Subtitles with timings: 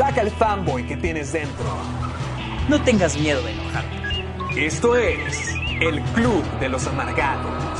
[0.00, 1.66] Saca el fanboy que tienes dentro.
[2.70, 4.66] No tengas miedo de enojarte.
[4.66, 7.78] Esto es el Club de los Amargados.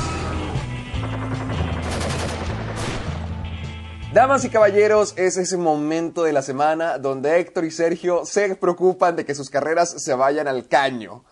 [4.12, 9.16] Damas y caballeros, es ese momento de la semana donde Héctor y Sergio se preocupan
[9.16, 11.24] de que sus carreras se vayan al caño.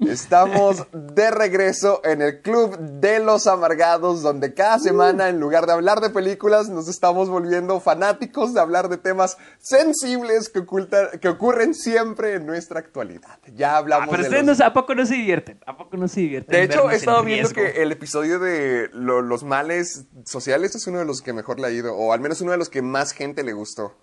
[0.00, 5.72] Estamos de regreso en el Club de los Amargados, donde cada semana, en lugar de
[5.72, 11.28] hablar de películas, nos estamos volviendo fanáticos de hablar de temas sensibles que, ocultan, que
[11.28, 13.38] ocurren siempre en nuestra actualidad.
[13.54, 15.60] Ya hablamos Ah, pero de ustedes los- no- ¿a poco no se divierten?
[15.66, 16.52] ¿A poco no se divierten?
[16.52, 20.98] De hecho, he estado viendo que el episodio de lo- los males sociales es uno
[20.98, 23.12] de los que mejor le ha ido, o al menos uno de los que más
[23.12, 23.96] gente le gustó.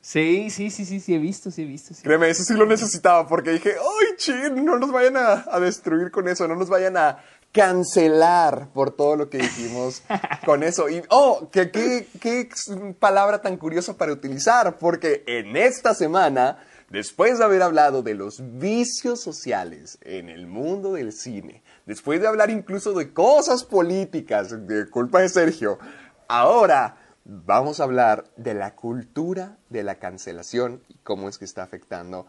[0.00, 1.92] Sí, sí, sí, sí, sí, he visto, sí he visto.
[1.92, 2.02] Sí.
[2.02, 4.64] Créeme, eso sí lo necesitaba, porque dije, ¡ay, chin!
[4.64, 7.18] No nos vayan a, a destruir con eso, no nos vayan a
[7.52, 10.02] cancelar por todo lo que dijimos
[10.44, 10.88] con eso.
[10.88, 12.48] Y, oh, que qué qué
[12.98, 18.40] palabra tan curiosa para utilizar, porque en esta semana, después de haber hablado de los
[18.58, 24.88] vicios sociales en el mundo del cine, después de hablar incluso de cosas políticas, de
[24.88, 25.78] culpa de Sergio,
[26.28, 26.96] ahora
[27.30, 32.26] vamos a hablar de la cultura de la cancelación y cómo es que está afectando.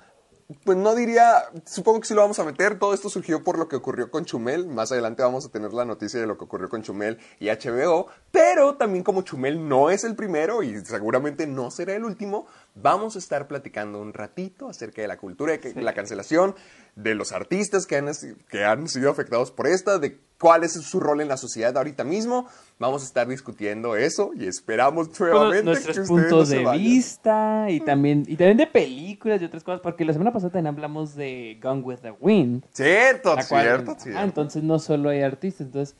[0.63, 3.67] Pues no diría, supongo que sí lo vamos a meter, todo esto surgió por lo
[3.67, 6.69] que ocurrió con Chumel, más adelante vamos a tener la noticia de lo que ocurrió
[6.69, 11.71] con Chumel y HBO, pero también como Chumel no es el primero y seguramente no
[11.71, 15.93] será el último, vamos a estar platicando un ratito acerca de la cultura de la
[15.93, 16.53] cancelación,
[16.95, 18.09] de los artistas que han,
[18.49, 22.03] que han sido afectados por esta, de cuál es su rol en la sociedad ahorita
[22.03, 22.47] mismo.
[22.79, 26.83] Vamos a estar discutiendo eso y esperamos Bueno, nuevamente nuestros que no puntos de vayan.
[26.83, 30.73] vista y también, y también de películas y otras cosas, porque la semana pasada también
[30.73, 32.63] hablamos de Gone with the Wind.
[32.71, 34.21] Cierto, la cual- cierto, ah, cierto.
[34.21, 35.95] entonces no solo hay artistas, entonces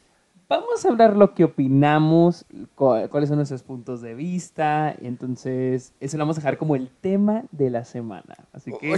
[0.50, 5.94] vamos a hablar lo que opinamos, cu- cuáles son nuestros puntos de vista, y entonces
[6.00, 8.35] eso lo vamos a dejar como el tema de la semana.
[8.53, 8.96] Así que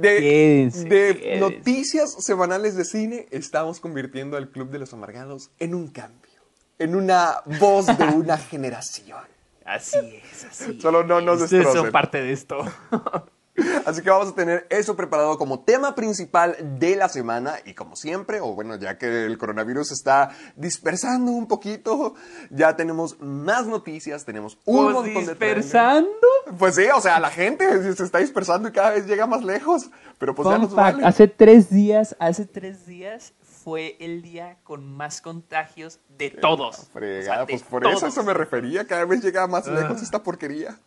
[0.00, 6.40] De, noticias semanales de cine, estamos convirtiendo al Club de los Amargados en un cambio,
[6.78, 9.20] en una voz de una generación.
[9.64, 12.64] así es, así Solo no nos Ustedes son parte de esto.
[13.84, 17.96] Así que vamos a tener eso preparado como tema principal de la semana y como
[17.96, 22.14] siempre, o bueno, ya que el coronavirus está dispersando un poquito,
[22.50, 25.64] ya tenemos más noticias, tenemos un montón de trailers.
[25.66, 26.10] dispersando.
[26.58, 29.90] Pues sí, o sea, la gente se está dispersando y cada vez llega más lejos,
[30.18, 31.06] pero pues ya Fun nos fact, vale.
[31.06, 36.78] hace tres días, hace tres días fue el día con más contagios de todos.
[36.78, 38.12] O sea, Fregada, de pues por eso, todos.
[38.12, 39.72] eso me refería, cada vez llega más Ah.
[39.72, 40.78] lejos esta porquería.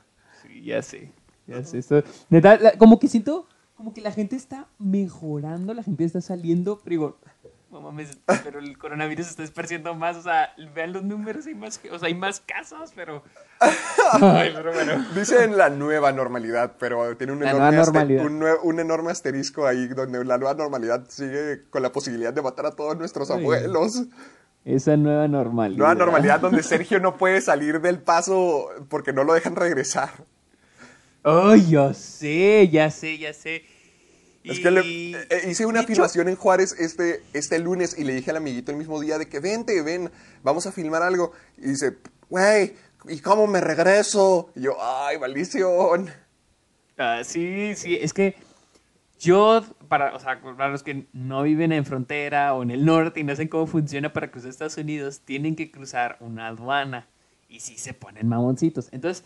[0.41, 1.11] Sí, ya sé,
[1.47, 1.79] ya sé.
[1.79, 6.21] esto- neta, la- como que siento, como que la gente está mejorando, la gente está
[6.21, 7.17] saliendo, pero digo,
[7.71, 11.81] no mames, pero el coronavirus está esparciendo más, o sea, vean los números, hay más,
[11.91, 13.21] o sea, hay más casos, pero...
[14.21, 15.05] Ay, pero bueno.
[15.15, 18.25] Dicen la nueva normalidad, pero tiene un enorme, normalidad.
[18.63, 22.71] un, enorme asterisco ahí donde la nueva normalidad sigue con la posibilidad de matar a
[22.71, 23.39] todos nuestros Ay.
[23.41, 24.03] abuelos.
[24.63, 25.77] Esa nueva normalidad.
[25.77, 30.09] Nueva normalidad donde Sergio no puede salir del paso porque no lo dejan regresar.
[31.27, 33.63] Ay, ya sé, ya sé, ya sé.
[34.43, 38.13] Es que le- eh, eh, hice una afirmación en Juárez este, este lunes y le
[38.13, 40.11] dije al amiguito el mismo día de que vente, ven,
[40.43, 41.31] vamos a filmar algo.
[41.57, 41.97] Y dice,
[42.29, 42.75] güey,
[43.09, 44.51] ¿y cómo me regreso?
[44.55, 46.11] Y yo, ay, maldición.
[46.95, 48.35] Ah, sí, sí, es que
[49.19, 53.21] yo, para, o sea, para los que no viven en frontera o en el norte
[53.21, 57.07] y no saben cómo funciona para cruzar Estados Unidos, tienen que cruzar una aduana
[57.49, 58.89] y sí se ponen mamoncitos.
[58.91, 59.23] Entonces,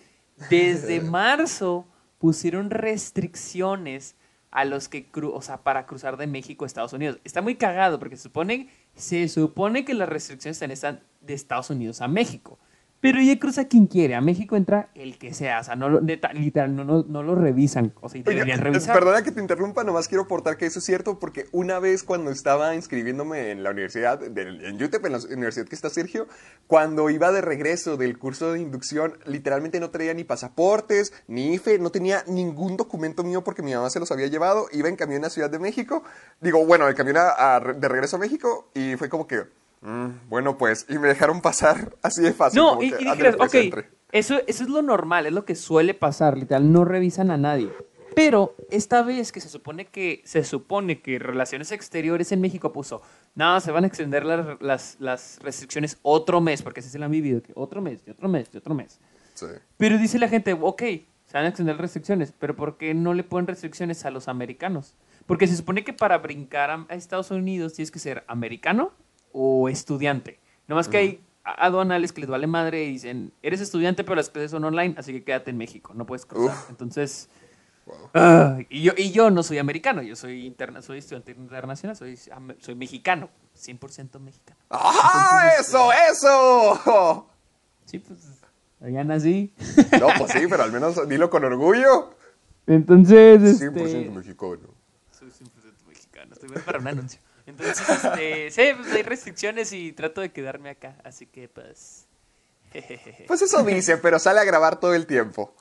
[0.49, 1.85] desde marzo
[2.19, 4.15] pusieron restricciones
[4.51, 7.19] a los que, cru o sea, para cruzar de México a Estados Unidos.
[7.23, 12.01] Está muy cagado porque se supone, se supone que las restricciones están, de Estados Unidos
[12.01, 12.59] a México.
[13.01, 14.15] Pero ya cruza quien quiere.
[14.15, 15.61] A México entra el que sea.
[15.61, 17.93] O sea, no lo, neta, literal, no, no, no lo revisan.
[18.01, 18.93] O sea, deberían revisar.
[18.93, 22.29] Perdona que te interrumpa, nomás quiero aportar que eso es cierto, porque una vez cuando
[22.29, 26.27] estaba inscribiéndome en la universidad, en UTEP, en la universidad que está Sergio,
[26.67, 31.79] cuando iba de regreso del curso de inducción, literalmente no traía ni pasaportes, ni IFE,
[31.79, 35.23] no tenía ningún documento mío porque mi mamá se los había llevado, iba en camión
[35.23, 36.03] a Ciudad de México,
[36.41, 39.43] digo, bueno, el camión a- a- de regreso a México, y fue como que,
[39.81, 42.61] mm, bueno, pues, y me dejaron pasar así de fácil.
[42.61, 45.55] No, y, que, y dijeras, pues, ok, eso, eso es lo normal, es lo que
[45.55, 47.69] suele pasar, literal, no revisan a nadie.
[48.15, 53.01] Pero esta vez que se supone que se supone que Relaciones Exteriores en México puso,
[53.35, 57.05] no, se van a extender las, las, las restricciones otro mes, porque así se la
[57.05, 58.99] han vivido, que otro mes, y otro mes, y otro mes.
[59.35, 59.45] Sí.
[59.77, 63.23] Pero dice la gente, ok, se van a extender restricciones, pero ¿por qué no le
[63.23, 64.95] ponen restricciones a los americanos?
[65.27, 68.91] Porque se supone que para brincar a Estados Unidos tienes que ser americano
[69.31, 70.39] o estudiante.
[70.67, 74.15] No más que hay a- aduanales que les vale madre y dicen, eres estudiante, pero
[74.15, 76.55] las clases son online, así que quédate en México, no puedes cruzar.
[76.55, 76.69] Uf.
[76.69, 77.29] Entonces,
[78.13, 78.65] Wow.
[78.69, 82.17] y, yo, y yo no soy americano, yo soy, interna soy estudiante internacional, soy,
[82.59, 84.59] soy mexicano, 100% mexicano.
[84.69, 87.27] ¡Ah, eso, eso!
[87.85, 88.19] Sí, pues,
[88.79, 89.51] allá nací.
[89.99, 92.13] No, pues sí, pero al menos dilo con orgullo.
[92.67, 94.09] Entonces, 100% este...
[94.11, 94.69] mexicano.
[95.11, 97.19] Soy 100% mexicano, estoy bien para un anuncio.
[97.49, 102.05] Entonces, este, sí, pues hay restricciones y trato de quedarme acá, así que pues...
[102.71, 103.25] jejeje.
[103.27, 105.53] Pues eso dice, pero sale a grabar todo el tiempo.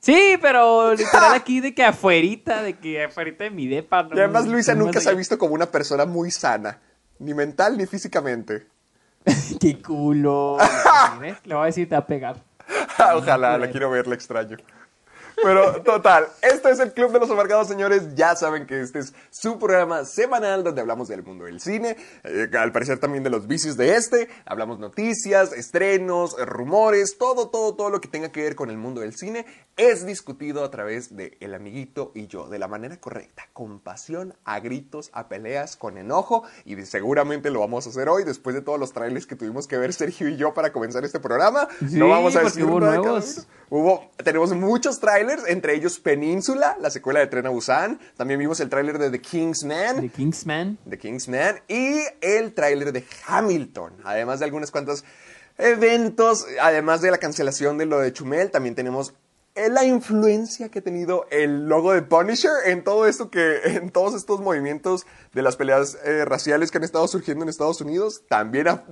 [0.00, 4.02] Sí, pero literal aquí de que afuerita, de que afuerita de mi depa.
[4.02, 6.80] no- Y además Luisa no nunca se ha visto como una persona muy sana,
[7.18, 8.66] ni mental ni físicamente.
[9.60, 10.58] ¡Qué culo!
[11.20, 11.36] ¿Ves?
[11.44, 12.42] Le voy a decir, te va a pegar.
[13.14, 14.56] Ojalá, la quiero ver, la extraño.
[15.42, 18.14] Pero total, esto es el Club de los Amargados, señores.
[18.14, 22.48] Ya saben que este es su programa semanal donde hablamos del mundo del cine, eh,
[22.58, 24.28] al parecer también de los vicios de este.
[24.46, 29.00] Hablamos noticias, estrenos, rumores, todo, todo, todo lo que tenga que ver con el mundo
[29.00, 29.46] del cine
[29.76, 34.34] es discutido a través de El Amiguito y yo, de la manera correcta, con pasión,
[34.44, 38.60] a gritos, a peleas, con enojo y seguramente lo vamos a hacer hoy después de
[38.60, 41.68] todos los trailers que tuvimos que ver Sergio y yo para comenzar este programa.
[41.78, 43.46] Sí, no vamos a decir hubo nuevos.
[43.70, 47.98] Hubo, tenemos muchos trailers, entre ellos Península, la secuela de Tren a Busan.
[48.16, 50.00] También vimos el trailer de The Kingsman.
[50.00, 50.78] De Kingsman.
[50.88, 55.04] The Kingsman y el tráiler de Hamilton, además de algunas cuantas
[55.58, 59.14] eventos, además de la cancelación de lo de Chumel, también tenemos
[59.54, 64.14] la influencia que ha tenido el logo de Punisher en todo esto que en todos
[64.14, 68.68] estos movimientos de las peleas eh, raciales que han estado surgiendo en Estados Unidos, también
[68.68, 68.84] ha,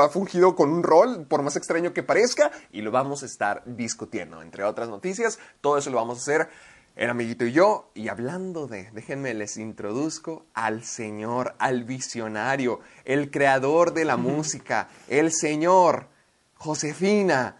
[0.00, 3.62] ha fungido con un rol, por más extraño que parezca, y lo vamos a estar
[3.66, 6.48] discutiendo, entre otras noticias, todo eso lo vamos a hacer
[6.96, 13.30] el amiguito y yo, y hablando de, déjenme les introduzco al señor, al visionario, el
[13.30, 16.08] creador de la música, el señor
[16.56, 17.56] Josefina,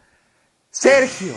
[0.71, 1.35] Sergio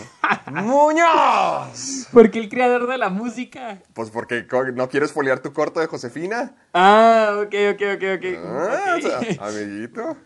[0.51, 2.07] Muñoz.
[2.11, 3.79] Porque el creador de la música.
[3.93, 4.45] Pues porque
[4.75, 6.55] no quieres foliar tu corto de Josefina.
[6.73, 8.25] Ah, ok, ok, ok, ok.
[8.45, 9.03] Ah, Ok.
[9.03, 10.17] o sea, amiguito.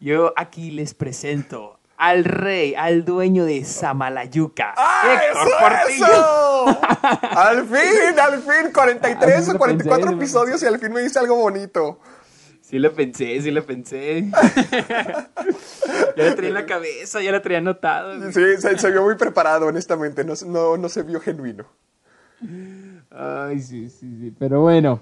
[0.00, 4.72] Yo aquí les presento al rey, al dueño de Samalayuca.
[4.76, 6.06] ¡Ah, Héctor eso, Portillo.
[6.06, 6.78] eso!
[7.38, 10.92] Al fin, al fin, 43 Así o lo 44 pensé, lo episodios y al fin
[10.92, 11.98] me dice algo bonito.
[12.68, 14.30] Sí lo pensé, sí lo pensé.
[16.16, 18.18] ya lo traía en la cabeza, ya lo traía anotado.
[18.18, 18.30] güey.
[18.30, 21.64] Sí, se, se vio muy preparado, honestamente, no, no, no se vio genuino.
[23.10, 24.34] Ay, sí, sí, sí.
[24.38, 25.00] Pero bueno.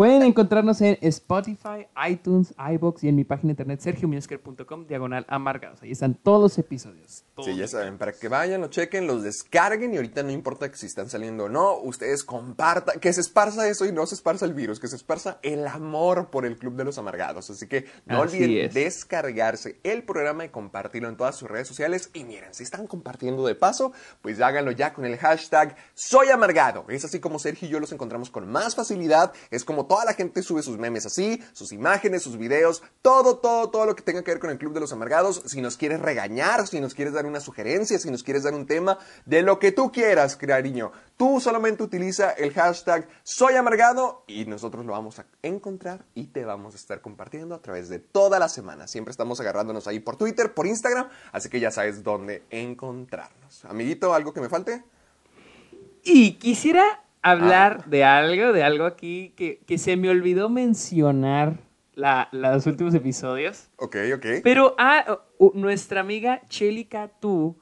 [0.00, 5.82] Pueden encontrarnos en Spotify, iTunes, iBox y en mi página de internet sergiomuñozquer.com diagonal amargados.
[5.82, 7.24] Ahí están todos los episodios.
[7.44, 10.78] Sí, ya saben, para que vayan, lo chequen, los descarguen y ahorita no importa que
[10.78, 14.46] si están saliendo o no, ustedes compartan, que se esparza eso y no se esparza
[14.46, 17.50] el virus, que se esparza el amor por el Club de los Amargados.
[17.50, 18.74] Así que no Así olviden es.
[18.74, 22.08] descargarse el programa y compartirlo en todas sus redes sociales.
[22.14, 23.92] Y miren, si están compartiendo de paso,
[24.22, 26.86] pues háganlo ya con el hashtag Soy Amargado.
[26.88, 29.32] Es así como Sergio y yo los encontramos con más facilidad.
[29.50, 33.70] Es como toda la gente sube sus memes así, sus imágenes, sus videos, todo, todo,
[33.70, 35.42] todo lo que tenga que ver con el Club de los Amargados.
[35.46, 38.68] Si nos quieres regañar, si nos quieres dar una sugerencia, si nos quieres dar un
[38.68, 40.92] tema, de lo que tú quieras, cariño.
[41.16, 46.44] Tú solamente utiliza el hashtag Soy Amargado y nosotros lo vamos a encontrar y te
[46.44, 48.86] vamos a estar compartiendo a través de toda la semana.
[48.86, 53.64] Siempre estamos agarrándonos ahí por Twitter, por Instagram, así que ya sabes dónde encontrarnos.
[53.64, 54.84] Amiguito, ¿algo que me falte?
[56.04, 57.84] Y quisiera hablar Ah.
[57.88, 61.58] de algo, de algo aquí que, que se me olvidó mencionar
[61.94, 63.68] la, los últimos episodios.
[63.76, 64.26] Ok, ok.
[64.42, 65.18] Pero ah,
[65.54, 67.56] nuestra amiga Chelika Tu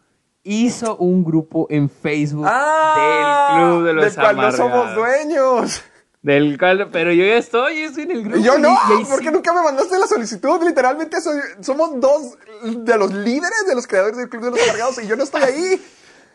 [0.44, 3.56] hizo un grupo en Facebook ¡Ah!
[3.56, 5.82] del Club de los Del cual no somos dueños.
[6.22, 8.38] Del cual, pero yo ya estoy, yo estoy en el grupo.
[8.44, 9.32] Yo no, y- y porque sí.
[9.32, 10.60] nunca me mandaste la solicitud.
[10.64, 15.02] Literalmente soy- somos dos de los líderes de los creadores del Club de los Amargados
[15.02, 15.80] y yo no estoy ahí.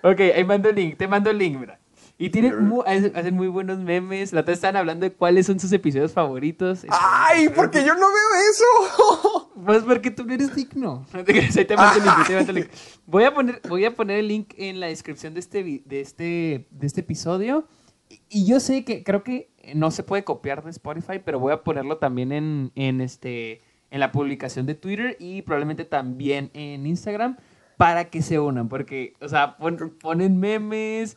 [0.01, 1.79] Ok, ahí mando el link, te mando el link, mira.
[2.17, 4.33] Y tienen mu- hacen muy buenos memes.
[4.33, 6.85] La otra están hablando de cuáles son sus episodios favoritos.
[6.89, 9.49] Ay, porque yo no veo eso.
[9.63, 11.05] Pues porque tú no eres digno.
[13.05, 16.67] Voy a poner, voy a poner el link en la descripción de este, de este,
[16.69, 17.65] de este episodio.
[18.09, 21.53] Y, y yo sé que creo que no se puede copiar de Spotify, pero voy
[21.53, 26.85] a ponerlo también en, en este, en la publicación de Twitter y probablemente también en
[26.85, 27.37] Instagram
[27.77, 28.67] para que se unan.
[28.67, 31.15] Porque, o sea, pon- ponen memes,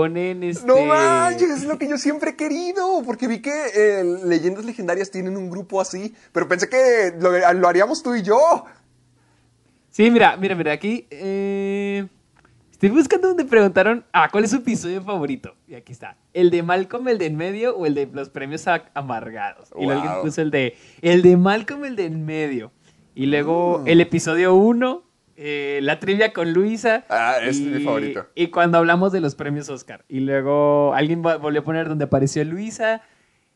[0.00, 0.66] ponen este.
[0.66, 3.02] No manches, es lo que yo siempre he querido.
[3.02, 6.14] Porque vi que eh, Leyendas Legendarias tienen un grupo así.
[6.32, 8.36] Pero pensé que lo, lo haríamos tú y yo.
[9.90, 12.06] Sí, mira, mira, mira, aquí eh,
[12.70, 15.54] estoy buscando donde preguntaron, ah, ¿cuál es su episodio favorito?
[15.66, 18.68] Y aquí está, el de Malcolm, el de en medio o el de los premios
[18.68, 19.70] a- amargados.
[19.78, 22.70] Y luego alguien puso el de, el de Malcolm, el de en medio.
[23.14, 23.88] Y luego Mm.
[23.88, 25.02] el episodio 1,
[25.82, 27.04] la trivia con Luisa.
[27.08, 28.26] Ah, es y, mi favorito.
[28.34, 30.04] Y cuando hablamos de los premios Oscar.
[30.08, 33.02] Y luego alguien vo- volvió a poner donde apareció Luisa.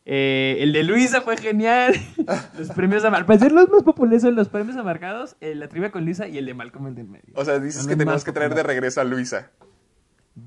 [0.07, 1.95] Eh, el de Luisa fue genial.
[2.59, 3.27] los premios amargados.
[3.27, 6.39] Para ser los más populares son los premios amargados, eh, la trivia con Luisa y
[6.39, 7.33] el de Malcolm el del medio.
[7.35, 9.51] O sea, dices que tenemos que traer de regreso a Luisa.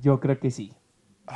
[0.02, 0.74] Yo creo que sí.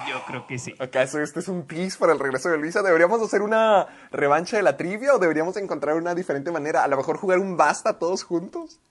[0.10, 0.74] Yo creo que sí.
[0.80, 2.82] ¿Acaso este es un tease para el regreso de Luisa?
[2.82, 6.84] ¿Deberíamos hacer una revancha de la trivia o deberíamos encontrar una diferente manera?
[6.84, 8.82] A lo mejor jugar un basta todos juntos.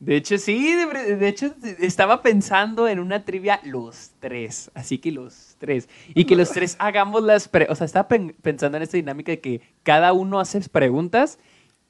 [0.00, 4.70] De hecho, sí, de, de hecho, estaba pensando en una trivia los tres.
[4.74, 5.88] Así que los tres.
[6.14, 7.48] Y que los tres hagamos las...
[7.48, 11.38] pre- o sea, estaba pen- pensando en esta dinámica de que cada uno hace preguntas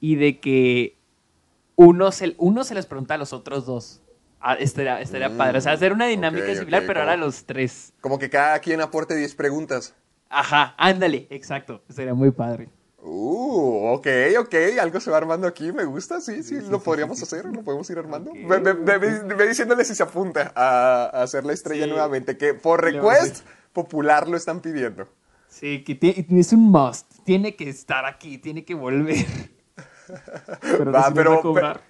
[0.00, 0.96] y de que
[1.76, 4.02] uno se, uno se las pregunta a los otros dos.
[4.40, 5.58] Ah, estaría, estaría padre.
[5.58, 7.92] O sea, hacer una dinámica similar, pero como- ahora los tres.
[8.00, 9.94] Como que cada quien aporte 10 preguntas.
[10.28, 11.82] Ajá, ándale, exacto.
[11.88, 12.68] Estaría muy padre.
[13.02, 14.06] Uh, ok,
[14.40, 17.88] ok, algo se va armando aquí, me gusta, sí, sí, lo podríamos hacer, lo podemos
[17.90, 18.30] ir armando.
[18.34, 21.90] Ve, ve- ve- ve- ve diciéndole si se apunta a, a hacer la estrella Sí.
[21.90, 25.08] nuevamente, que por request popular lo están pidiendo.
[25.48, 25.98] Sí, que
[26.30, 27.06] es un must.
[27.24, 29.24] Tiene que estar aquí, tiene que volver.
[30.60, 31.80] Pero Va, pero, cobrar.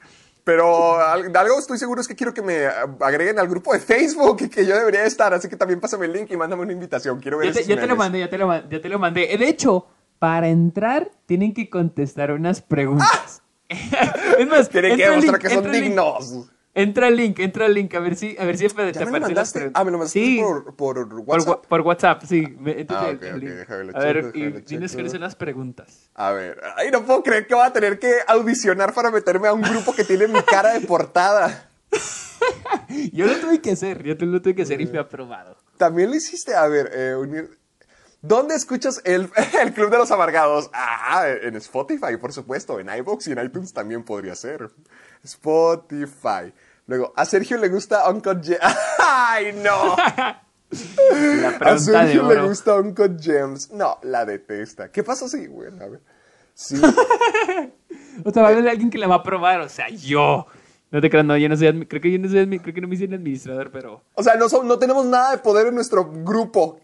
[0.44, 2.66] pero de algo estoy seguro es que quiero que me
[3.00, 6.30] agreguen al grupo de Facebook que yo debería estar, así que también pásame el link
[6.30, 8.68] y mándame una invitación, quiero ver Ya te, ya te lo mandé, ya te lo,
[8.68, 9.34] ya te lo mandé.
[9.38, 9.86] De hecho,
[10.20, 13.42] para entrar tienen que contestar unas preguntas.
[13.68, 15.82] es más, Tienen que demostrar link, que son link.
[15.84, 16.48] dignos.
[16.72, 18.86] Entra el link, entra el link, a ver si, a ver si te ¿Ya me
[18.86, 19.58] lo aparecen las mandaste?
[19.58, 19.80] preguntas.
[19.80, 20.40] Ah, me lo mandaste Sí,
[20.76, 21.66] por, WhatsApp.
[21.66, 22.44] por WhatsApp, sí.
[22.88, 26.10] Ah, ok, ok, déjame a ver, y tienes que hacer las preguntas.
[26.14, 29.52] A ver, ay, no puedo creer que voy a tener que audicionar para meterme a
[29.52, 31.68] un grupo que tiene mi cara de portada.
[33.12, 35.56] Yo lo tuve que hacer, yo lo tuve que hacer y fui aprobado.
[35.76, 37.50] También lo hiciste, a ver, eh, unir-
[38.22, 39.30] ¿Dónde escuchas el,
[39.62, 40.70] el Club de los Amargados?
[40.72, 42.78] Ah, en Spotify, por supuesto.
[42.78, 44.70] En iVoox y en iTunes también podría ser.
[45.22, 46.52] Spotify.
[46.86, 48.60] Luego, a Sergio le gusta Uncut Gems.
[48.98, 49.96] ¡Ay, no!
[50.70, 53.70] La A de Sergio le gusta Uncut Gems.
[53.72, 54.90] No, la detesta.
[54.90, 55.48] ¿Qué pasa si?
[55.48, 56.00] Bueno, a ver.
[56.54, 56.80] Sí.
[58.24, 60.46] O sea, va a haber alguien que la va a probar, o sea, yo.
[60.92, 62.88] No te creas, no, yo no soy, creo que yo no soy, creo que no
[62.88, 64.02] me hicieron administrador, pero...
[64.14, 66.80] O sea, no, son- no tenemos nada de poder en nuestro grupo.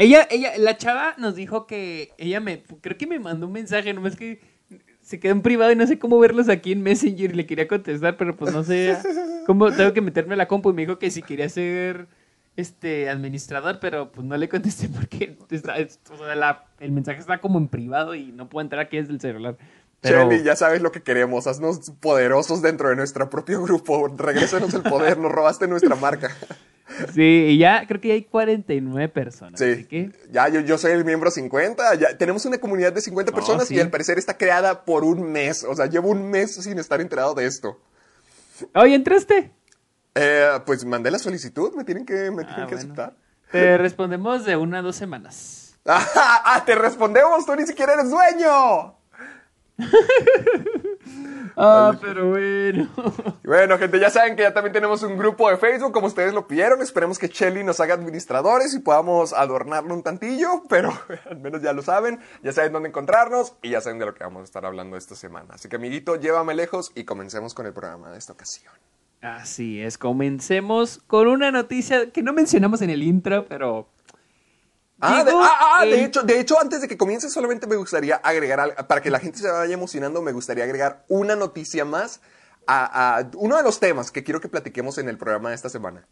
[0.00, 3.92] Ella, ella, la chava nos dijo que ella me, creo que me mandó un mensaje,
[3.92, 4.40] nomás que
[5.02, 7.68] se quedó en privado y no sé cómo verlos aquí en Messenger y le quería
[7.68, 8.96] contestar, pero pues no sé
[9.46, 12.06] cómo, tengo que meterme a la compu y me dijo que si quería ser
[12.56, 17.20] este administrador, pero pues no le contesté porque está- es- o sea, la- el mensaje
[17.20, 19.56] está como en privado y no puedo entrar aquí desde el celular.
[20.00, 21.46] Pero, ya sabes lo que queremos.
[21.46, 24.08] Haznos poderosos dentro de nuestro propio grupo.
[24.16, 25.18] Regrésanos el poder.
[25.18, 26.30] Nos robaste nuestra marca.
[27.14, 29.84] sí, y ya creo que ya hay 49 personas, así Sí.
[29.84, 30.10] que...
[30.30, 31.94] Ya, yo, yo soy el miembro 50.
[31.96, 33.74] Ya, tenemos una comunidad de 50 No, personas sí.
[33.76, 35.64] y al parecer está creada por un mes.
[35.64, 37.80] O sea, llevo un mes sin estar enterado de esto.
[38.74, 39.50] Oye, ¿entraste?
[40.14, 41.72] Eh, pues mandé la solicitud.
[41.74, 42.78] Me tienen que, me tienen Ah, que bueno.
[42.78, 43.16] aceptar.
[43.52, 45.78] Te respondemos de una a dos semanas.
[45.86, 47.46] ¡Ah, te respondemos!
[47.46, 48.96] ¡Tú ni siquiera eres dueño!
[51.56, 52.88] Ah, pero bueno.
[53.44, 56.46] Bueno, gente, ya saben que ya también tenemos un grupo de Facebook, como ustedes lo
[56.46, 56.80] pidieron.
[56.82, 60.92] Esperemos que Shelly nos haga administradores y podamos adornarlo un tantillo, pero
[61.30, 62.20] al menos ya lo saben.
[62.44, 65.16] Ya saben dónde encontrarnos y ya saben de lo que vamos a estar hablando esta
[65.16, 65.54] semana.
[65.54, 68.72] Así que, amiguito, llévame lejos y comencemos con el programa de esta ocasión.
[69.20, 73.88] Así es, comencemos con una noticia que no mencionamos en el intro, pero...
[75.00, 78.16] Ah, de, ah, ah, de hecho, de hecho, antes de que comience, solamente me gustaría
[78.16, 82.20] agregar, para que la gente se vaya emocionando, me gustaría agregar una noticia más
[82.66, 85.68] a, a uno de los temas que quiero que platiquemos en el programa de esta
[85.70, 86.06] semana.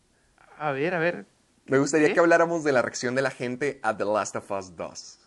[0.58, 1.26] A ver, a ver.
[1.66, 2.14] Me gustaría ¿Qué?
[2.14, 5.18] que habláramos de la reacción de la gente a The Last of Us 2.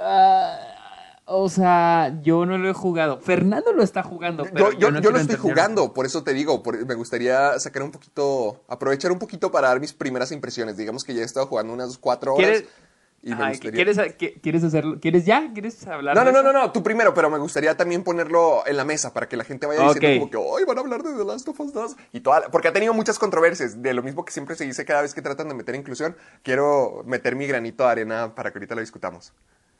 [0.00, 0.58] Ah,
[1.26, 3.18] o sea, yo no lo he jugado.
[3.20, 4.44] Fernando lo está jugando.
[4.52, 6.94] Pero yo, yo, no yo quiero lo estoy jugando, por eso te digo, por- me
[6.94, 10.76] gustaría sacar un poquito, aprovechar un poquito para dar mis primeras impresiones.
[10.76, 12.46] Digamos que ya he estado jugando unas cuatro horas.
[12.46, 12.68] ¿Quieres,
[13.22, 13.72] Y me gustaría...
[13.84, 14.98] ¿quieres, qui- ¿Quieres hacerlo?
[15.00, 15.50] ¿Quieres ya?
[15.54, 16.14] ¿Quieres hablar?
[16.14, 19.14] No, no, no, no, no, tú primero, pero me gustaría también ponerlo en la mesa
[19.14, 21.48] para que la gente vaya diciendo como que hoy van a hablar de The Last
[21.48, 24.32] of Us 2 y toda, la- porque ha tenido muchas controversias, de lo mismo que
[24.32, 27.90] siempre se dice cada vez que tratan de meter inclusión, quiero meter mi granito de
[27.90, 29.32] arena para que ahorita lo discutamos.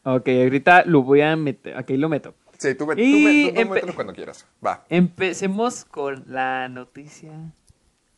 [0.04, 1.76] Ok, ahorita lo voy a meter.
[1.76, 2.34] Aquí lo meto.
[2.58, 4.46] Sí, tú, me- tú, Y me- tú mételo cuando quieras.
[4.64, 4.84] Va.
[4.88, 7.32] Empecemos con la noticia.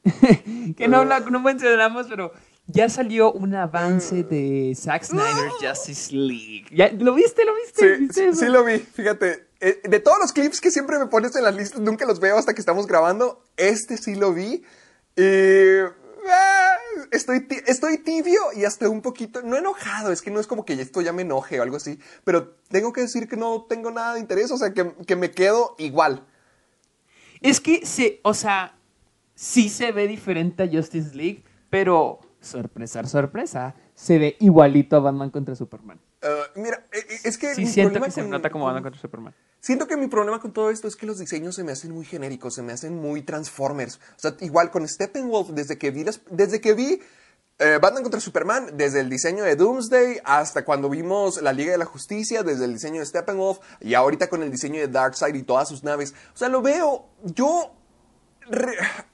[0.76, 2.33] que no, la- no mencionamos, pero
[2.66, 6.66] ya salió un avance de Zack Snyder Justice League.
[6.73, 7.45] ¿Ya, ¿Lo viste?
[7.45, 7.95] ¿Lo viste?
[7.97, 9.47] Sí, ¿Viste sí, sí lo vi, fíjate.
[9.61, 12.37] eh, de todos los clips que siempre me pones en las listas, nunca los veo
[12.37, 13.43] hasta que estamos grabando.
[13.57, 14.62] Este sí lo vi.
[15.16, 15.81] Y.
[17.13, 19.43] estoy, estoy tibio y hasta un poquito.
[19.43, 21.99] No enojado, es que no es como que esto ya me enoje o algo así.
[22.25, 25.31] Pero tengo que decir que no tengo nada de interés, o sea, que, que me
[25.31, 26.27] quedo igual.
[27.41, 28.77] Es que se, o sea,
[29.35, 35.31] sí se ve diferente a Justice League, pero sorpresa, sorpresa, se ve igualito a Batman
[35.31, 36.01] contra Superman.
[36.23, 37.55] Ah, mira, eh, eh, es que.
[37.55, 39.35] Sí siento problema que se con- nota como Batman contra Superman.
[39.67, 42.05] Siento que mi problema con todo esto es que los diseños se me hacen muy
[42.05, 43.97] genéricos, se me hacen muy Transformers.
[44.17, 47.01] O sea, igual con Steppenwolf, desde que vi, las- desde que vi
[47.59, 51.79] eh, Batman contra Superman, desde el diseño de Doomsday hasta cuando vimos la Liga de
[51.79, 55.43] la Justicia, desde el diseño de Steppenwolf y ahorita con el diseño de Darkseid y
[55.43, 56.15] todas sus naves.
[56.33, 57.73] O sea, lo veo, yo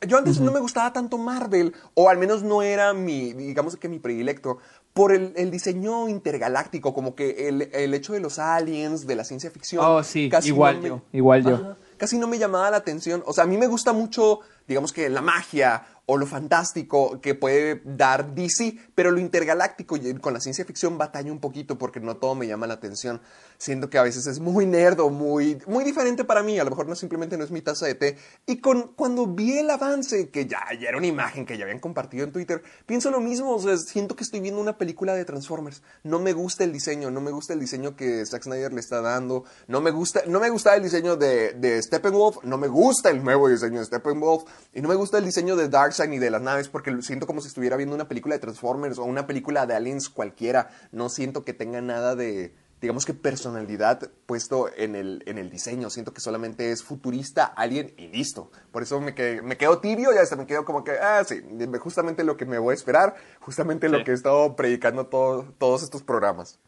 [0.07, 3.89] yo antes no me gustaba tanto Marvel, o al menos no era mi, digamos que
[3.89, 4.59] mi predilecto,
[4.93, 9.25] por el, el diseño intergaláctico, como que el, el hecho de los aliens, de la
[9.25, 9.85] ciencia ficción.
[9.85, 11.55] Oh, sí, casi igual no me- yo, igual yo.
[11.55, 13.23] Ajá, casi no me llamaba la atención.
[13.27, 17.35] O sea, a mí me gusta mucho, digamos que la magia o lo fantástico que
[17.35, 22.01] puede dar DC, pero lo intergaláctico y con la ciencia ficción batalla un poquito porque
[22.01, 23.23] no todo me llama la atención.
[23.63, 26.59] Siento que a veces es muy nerdo, muy, muy diferente para mí.
[26.59, 28.17] A lo mejor no simplemente no es mi taza de té.
[28.45, 31.79] Y con, cuando vi el avance, que ya, ya era una imagen que ya habían
[31.79, 33.55] compartido en Twitter, pienso lo mismo.
[33.55, 35.81] O sea, siento que estoy viendo una película de Transformers.
[36.03, 39.01] No me gusta el diseño, no me gusta el diseño que Zack Snyder le está
[39.01, 39.45] dando.
[39.69, 43.23] No me gusta, no me gusta el diseño de, de Steppenwolf, no me gusta el
[43.23, 44.43] nuevo diseño de Steppenwolf.
[44.75, 47.41] Y no me gusta el diseño de Darkseid ni de las naves porque siento como
[47.41, 50.69] si estuviera viendo una película de Transformers o una película de Aliens cualquiera.
[50.91, 55.89] No siento que tenga nada de, digamos que personalidad puesto en el, en el diseño.
[55.89, 58.51] Siento que solamente es futurista, alien y listo.
[58.71, 61.41] Por eso me, quedé- me quedo tibio y hasta me quedo como que, ah, sí,
[61.81, 65.83] justamente lo que me voy a esperar, justamente lo que he estado predicando todo- todos
[65.83, 66.59] estos programas.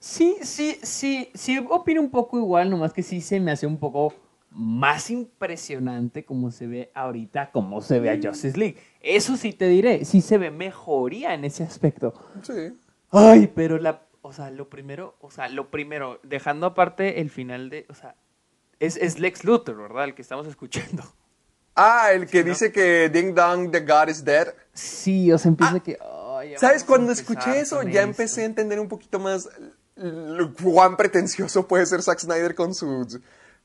[0.00, 3.78] Sí, sí, sí, sí, opino un poco igual, nomás que sí se me hace un
[3.78, 4.14] poco
[4.50, 8.76] más impresionante como se ve ahorita, como se ve a Justice League.
[9.00, 12.14] Eso sí te diré, sí se ve mejoría en ese aspecto.
[12.42, 12.78] Sí.
[13.10, 17.70] Ay, pero la, o sea, lo primero, o sea, lo primero, dejando aparte el final
[17.70, 18.14] de, o sea,
[18.78, 20.04] es, es Lex Luthor, ¿verdad?
[20.04, 21.02] El que estamos escuchando.
[21.80, 24.48] Ah, el que dice que Ding Dong, the God is dead.
[24.72, 26.82] Sí, o sea, empieza que, ay, ya ¿Sabes?
[26.82, 28.02] Cuando escuché eso, ya esto.
[28.02, 29.48] empecé a entender un poquito más
[30.60, 33.20] cuán pretencioso puede ser Zack Snyder con sus,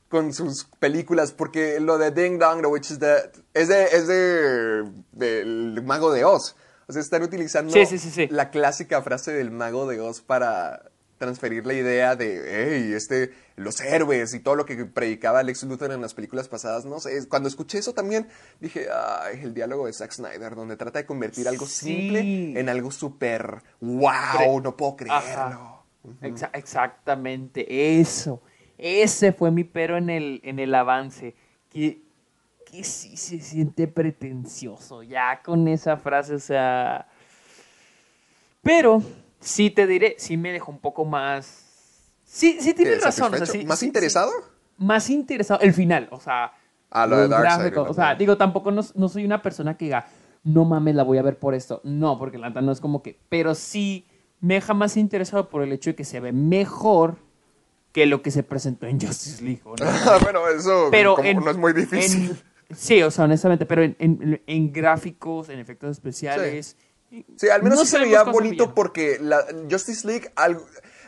[0.08, 4.06] con sus películas, porque lo de Ding Dong, The Witch is Dead, es de, es
[4.06, 6.54] de, del Mago de Oz.
[6.86, 8.28] O sea, están utilizando Sí, sí, sí, sí.
[8.30, 13.80] la clásica frase del Mago de Oz para transferir la idea de, hey, este, los
[13.80, 17.48] héroes y todo lo que predicaba Lex Luthor en las películas pasadas, no sé, cuando
[17.48, 18.26] escuché eso también
[18.60, 21.86] dije, ay, el diálogo de Zack Snyder, donde trata de convertir algo Sí.
[21.94, 25.84] simple en algo súper, wow, no puedo creerlo.
[26.20, 28.42] Exa- exactamente, eso.
[28.76, 31.34] Ese fue mi pero en el, en el avance.
[31.70, 32.02] Que,
[32.74, 37.06] que sí se siente pretencioso ya con esa frase, o sea.
[38.62, 39.02] Pero
[39.40, 41.62] sí te diré, sí me dejó un poco más.
[42.24, 43.26] Sí, sí tienes ¿Qué, razón.
[43.26, 43.62] o sea, satisfecho?
[43.62, 44.30] sí- ¿Más interesado?
[44.32, 44.44] sí.
[44.78, 45.60] más interesado.
[45.60, 46.52] El final, o sea.
[46.90, 47.82] Ah, lo de ¿no?
[47.82, 50.06] O sea, digo, tampoco no, no soy una persona que diga,
[50.44, 51.80] no mames, la voy a ver por esto.
[51.84, 53.18] No, porque la no es como que.
[53.28, 54.06] Pero sí
[54.40, 57.16] me deja más interesado por el hecho de que se ve mejor
[57.92, 59.60] que lo que se presentó en Justice League.
[59.64, 59.84] ¿o no?
[60.22, 62.30] bueno, eso Pero como en- no es muy difícil.
[62.30, 66.76] en- sí, o sea, honestamente, pero en, en- en gráficos, en efectos especiales.
[67.36, 68.74] Sí, al menos no sí se veía bonito bien.
[68.74, 70.66] porque la Justice League, algo-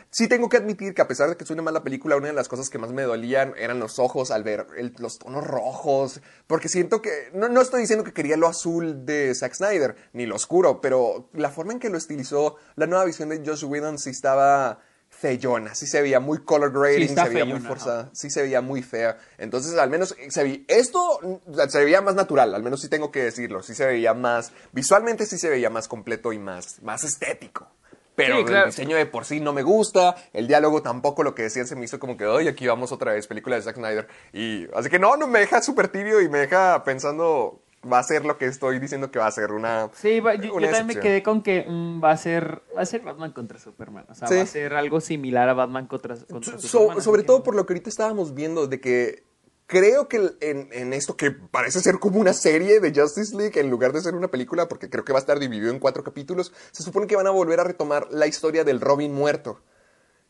[0.09, 2.33] sí tengo que admitir que a pesar de que es una mala película, una de
[2.33, 6.21] las cosas que más me dolían eran los ojos al ver el- los tonos rojos,
[6.47, 10.25] porque siento que, no, no estoy diciendo que quería lo azul de Zack Snyder, ni
[10.25, 13.99] lo oscuro, pero la forma en que lo estilizó la nueva visión de Josh Whedon
[13.99, 18.41] sí estaba feyona, sí se veía muy color grading, se veía muy forzada, sí se
[18.43, 19.17] veía muy fea.
[19.37, 23.11] Entonces, al menos se vi- esto mm, se veía más natural, al menos sí tengo
[23.11, 27.03] que decirlo, sí se veía más, visualmente sí se veía más completo y más, más
[27.03, 27.67] estético.
[28.15, 28.65] pero Sí, claro.
[28.65, 31.75] el diseño de por sí no me gusta, el diálogo tampoco, lo que decían se
[31.75, 34.07] me hizo como que, oye, aquí vamos otra vez, película de Zack Snyder.
[34.33, 38.03] Y así que no, no me deja súper tibio y me deja pensando, va a
[38.03, 39.89] ser lo que estoy diciendo que va a ser una.
[39.93, 42.81] Sí, va- yo, yo una también me quedé con que mm, va a ser va
[42.81, 44.05] a ser Batman contra Superman.
[44.09, 44.35] O sea, Sí.
[44.35, 47.01] va a ser algo similar a Batman contra, contra So- Superman.
[47.03, 49.23] sobre que- todo por lo que ahorita estábamos viendo, de que
[49.65, 53.69] creo que en, en esto que parece ser como una serie de Justice League en
[53.69, 56.53] lugar de ser una película, porque creo que va a estar dividido en cuatro capítulos,
[56.71, 59.59] se supone que van a volver a retomar la historia del Robin muerto.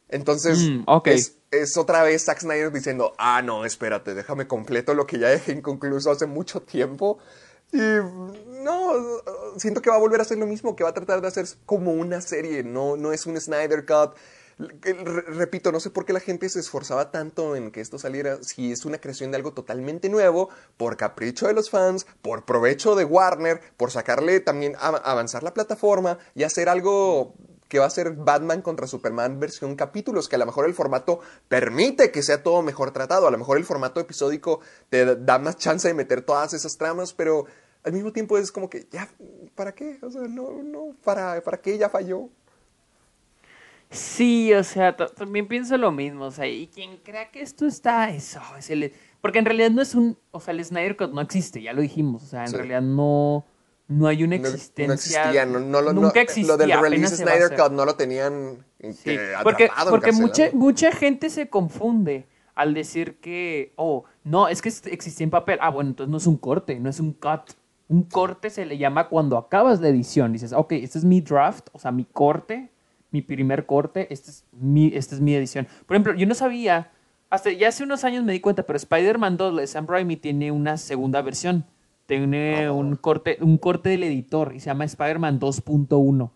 [0.10, 5.06] Entonces, Mm, es, es otra vez Zack Snyder diciendo, ah, no, espérate, déjame completo lo
[5.06, 7.20] que ya dejé inconcluso hace mucho tiempo.
[7.72, 7.78] Y
[8.64, 8.94] no,
[9.58, 11.46] siento que va a volver a hacer lo mismo, que va a tratar de hacer
[11.66, 14.16] como una serie, no, no es un Snyder Cut.
[14.60, 18.42] Re- repito, no sé por qué la gente se esforzaba tanto en que esto saliera,
[18.42, 22.96] si es una creación de algo totalmente nuevo, por capricho de los fans, por provecho
[22.96, 27.36] de Warner, por sacarle también, av- avanzar la plataforma y hacer algo
[27.68, 31.20] que va a ser Batman contra Superman versión capítulos, que a lo mejor el formato
[31.48, 35.58] permite que sea todo mejor tratado, a lo mejor el formato episódico te da más
[35.58, 37.46] chance de meter todas esas tramas, pero
[37.84, 39.08] al mismo tiempo es como que ya,
[39.56, 39.98] ¿para qué?
[40.02, 41.78] O sea, no, no, ¿para, para qué?
[41.78, 42.30] Ya falló.
[43.90, 47.66] Sí, o sea, ta- también pienso lo mismo, o sea, y quien crea que esto
[47.66, 51.14] está, eso, es el, porque en realidad no es un, o sea, el Snyder Cut
[51.14, 52.56] no existe, ya lo dijimos, o sea, en Sí.
[52.58, 53.46] realidad no,
[53.88, 56.80] no hay una No, no existencia, existía, no, no lo- no- nunca existía, Lo del
[56.82, 57.56] release Snyder.
[57.56, 62.73] Cut no lo tenían eh, Sí, que porque, porque mucha, mucha gente se confunde al
[62.73, 65.60] decir que, oh, no, es que existía en papel.
[65.62, 67.52] Ah, bueno, entonces no es un corte, no es un cut.
[67.88, 70.34] Un corte se le llama cuando acabas la edición.
[70.34, 72.69] Dices, ok, este es mi draft, o sea, mi corte,
[73.12, 75.67] mi primer corte, este es mi, esta es mi edición.
[75.86, 76.91] Por ejemplo, yo no sabía,
[77.30, 80.52] hasta ya hace unos años me di cuenta, pero Spider-Man 2 de Sam Raimi tiene
[80.52, 81.63] una segunda versión.
[82.08, 86.32] Tiene un corte, un corte del editor y se llama Spider-Man 2.1.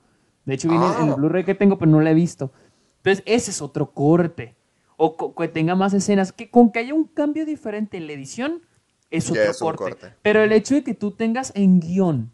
[0.46, 1.16] De hecho, viene en el Ah.
[1.16, 2.52] Blu-ray que tengo, pero no lo he visto.
[2.98, 4.56] Entonces, ese es otro corte.
[4.98, 6.32] O que tenga más escenas.
[6.32, 8.62] Que con que haya un cambio diferente en la edición,
[9.10, 9.78] es Ya otro es corte.
[9.84, 10.14] corte.
[10.22, 12.32] Pero el hecho de que tú tengas en guion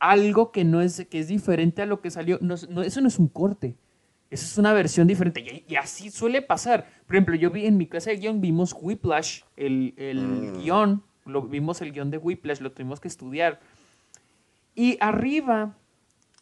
[0.00, 3.00] algo que no es, que es diferente a lo que salió, no, es- no, eso
[3.00, 3.76] no es un corte.
[4.30, 5.40] Eso es una versión diferente.
[5.40, 6.86] Y, y así suele pasar.
[7.06, 10.58] Por ejemplo, yo vi en mi clase de guion, vimos Whiplash, el, el Mm.
[10.60, 13.60] guion, lo, vimos el guion de Whiplash, lo tuvimos que estudiar.
[14.74, 15.76] Y arriba,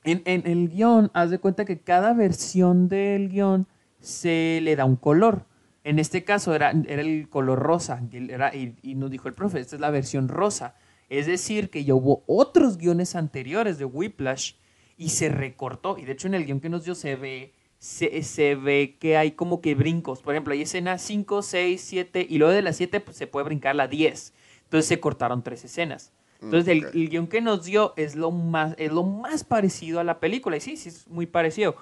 [0.04, 3.66] en, en el guion, haz de cuenta que cada versión del guion
[4.00, 5.46] se le da un color.
[5.86, 8.02] En este caso era, era el color rosa.
[8.10, 10.74] Y, nos dijo el profe, esta es la versión rosa.
[11.08, 14.54] Es decir, que ya hubo otros guiones anteriores de Whiplash
[14.96, 15.96] y se recortó.
[15.96, 19.16] Y de hecho en el guion que nos dio se ve, se, se ve que
[19.16, 20.22] hay como que brincos.
[20.22, 23.44] Por ejemplo, hay escena 5, 6, 7 y luego de las 7 pues, se puede
[23.44, 24.34] brincar la 10.
[24.66, 26.12] Entonces se cortaron tres escenas.
[26.40, 30.04] Entonces el, el guion que nos dio es lo más, es lo más parecido a
[30.04, 30.56] la película.
[30.56, 31.76] Y sí, sí, es muy parecido.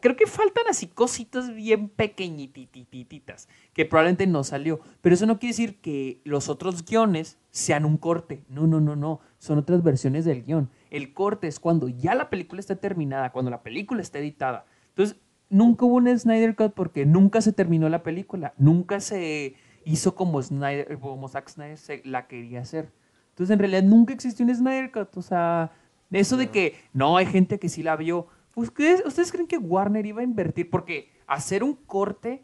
[0.00, 4.80] Creo que faltan así cositas bien pequeñitititas que probablemente no salió.
[5.00, 8.42] Pero eso no quiere decir que los otros guiones sean un corte.
[8.48, 9.20] No, no, no, no.
[9.38, 10.70] Son otras versiones del guion.
[10.90, 14.66] El corte es cuando ya la película está terminada, cuando la película está editada.
[14.88, 15.16] Entonces,
[15.48, 18.54] nunca hubo un Snyder Cut porque nunca se terminó la película.
[18.58, 19.54] Nunca se
[19.86, 22.92] hizo como Snyder, como Zack Snyder se la quería hacer.
[23.30, 25.16] Entonces, en realidad, nunca existió un Snyder Cut.
[25.16, 25.70] O sea,
[26.10, 28.26] eso de que no hay gente que sí la vio.
[28.54, 30.68] ¿Ustedes, ¿Ustedes creen que Warner iba a invertir?
[30.70, 32.42] Porque hacer un corte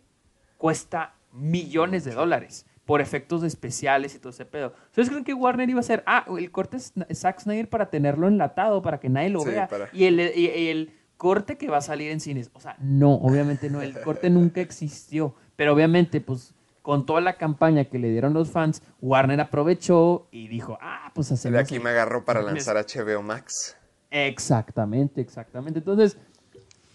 [0.59, 4.75] cuesta millones de dólares por efectos especiales y todo ese pedo.
[4.89, 8.29] ¿Ustedes creen que Warner iba a hacer, ah, el corte es Zack Snyder para tenerlo
[8.29, 9.69] enlatado, para que nadie lo Sí, vea?
[9.69, 12.51] para- Y, el, y- y el corte que va a salir en cines.
[12.53, 13.81] O sea, no, obviamente no.
[13.81, 15.35] El corte nunca existió.
[15.57, 20.49] Pero obviamente, pues, con toda la campaña que le dieron los fans, Warner aprovechó y
[20.49, 21.61] dijo, ah, pues De hacemos...
[21.61, 23.77] aquí me agarró para lanzar HBO Max.
[24.11, 25.79] Exactamente, exactamente.
[25.79, 26.19] Entonces,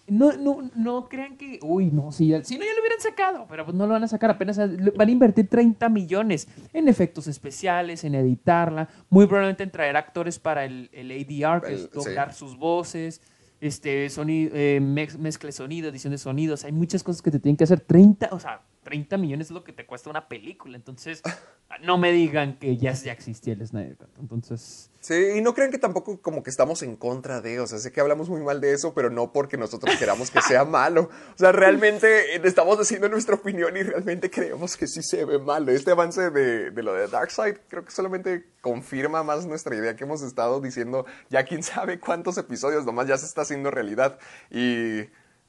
[0.08, 3.66] no, no, no crean que, uy, no, si, si no ya lo hubieran sacado, pero
[3.66, 8.04] pues no lo van a sacar, apenas van a invertir 30 millones en efectos especiales,
[8.06, 12.32] en editarla, muy probablemente en traer actores para el, el ADR, que El- es doblar
[12.34, 12.40] sí.
[12.40, 13.22] sus voces,
[13.60, 17.40] este, sonido, eh, mez- mezcla de sonido, edición de sonidos, hay muchas cosas que te
[17.40, 20.78] tienen que hacer, 30, o sea, 30 millones es lo que te cuesta una película,
[20.78, 21.22] entonces,
[21.84, 24.92] no me digan que ya, ya existía el Snyder entonces...
[25.02, 27.92] Sí, y no crean que tampoco como que estamos en contra de, o sea, sé
[27.92, 31.10] que hablamos muy mal de eso, pero no porque nosotros queramos que sea malo.
[31.34, 35.40] O sea, realmente eh, estamos diciendo nuestra opinión y realmente creemos que sí se ve
[35.40, 35.72] malo.
[35.72, 40.04] Este avance de, de lo de Darkseid creo que solamente confirma más nuestra idea que
[40.04, 44.18] hemos estado diciendo ya quién sabe cuántos episodios, nomás ya se está haciendo realidad.
[44.50, 45.08] Y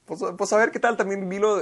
[0.09, 1.61] pues, pues a ver qué tal, también vi lo,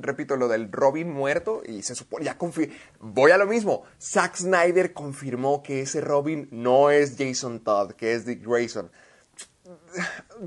[0.00, 4.36] repito, lo del Robin muerto y se supone, ya confi- voy a lo mismo, Zack
[4.36, 8.90] Snyder confirmó que ese Robin no es Jason Todd, que es Dick Grayson.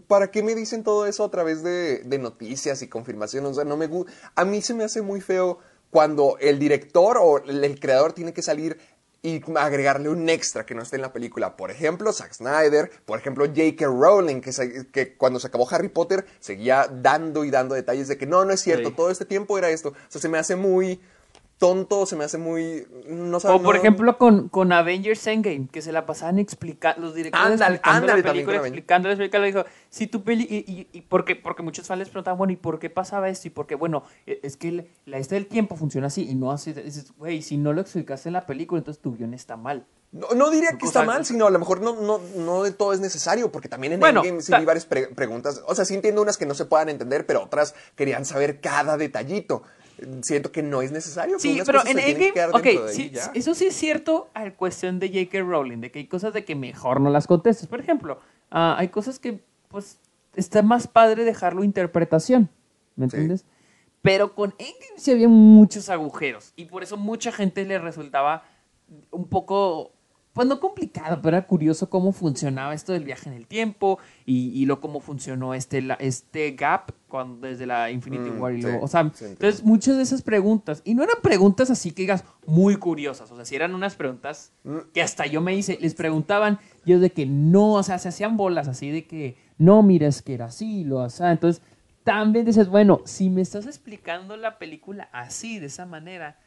[0.08, 3.52] ¿para qué me dicen todo eso a través de, de noticias y confirmaciones?
[3.52, 5.60] O sea, no me gu- A mí se me hace muy feo
[5.92, 8.80] cuando el director o el creador tiene que salir
[9.22, 11.58] y agregarle un extra que no esté en la película.
[11.58, 13.86] Por ejemplo, Zack Snyder, por ejemplo, J.K.
[13.86, 18.18] Rowling, que, se- que cuando se acabó Harry Potter seguía dando y dando detalles de
[18.18, 18.96] que no, no es cierto, Sí.
[18.96, 19.90] todo este tiempo era esto.
[19.90, 21.02] O sea, se me hace muy
[21.60, 22.88] tonto, se me hace muy...
[23.08, 27.02] No sabe- O por no- ejemplo con, con Avengers Endgame, que se la pasaban explicando,
[27.02, 30.88] los directores Ándale, explicando ándale la película, explicando, explicando, dijo, si tu peli, y, y,
[30.94, 33.50] y porque, porque muchos fans les preguntaban, bueno, ¿y por qué pasaba esto?
[33.50, 36.52] Y porque, bueno, e- es que el- la esta del tiempo funciona así, y no
[36.52, 39.86] así, dices, güey, si no lo explicaste en la película, entonces tu guion está mal.
[40.14, 42.64] No, no diría que O está sea, mal, sino a lo mejor no, no, no
[42.64, 45.62] de todo es necesario, porque también en Bueno, Endgame sí vi varias pre- preguntas.
[45.68, 48.98] O sea, sí entiendo unas que no se puedan entender, pero otras querían saber cada
[48.98, 49.62] detallito.
[50.22, 51.40] Siento que no es necesario.
[51.40, 54.52] Sí, pero en Endgame, quedar ok, dentro de sí, ahí, eso sí es cierto a
[54.52, 55.40] cuestión de J.K.
[55.42, 57.68] Rowling, de que hay cosas de que mejor no las contestes.
[57.68, 58.20] Por ejemplo,
[58.52, 60.00] ah, hay cosas que, pues,
[60.36, 62.50] está más padre dejarlo interpretación,
[62.96, 63.16] ¿me Sí.
[63.16, 63.46] entiendes?
[64.02, 68.44] Pero con Endgame sí había muchos agujeros y por eso mucha gente le resultaba
[69.12, 69.92] un poco,
[70.34, 74.52] pues no complicado, pero era curioso cómo funcionaba esto del viaje en el tiempo y,
[74.52, 78.58] y lo cómo funcionó este, la- este gap cuando, desde la Infinity Mm, War y
[78.58, 81.92] sí, luego, o sea, sí, entonces muchas de esas preguntas, y no eran preguntas así
[81.92, 84.78] que digas muy curiosas, o sea, si eran unas preguntas Mm.
[84.94, 88.10] que hasta yo me hice, les preguntaban, y yo de que no, o sea, se
[88.10, 91.62] hacían bolas así de que, no, mira, es que era así, lo así, entonces
[92.04, 96.40] también dices, bueno, si me estás explicando la película así, de esa manera,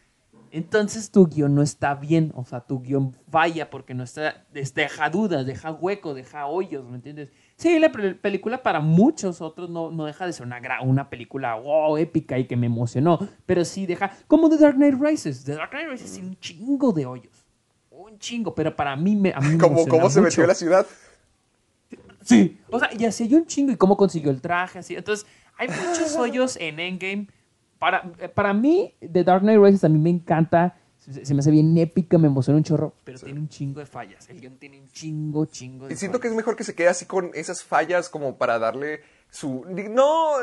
[0.51, 4.75] entonces tu guion no está bien, o sea, tu guion falla porque no está, es-
[4.75, 7.31] deja dudas, deja hueco, deja hoyos, ¿me entiendes?
[7.57, 11.55] Sí, la pel- película para muchos otros no, no deja de ser una, una película
[11.55, 15.55] wow, épica y que me emocionó, pero sí deja, como The Dark Knight Rises, The
[15.55, 17.47] Dark Knight Rises tiene un chingo de hoyos,
[17.91, 20.87] un chingo, pero para mí me, a mí me cómo se metió a la ciudad.
[22.23, 22.59] Sí.
[22.71, 23.73] O sea, y así hay un chingo.
[23.73, 24.95] Y cómo consiguió el traje, así.
[24.95, 25.27] Entonces,
[25.59, 27.27] hay muchos hoyos en Endgame.
[27.83, 30.77] Para, eh, para mí, The Dark Knight Rises a mí me encanta.
[31.01, 32.95] Se, se me hace bien épica, me emociona un chorro.
[33.03, 34.29] Pero tiene un chingo de fallas.
[34.29, 36.87] El guion tiene un chingo, chingo de Y siento que es mejor que se quede
[36.87, 39.65] así con esas fallas como para darle su...
[39.91, 40.35] No,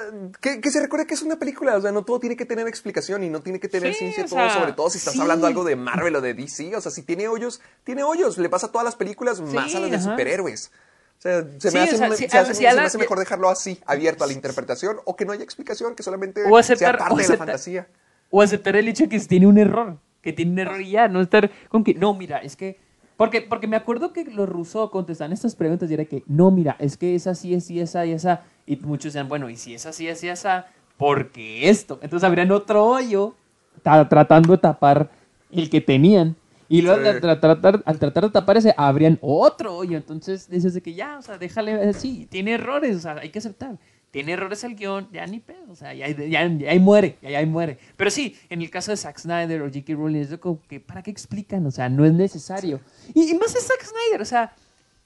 [0.41, 2.67] que, que se recuerde que es una película, o sea, no todo tiene que tener
[2.67, 5.13] explicación y no tiene que tener Sí, ciencia o todo, sea, sobre todo si estás
[5.13, 5.21] sí.
[5.21, 8.49] hablando algo de Marvel o de DC, o sea, si tiene hoyos, tiene hoyos, le
[8.49, 10.12] pasa a todas las películas, más a las de ajá.
[10.12, 10.73] superhéroes.
[11.19, 12.69] O sea, se Sí, me hace, o sea, me- sí, se a- hace- si a
[12.69, 15.43] se me la- hace mejor dejarlo así, abierto a la interpretación, o que no haya
[15.43, 17.88] explicación, que solamente O aceptar- sea parte o de la fantasía.
[18.32, 19.97] O aceptar el hecho de que tiene un error.
[20.21, 21.08] Que tiene un error y ya.
[21.10, 21.93] No estar con que.
[21.93, 22.79] No, mira, es que.
[23.17, 26.77] Porque, porque me acuerdo que los rusos contestaban estas preguntas y era que, no, mira,
[26.79, 28.43] es que esa sí, es y esa y esa.
[28.65, 31.99] Y muchos decían, bueno, y si es así, así, esa, ¿por qué esto?
[32.01, 33.36] Entonces habrían otro hoyo
[33.84, 35.10] ta- tratando de tapar
[35.51, 36.38] el que tenían.
[36.69, 37.08] Y luego Sí.
[37.08, 39.97] al, tra- tratar, al tratar de tapar ese, abrían otro hoyo.
[39.97, 42.27] Entonces dices de que ya, o sea, déjale así.
[42.29, 43.77] Tiene errores, o sea, hay que aceptar.
[44.12, 47.29] Tiene errores el guion, ya ni pedo, o sea, ya, ya, ya ahí muere, ya,
[47.29, 47.77] ya ahí muere.
[47.95, 49.93] Pero sí, en el caso de Zack Snyder o J.K.
[49.93, 51.63] Rowling, es como que, ¿para qué explican?
[51.67, 52.79] O sea, no es necesario.
[53.13, 54.53] Y, y más es Zack Snyder, o sea,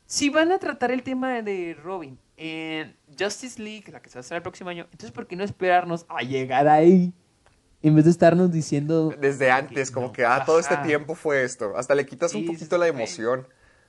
[0.05, 4.19] si van a tratar el tema de Robin en Justice League, la que se va
[4.19, 7.11] a hacer el próximo año, entonces ¿por qué no esperarnos a llegar ahí?
[7.83, 9.13] En vez de estarnos diciendo...
[9.19, 11.73] Desde antes, como no, que, ah, todo este tiempo fue esto.
[11.77, 13.45] Hasta le quitas un poquito sí, la emoción.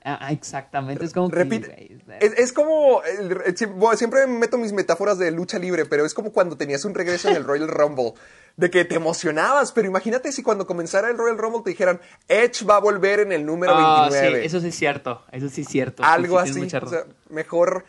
[0.06, 1.36] Ah, ah, exactamente, es como que...
[1.36, 1.96] Repite.
[2.20, 3.02] Es, es como.
[3.04, 6.58] el- el- sie- bueno, siempre meto mis metáforas de lucha libre, pero es como cuando
[6.58, 8.12] tenías un regreso en el Royal Rumble.
[8.56, 12.66] De que te emocionabas, pero imagínate si cuando comenzara el Royal Rumble te dijeran, Edge
[12.68, 14.40] va a volver en el número ah, 29.
[14.40, 16.04] sí, eso sí es cierto, eso sí es cierto.
[16.04, 16.60] Algo así.
[16.62, 17.86] O sea, mejor.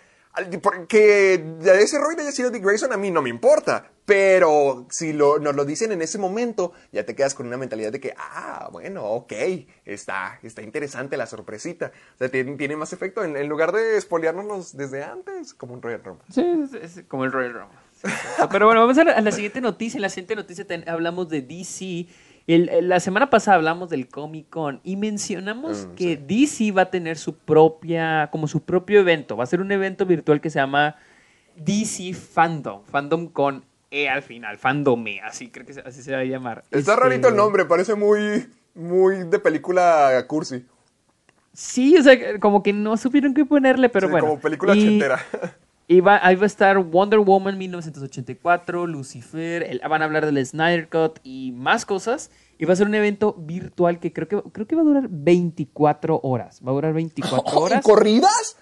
[0.50, 3.92] De ese Roy haya sido Dick Grayson, a mí no me importa.
[4.06, 8.00] Pero si nos lo dicen en ese momento, ya te quedas con una mentalidad de
[8.00, 9.34] que, ah, bueno, ok,
[9.84, 11.92] está, está interesante la sorpresita.
[12.14, 16.26] O sea, tiene, más efecto en, lugar de espoleárnoslos desde antes, como un Royal Rumble.
[16.30, 16.46] Sí,
[16.82, 17.80] es, es como el Royal Rumble.
[18.52, 19.98] Pero bueno, vamos a la, a la siguiente noticia.
[19.98, 22.08] En la siguiente noticia hablamos de DC.
[22.48, 26.84] El- el- la semana pasada hablamos del Comic Con y mencionamos Mm, que DC va
[26.84, 29.36] a tener su propia, como su propio evento.
[29.36, 30.96] Va a ser un evento virtual que se llama
[31.56, 32.84] DC Fandom.
[32.86, 36.64] Fandom con E al final, Fandome, así creo que se- así se va a llamar.
[36.70, 40.66] Está Este, rarito el nombre, parece muy, muy de película cursi.
[41.54, 44.28] Sí, o sea, como que no supieron qué ponerle, pero Sí, bueno.
[44.28, 45.00] Como película Y-.
[45.88, 50.44] Y va, ahí va a estar Wonder Woman 1984, Lucifer, el- van a hablar del
[50.44, 52.32] Snyder Cut y más cosas.
[52.58, 55.08] Y va a ser un evento virtual que creo que, creo que va a durar
[55.10, 56.62] 24 horas.
[56.66, 57.84] Va a durar 24 ¿Y horas.
[57.84, 58.58] corridas?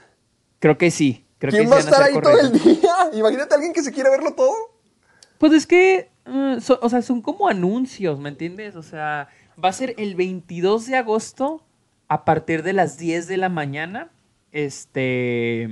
[0.60, 1.26] Creo que sí.
[1.38, 2.92] Creo ¿Quién que va a estar ahí todo el día?
[3.14, 4.54] Imagínate a alguien que se quiera verlo todo.
[5.38, 8.76] Pues es que, mm, so- o sea, son como anuncios, ¿me entiendes?
[8.76, 9.28] O sea,
[9.64, 11.64] va a ser el 22 de agosto
[12.10, 14.10] a partir de las 10 de la mañana.
[14.52, 15.70] Este.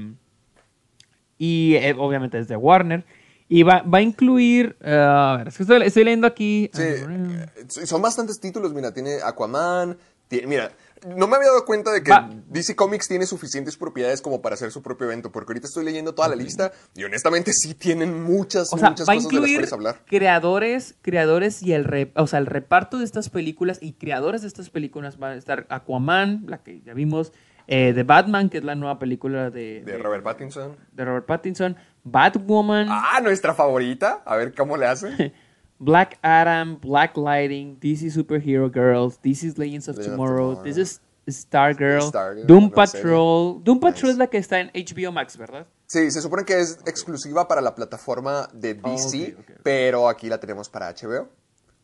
[1.43, 3.03] Y eh, obviamente es de Warner.
[3.49, 4.77] Y va, va a incluir.
[4.81, 6.69] eh, a ver, es que estoy, estoy leyendo aquí.
[6.71, 10.71] Sí, eh, son bastantes títulos, mira, tiene Aquaman, tiene- mira,
[11.17, 12.29] no me había dado cuenta de que Va.
[12.47, 16.13] DC Comics tiene suficientes propiedades como para hacer su propio evento, porque ahorita estoy leyendo
[16.13, 19.35] toda la lista y honestamente sí tienen muchas, O sea, muchas va a cosas de
[19.39, 20.01] las incluir cuales hablar.
[20.05, 24.47] creadores, creadores y el, re- o sea, el reparto de estas películas y creadores de
[24.47, 27.33] estas películas van a estar Aquaman, la que ya vimos,
[27.67, 30.75] eh, The Batman, que es la nueva película de, De Robert Pattinson.
[30.91, 34.21] de Robert Pattinson, Batwoman, Ah, nuestra favorita.
[34.25, 35.33] A ver cómo le hace.
[35.79, 40.63] Black Adam, Black Lighting, DC Superhero Girls, DC's Legends of Tomorrow, Tomorrow.
[40.63, 42.75] This is Stargirl, Stargirl, Doom serie.
[42.75, 43.63] Patrol.
[43.63, 44.11] Doom Patrol Nice.
[44.11, 45.65] es la que está en HBO Max, ¿verdad?
[45.87, 50.69] Sí, se supone que es exclusiva para la plataforma de DC, pero aquí la tenemos
[50.69, 51.29] para HBO.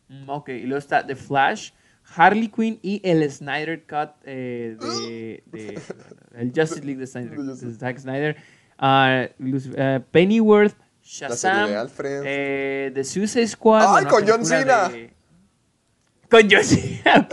[0.09, 1.71] Mm, ok, y luego está The Flash,
[2.15, 5.79] Harley Quinn y el Snyder Cut eh, de, de-
[6.35, 8.35] el Justice League de Snyder, de Zack Snyder,
[8.79, 11.69] ah, eh, Pennyworth, Shazam,
[12.25, 14.89] eh, The Suicide Squad, ¡Ay, con John Cena!
[16.29, 17.27] Con John Cena.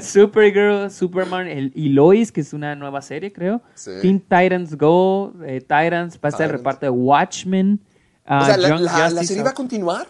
[0.00, 3.62] Supergirl, Superman el- y Lois, que es una nueva serie, creo.
[3.74, 3.90] Sí.
[4.02, 7.80] Teen Titans Go, eh, Titans, va a estar el reparto de Watchmen.
[8.26, 8.80] ah, o sea, la, Young
[9.14, 10.06] la- serie va a continuar.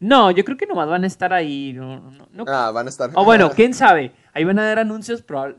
[0.00, 1.72] No, yo creo que nomás van a estar ahí.
[1.74, 3.10] No, no, no- Ah, van a estar.
[3.14, 4.12] O bueno, quién sabe.
[4.32, 5.56] Ahí van a dar anuncios, probable-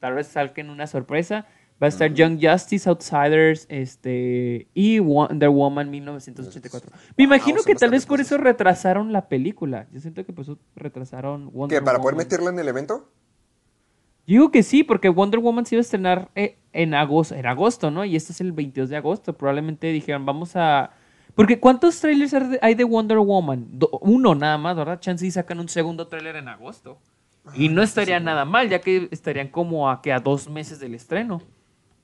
[0.00, 1.46] tal vez salgan una sorpresa.
[1.82, 6.92] Va a estar Young Justice, Outsiders, este y Wonder Woman 1984.
[7.16, 9.88] Me imagino que tal vez por eso retrasaron la película.
[9.92, 11.84] Yo siento que por eso retrasaron Wonder ¿Qué?
[11.84, 13.10] ¿Para poder meterla en el evento?
[14.26, 17.44] Yo digo que sí, porque Wonder Woman se iba a estrenar eh, en agosto, en
[17.44, 18.04] agosto, ¿no?
[18.04, 19.36] Y este es el 22 de agosto.
[19.36, 20.92] Probablemente dijeron, vamos a...
[21.34, 23.66] Porque ¿cuántos trailers hay de- Wonder Woman?
[24.00, 25.00] Uno nada más, ¿verdad?
[25.00, 26.98] Chance y sacan un segundo trailer en agosto.
[27.54, 30.94] Y no estaría nada mal, ya que estarían como a que a dos meses del
[30.94, 31.42] estreno.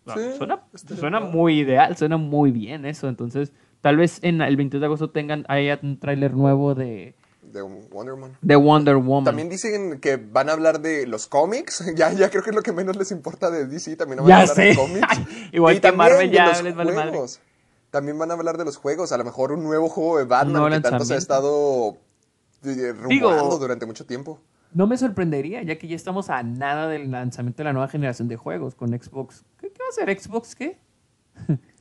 [0.05, 0.61] O sea, Sí, suena
[0.99, 3.09] suena muy ideal, suena muy bien eso.
[3.09, 7.63] Entonces, tal vez en el 22 de agosto tengan haya un tráiler nuevo de, De
[7.63, 8.37] Wonder Woman.
[8.43, 9.25] de Wonder Woman.
[9.25, 11.85] También dicen que van a hablar de los cómics.
[11.97, 13.97] Ya, ya creo que es lo que menos les importa de DC.
[13.97, 15.21] También van Ya a hablar de cómics.
[15.53, 17.19] Igual Y que también Marvel de ya los les vale madre.
[17.91, 19.13] También van a hablar de los juegos.
[19.13, 21.97] A lo mejor un nuevo juego de Batman nuevo que tanto se ha estado
[22.65, 24.41] eh, Digo- rumorando durante mucho tiempo.
[24.73, 28.29] No me sorprendería, ya que ya estamos a nada del lanzamiento de la nueva generación
[28.29, 29.45] de juegos con Xbox.
[29.61, 30.55] ¿Qué, qué va a ser Xbox?
[30.55, 30.79] ¿Qué?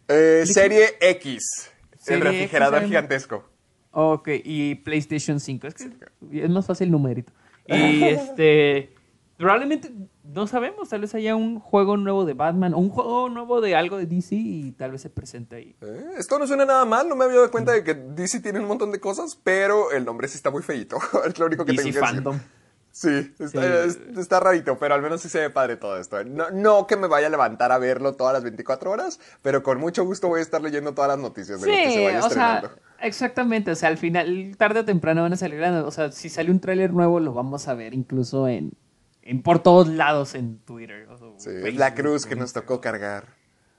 [0.08, 1.70] Eh, serie X.
[2.00, 3.44] Serie el refrigerador X, gigantesco.
[3.92, 5.68] Ok, y PlayStation 5.
[5.68, 5.90] Es que
[6.44, 7.32] es más fácil numerito.
[7.68, 8.96] Y este.
[9.38, 9.92] Probablemente,
[10.34, 13.76] no sabemos, tal vez haya un juego nuevo de Batman o un juego nuevo de
[13.76, 15.76] algo de DC y tal vez se presente ahí.
[15.82, 18.60] Eh, Esto no suena nada mal, no me había dado cuenta de que DC tiene
[18.60, 20.98] un montón de cosas, pero el nombre sí está muy feito.
[21.28, 22.42] es lo único que DC tengo que decir.
[22.92, 23.68] Sí, está, Sí.
[24.12, 26.24] es- está rarito, pero al menos sí se ve padre todo esto.
[26.26, 29.80] No, no que me vaya a levantar a verlo todas las 24 horas, pero con
[29.80, 32.18] mucho gusto voy a estar leyendo todas las noticias de lo que se Sí, vaya
[32.26, 32.82] o sea, estrenando.
[33.02, 33.72] exactamente.
[33.72, 35.62] O sea, al final, tarde o temprano van a salir.
[35.64, 38.72] O sea, si sale un tráiler nuevo, lo vamos a ver incluso en,
[39.30, 41.08] en por todos lados en Twitter.
[41.08, 43.28] o Sí, Facebook, la cruz que nos tocó cargar.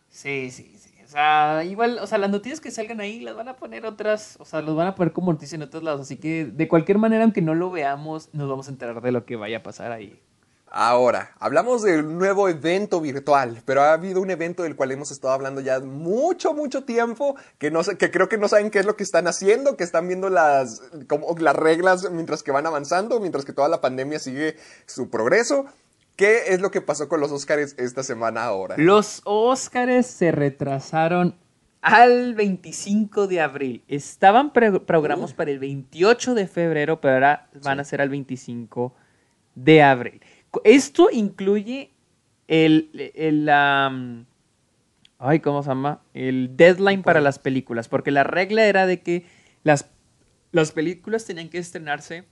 [0.08, 0.90] Sí, sí, sí.
[1.04, 4.36] O sea, igual, o sea, las noticias que salgan ahí las van a poner otras,
[4.38, 6.02] o sea, los van a poner como noticia en otros lados.
[6.02, 9.26] Así que, de cualquier manera, aunque no lo veamos, nos vamos a enterar de lo
[9.26, 10.22] que vaya a pasar ahí.
[10.72, 15.10] Ahora, hablamos de un nuevo evento virtual, pero ha habido un evento del cual hemos
[15.10, 18.86] estado hablando ya mucho, mucho tiempo, que, no que creo que no saben qué es
[18.86, 23.18] lo que están haciendo, que están viendo las, como, las reglas mientras que van avanzando,
[23.18, 24.56] mientras que toda la pandemia sigue
[24.86, 25.66] su progreso.
[26.14, 28.76] ¿Qué es lo que pasó con los Oscars esta semana ahora?
[28.78, 31.34] Los Óscares se retrasaron
[31.80, 33.84] al 25 de abril.
[33.88, 38.94] Estaban programados para el 28 de febrero, pero ahora van a ser al 25
[39.54, 40.20] de abril.
[40.64, 41.92] Esto incluye
[42.48, 44.26] el, el, am,
[45.18, 46.02] ay, ¿cómo se llama?
[46.14, 49.24] El deadline para las películas, porque la regla era de que
[49.62, 49.90] las,
[50.50, 52.24] las películas tenían que estrenarse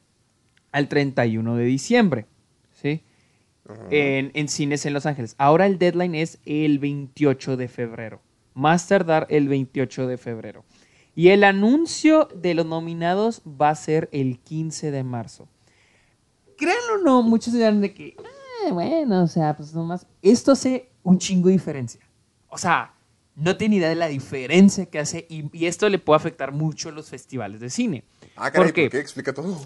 [0.72, 2.26] al 31 de diciembre,
[2.72, 3.02] ¿sí?
[3.90, 5.34] en, en cines en Los Ángeles.
[5.38, 8.20] Ahora el deadline es el 28 de febrero.
[8.54, 10.64] Más tardar el 28 de febrero.
[11.14, 15.48] Y el anuncio de los nominados va a ser el 15 de marzo.
[16.58, 20.06] Créanlo o no, muchos dirán de que, "Ah, bueno, o sea, pues nomás.
[20.20, 22.00] Esto hace un chingo de diferencia.
[22.48, 22.94] O sea,
[23.34, 26.88] no tiene idea de la diferencia que hace y, y esto le puede afectar mucho
[26.88, 28.04] a los festivales de cine.
[28.36, 28.82] Ah, caray, ¿Por qué?
[28.82, 28.98] ¿por qué?
[28.98, 29.56] Explica todo.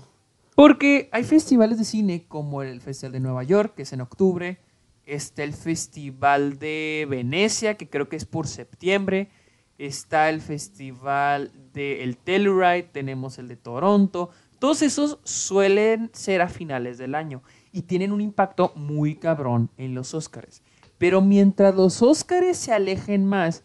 [0.55, 4.59] Porque hay festivales de cine como el Festival de Nueva York, que es en octubre.
[5.07, 9.31] Está el Festival de Venecia, que creo que es por septiembre.
[9.79, 14.29] Está el Festival de el Telluride, tenemos el de Toronto.
[14.63, 17.43] Todos esos suelen ser a finales del año
[17.73, 20.63] y tienen un impacto muy cabrón en los Óscares.
[20.99, 23.65] Pero mientras los Óscares se alejen más,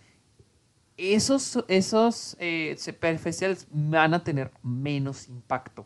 [0.98, 2.76] esos, esos eh,
[3.20, 5.86] festivales van a tener menos impacto.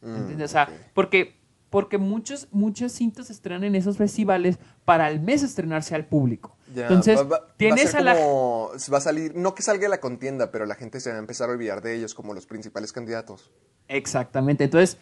[0.00, 0.50] Mm, ¿Entiendes?
[0.50, 1.36] O sea, porque,
[1.70, 6.56] porque muchos, muchos cintas se estrenan en esos festivales para al mes estrenarse al público.
[6.74, 8.14] Ya, Entonces, va- va- va tienes ser a la...
[8.14, 11.16] como- Va a salir, no que salga de la contienda, pero la gente se va
[11.16, 13.50] a empezar a olvidar de ellos como los principales candidatos.
[13.88, 14.64] Exactamente.
[14.64, 14.96] Entonces,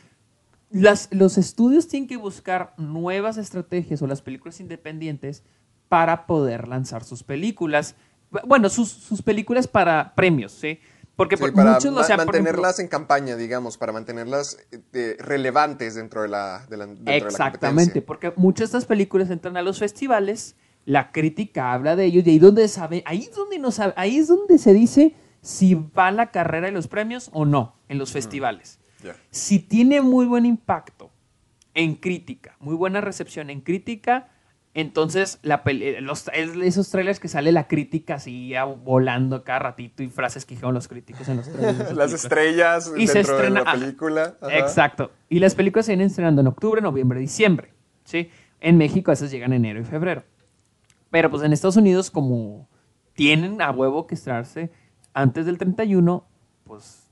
[0.71, 5.43] las, los estudios tienen que buscar nuevas estrategias o las películas independientes
[5.89, 7.95] para poder lanzar sus películas.
[8.47, 10.79] Bueno, sus, sus películas para premios, ¿sí?
[11.17, 13.93] Porque Sí, por- para muchos, ma- o sea, por ejemplo- mantenerlas en campaña, digamos, para
[13.93, 18.71] mantenerlas eh, eh, relevantes dentro de la, de la, dentro de la Exactamente, porque muchas
[18.73, 20.55] de estas películas entran a los festivales,
[20.91, 24.17] la crítica habla de ellos y ahí donde sabe, ahí es donde no sabe, ahí
[24.17, 28.11] es donde se dice si va la carrera de los premios o no en los
[28.13, 28.79] festivales.
[29.31, 31.11] Si tiene muy buen impacto
[31.75, 34.29] en crítica, muy buena recepción en crítica,
[34.75, 38.53] entonces la eh, los, es- esos trailers que sale la crítica así
[38.85, 41.93] volando cada ratito y frases que dijeron los críticos en los trailers.
[41.93, 44.35] Las estrellas Y se dentro estrena- de la película.
[44.41, 44.59] ajá.
[44.59, 45.13] Exacto.
[45.29, 47.73] Y las películas se vienen estrenando en octubre, noviembre, diciembre.
[48.05, 48.29] ¿sí?
[48.61, 50.25] En México esas llegan en enero y febrero.
[51.11, 52.69] Pero pues en Estados Unidos, como
[53.15, 54.71] tienen a huevo que estrenarse
[55.13, 56.25] antes del 31,
[56.65, 57.11] pues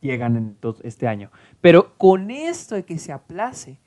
[0.00, 1.30] llegan en este año.
[1.60, 3.80] Pero con esto de que se aplace,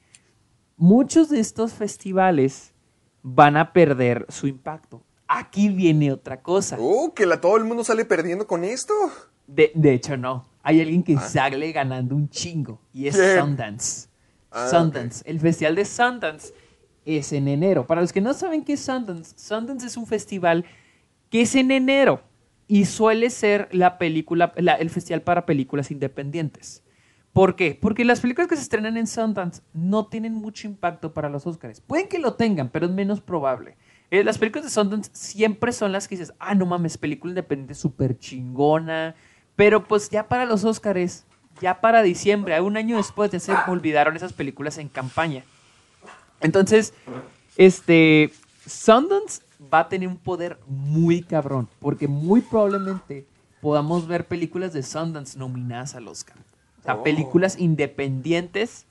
[0.75, 2.73] muchos de estos festivales
[3.21, 5.03] van a perder su impacto.
[5.27, 6.77] Aquí viene otra cosa.
[6.79, 8.93] Uh, que la, todo el mundo sale perdiendo con esto.
[9.45, 10.45] De, de hecho, no.
[10.63, 13.15] Hay alguien que sale ganando un chingo y es.
[13.15, 14.09] Sundance.
[14.51, 15.23] Ah, Sundance.
[15.29, 16.53] El festival de Sundance
[17.07, 17.87] es en enero.
[17.87, 20.65] Para los que no saben qué es Sundance, Sundance es un festival
[21.29, 22.21] que es en enero
[22.67, 26.83] y suele ser la película, la- el festival para películas independientes.
[27.33, 27.77] ¿Por qué?
[27.79, 31.81] Porque las películas que se estrenan en Sundance no tienen mucho impacto para los Oscars.
[31.81, 33.77] Pueden que lo tengan, pero es menos probable.
[34.09, 37.75] Eh, las películas de Sundance siempre son las que dices, ah, no mames, película independiente
[37.75, 39.15] súper chingona.
[39.55, 41.25] Pero pues ya para los Oscars,
[41.61, 45.43] ya para diciembre, un año después ya se olvidaron esas películas en campaña.
[46.41, 46.93] Entonces,
[47.57, 48.31] este,
[48.65, 49.41] Sundance
[49.73, 53.25] va a tener un poder muy cabrón, porque muy probablemente
[53.61, 56.37] podamos ver películas de Sundance nominadas al Oscar.
[56.79, 57.03] O sea, Oh.
[57.03, 58.85] películas independientes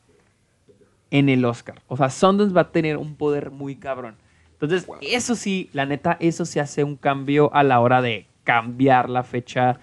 [1.10, 1.80] en el Oscar.
[1.86, 4.16] O sea, Sundance va a tener un poder muy cabrón.
[4.52, 9.08] Entonces, eso sí, la neta, eso sí hace un cambio a la hora de cambiar
[9.10, 9.78] la fecha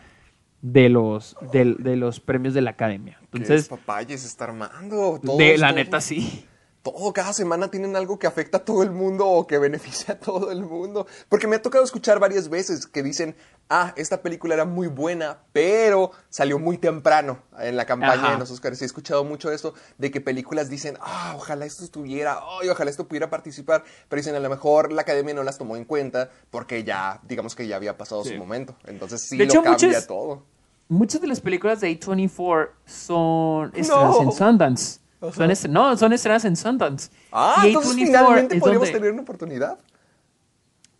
[0.61, 3.19] de los, del- de, los premios de la academia.
[3.23, 3.69] Entonces,
[4.07, 5.19] se está armando.
[5.37, 6.45] De la neta sí.
[6.83, 10.19] Todo, cada semana tienen algo que afecta a todo el mundo o que beneficia a
[10.19, 11.07] todo el mundo.
[11.29, 13.37] Porque me ha tocado escuchar varias veces que dicen,
[13.69, 18.31] ah, esta película era muy buena, pero salió muy temprano en la campaña Ajá.
[18.33, 18.81] de los Oscars.
[18.81, 22.91] Y he escuchado mucho esto de que películas dicen, ah, ojalá esto estuviera, ay, ojalá
[22.91, 23.85] esto pudiera participar.
[24.09, 27.55] Pero dicen, a lo mejor la academia no las tomó en cuenta porque ya, digamos
[27.55, 28.31] que ya había pasado Sí.
[28.31, 28.75] su momento.
[28.87, 30.43] Entonces sí De lo hecho, cambia muchas- todo.
[30.89, 34.21] Muchas de las películas de A24 son estrenadas No.
[34.23, 34.99] en Sundance.
[35.31, 37.09] Son est- no, son estrenadas en Sundance.
[37.31, 39.79] Ah, Y entonces A24 finalmente podríamos donde- tener una oportunidad.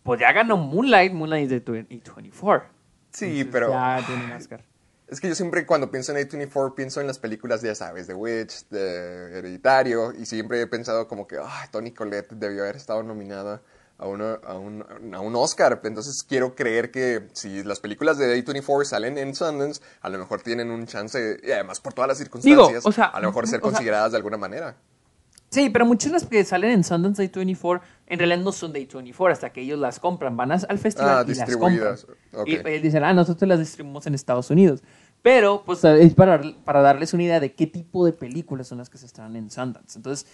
[0.02, 1.12] Pues ya ganó Moonlight.
[1.12, 2.62] Moonlight es de A24.
[3.10, 3.70] Sí, Entonces pero...
[3.70, 4.64] Ya tiene un Oscar.
[5.06, 8.14] Es que yo siempre cuando pienso en A24 pienso en las películas, ya sabes, de
[8.14, 13.02] Witch, de Hereditario, y siempre he pensado como que, ay, Tony Collette debió haber estado
[13.02, 13.60] nominada
[14.04, 14.84] a, uno, a, un,
[15.14, 15.80] a un Oscar.
[15.82, 20.42] Entonces quiero creer que si las películas de A24 salen en Sundance, a lo mejor
[20.42, 23.60] tienen un chance, y además por todas las circunstancias, o sea, a lo mejor ser
[23.60, 24.76] o sea- consideradas de alguna manera.
[25.50, 28.72] Sí, pero muchas de las que salen en Sundance de A24 en realidad no son
[28.72, 30.36] de A24 hasta que ellos las compran.
[30.36, 31.72] Van al festival Ah, y las compran.
[31.72, 32.06] distribuidas.
[32.32, 32.48] Ok.
[32.48, 34.82] Y ellos dicen, ah, nosotros las distribuimos en Estados Unidos.
[35.22, 38.90] Pero, pues, es para, para darles una idea de qué tipo de películas son las
[38.90, 39.96] que se estrenan en Sundance.
[39.96, 40.26] Entonces,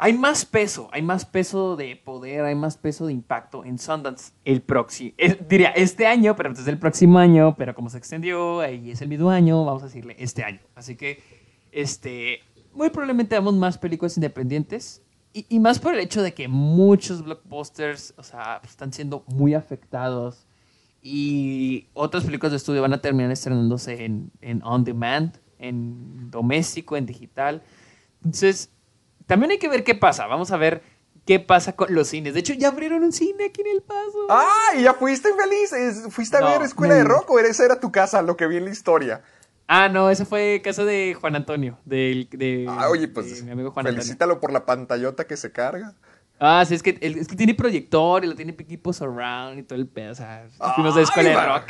[0.00, 4.32] hay más peso, hay más peso de poder, hay más peso de impacto en Sundance
[4.44, 5.12] el próximo,
[5.48, 9.02] diría este año, pero pues es el próximo año, pero como se extendió y es
[9.02, 10.60] el mismo año, vamos a decirle este año.
[10.76, 11.20] Así que,
[11.72, 12.38] este,
[12.72, 17.24] muy probablemente veamos más películas independientes y, y más por el hecho de que muchos
[17.24, 20.46] blockbusters, o sea, están siendo muy afectados
[21.02, 26.96] y otras películas de estudio van a terminar estrenándose en, en on demand, en doméstico,
[26.96, 27.62] en digital.
[28.22, 28.70] Entonces,
[29.28, 30.26] también hay que ver qué pasa.
[30.26, 30.82] Vamos a ver
[31.24, 32.34] qué pasa con los cines.
[32.34, 34.26] De hecho, ya abrieron un cine aquí en El Paso.
[34.30, 34.74] ¡Ah!
[34.76, 36.12] ¿Y ya fuiste feliz?
[36.12, 38.56] ¿Fuiste a No, ver Escuela de Rock o esa era tu casa, lo que vi
[38.56, 39.22] en la historia?
[39.68, 41.78] Ah, no, ese fue casa de Juan Antonio.
[41.84, 44.00] Del, de, Ah, oye, de pues mi amigo Juan Antonio.
[44.00, 45.94] felicítalo por la pantallota que se carga.
[46.40, 49.62] Ah, sí, es que, el- es que tiene proyector y lo tiene equipo surround y
[49.64, 50.12] todo el pedo.
[50.12, 51.64] O sea, fuimos de Ay, escuela de rock.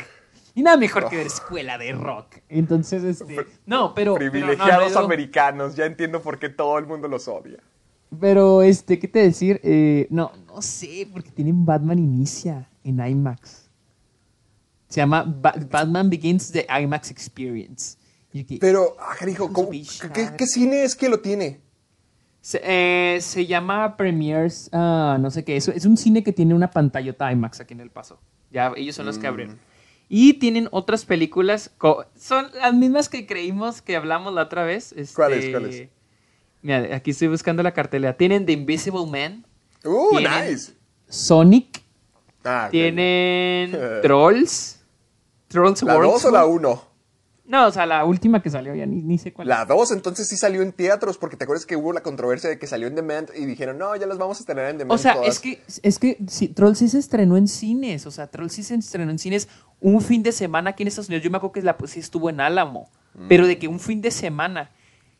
[0.55, 2.37] Y nada mejor que ver escuela de rock.
[2.49, 3.45] Entonces, este.
[3.65, 4.15] No, pero.
[4.15, 7.59] pero no, Privilegiados no, no, americanos, ya entiendo por qué todo el mundo los odia.
[8.19, 9.59] Pero, este, ¿qué te decir?
[9.63, 13.69] Eh, no, no sé, porque tienen Batman Inicia en IMAX.
[14.87, 17.97] Se llama Ba- Batman Begins the IMAX Experience.
[18.31, 20.11] Que- Pero, ah, carijo, ¿cómo- Bichar.
[20.11, 21.61] ¿qué, qué cine es que lo tiene?
[22.41, 26.53] Se, eh, se llama Premiers, ah, no sé qué, es, es un cine que tiene
[26.55, 28.19] una pantallota IMAX aquí en El Paso.
[28.51, 29.21] Ya, ellos son los Mm.
[29.21, 29.59] que abrieron.
[30.11, 31.71] Y tienen otras películas,
[32.17, 34.91] son las mismas que creímos que hablamos la otra vez.
[34.97, 35.89] este, ¿Cuáles, cuáles?
[36.63, 38.17] Mira, aquí estoy buscando la cartelera.
[38.17, 39.45] Tienen The Invisible Man,
[39.85, 40.73] Uh, nice.
[41.07, 41.83] Sonic,
[42.43, 44.81] Ah, tienen Trolls,
[45.47, 46.88] Trolls ¿La World 2 o la 1?
[47.49, 49.47] No, o sea, la última que salió, ya ni, ni sé cuál.
[49.47, 52.59] La 2, entonces sí salió en teatros, porque te acuerdas que hubo la controversia de
[52.59, 54.93] que salió en Demand y dijeron, no, ya las vamos a estrenar en Demand.
[54.99, 55.29] O sea, todas".
[55.29, 58.05] es que, es que sí, Troll sí se estrenó en cines.
[58.05, 59.49] O sea, Troll sí se estrenó en cines
[59.81, 61.23] un fin de semana aquí en Estados Unidos.
[61.23, 62.87] Yo me acuerdo que la, pues, sí estuvo en Álamo.
[63.15, 63.27] Mm.
[63.29, 64.69] Pero de que un fin de semana.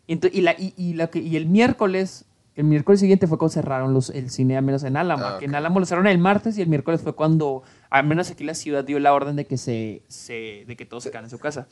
[0.07, 2.25] Ento- y, la, y, y la y el miércoles,
[2.55, 5.23] el miércoles siguiente fue cuando cerraron los, el cine, al menos en Álamo.
[5.23, 8.43] Ah, en Álamo lo cerraron el martes y el miércoles fue cuando, al menos aquí
[8.43, 11.31] la ciudad dio la orden de que, se, se, de que todos se quedan en
[11.31, 11.67] su casa.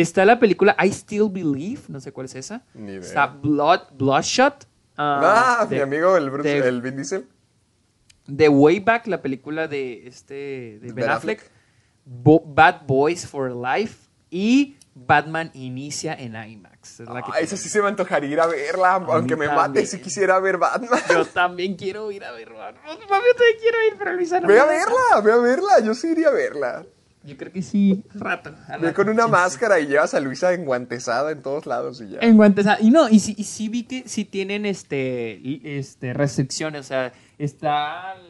[0.00, 2.62] Está la película I Still Believe, no sé cuál es esa.
[2.74, 3.00] Ni idea.
[3.00, 4.66] Está Blood, Bloodshot.
[4.96, 7.26] Ah, mi de- amigo, el, Bruce- de- el Vin Diesel.
[8.34, 11.52] The Way Back, la película de este de Ben, Ben Affleck, Affleck.
[12.04, 17.00] Bo- Bad Boys for Life y Batman inicia en IMAX.
[17.00, 19.60] Es la que Ah, esa sí se me antojaría ir a verla, aunque me mate
[19.62, 19.86] también.
[19.86, 21.00] si quisiera ver Batman.
[21.08, 22.82] Yo también quiero ir a ver Batman.
[22.86, 25.94] Mami, yo también quiero ir, pero Luisa no Ve a verla, ve a verla, yo
[25.94, 26.84] sí iría a verla.
[27.28, 28.52] Yo creo que sí, rato.
[28.80, 29.32] Ve con una Sí, sí.
[29.32, 32.18] máscara y llevas a Luisa enguantezada en todos lados y ya.
[32.20, 32.66] En guantes.
[32.66, 36.80] ah, Y no, y sí, y sí vi que sí tienen este, este restricciones.
[36.80, 38.20] O sea, está al,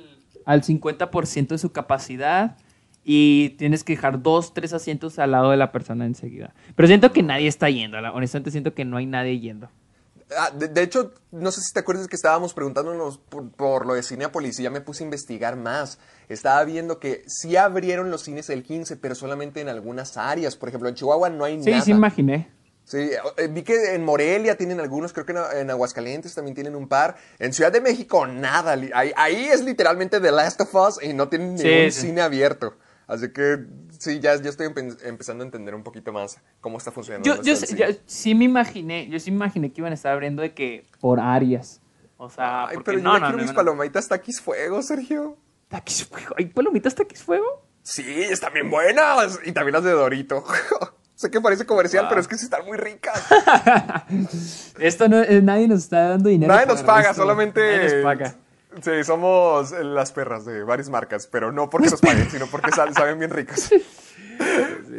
[0.44, 2.56] al 50% de su capacidad
[3.04, 6.52] y tienes que dejar dos, tres asientos al lado de la persona enseguida.
[6.74, 7.96] Pero siento que nadie está yendo.
[8.12, 9.70] Honestamente, siento que no hay nadie yendo.
[10.36, 13.94] Ah, de, de hecho, no sé si te acuerdas que estábamos preguntándonos por, por lo
[13.94, 15.98] de Cinepolis y ya me puse a investigar más.
[16.28, 20.56] Estaba viendo que sí abrieron los cines el 15, pero solamente en algunas áreas.
[20.56, 21.82] Por ejemplo, en Chihuahua no hay Sí, nada.
[21.82, 22.50] sí, imaginé.
[22.84, 26.74] Sí, eh, vi que en Morelia tienen algunos, creo que en, en Aguascalientes también tienen
[26.74, 27.16] un par.
[27.38, 28.72] En Ciudad de México, nada.
[28.94, 32.00] Ahí, ahí es literalmente The Last of Us y no tienen Sí, ningún sí.
[32.00, 32.74] cine abierto.
[33.06, 33.64] Así que
[33.98, 37.28] sí, ya, ya estoy empe- empezando a entender un poquito más cómo está funcionando.
[37.28, 40.40] Yo, yo, yo sí me imaginé, yo sí me imaginé que iban a estar abriendo
[40.42, 41.80] de que por áreas.
[42.16, 45.36] O sea, Ay, pero yo no, ya no, quiero no, mis palomitas taquis fuego, Sergio.
[45.68, 46.34] Taquis fuego.
[46.38, 47.44] ¿Hay palomitas taquis fuego?
[47.82, 49.38] Sí, están bien buenas.
[49.44, 50.42] Y también las de Dorito.
[51.14, 52.08] sé que parece comercial, Wow.
[52.10, 53.24] pero es que sí están muy ricas.
[54.78, 56.52] Esto no, eh, nadie nos está dando dinero.
[56.52, 57.22] Nadie nos paga, esto.
[57.22, 57.60] solamente.
[57.76, 58.34] Nadie nos paga.
[58.82, 63.18] Sí, somos las perras de varias marcas, pero no porque nos paguen, sino porque saben
[63.18, 63.70] bien ricas.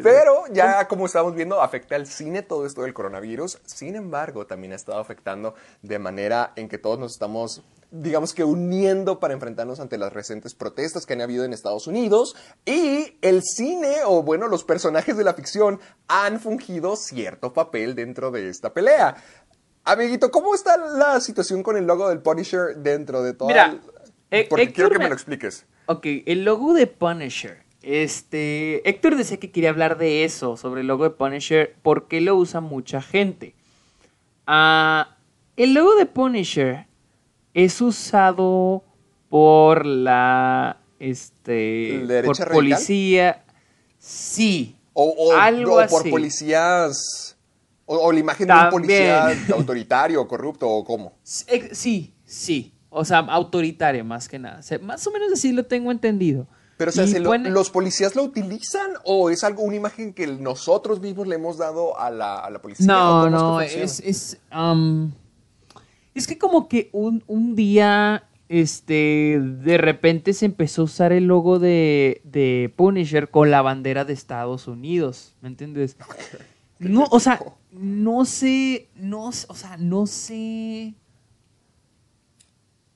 [0.04, 3.60] Pero ya como estamos viendo, afecta al cine todo esto del coronavirus.
[3.66, 8.44] Sin embargo, también ha estado afectando de manera en que todos nos estamos, digamos que
[8.44, 12.36] uniendo para enfrentarnos ante las recientes protestas que han habido en Estados Unidos.
[12.66, 18.32] Y el cine, o bueno, los personajes de la ficción, han fungido cierto papel dentro
[18.32, 19.16] de esta pelea.
[19.92, 23.48] Amiguito, ¿cómo está la situación con el logo del Punisher dentro de todo?
[23.48, 23.80] Mira,
[24.32, 25.66] eh, Porque Héctor quiero que me me- lo expliques.
[25.88, 27.64] Ok, el logo de Punisher.
[27.82, 32.36] Este, Héctor decía que quería hablar de eso, sobre el logo de Punisher, porque lo
[32.36, 33.56] usa mucha gente.
[34.46, 35.16] Ah,
[35.58, 36.86] el logo de Punisher
[37.54, 38.84] es usado
[39.30, 42.54] por la, este, ¿La derecha por radical?
[42.56, 43.44] policía.
[43.98, 44.76] Sí.
[44.94, 46.10] O, o- algo o por así.
[46.12, 47.38] policías.
[47.92, 51.14] O, o la imagen de un policía autoritario, corrupto, o cómo.
[51.24, 52.72] Sí, ex- Sí, sí.
[52.92, 54.60] O sea, autoritario más que nada.
[54.60, 56.46] O sea, más o menos así lo tengo entendido.
[56.78, 59.76] Pero, o sea, Y ¿se lo- pone- ¿los policías lo utilizan o es algo, una
[59.76, 62.86] imagen que nosotros mismos le hemos dado a la, a la policía?
[62.86, 65.12] ¿O No, no, es, es, um,
[66.14, 71.26] es que como que un, un día, este, de repente se empezó a usar el
[71.26, 75.98] logo de, de Punisher con la bandera de Estados Unidos, ¿me entiendes?
[76.80, 77.40] No, o sea,
[77.72, 80.94] no sé, no, o sea, no sé...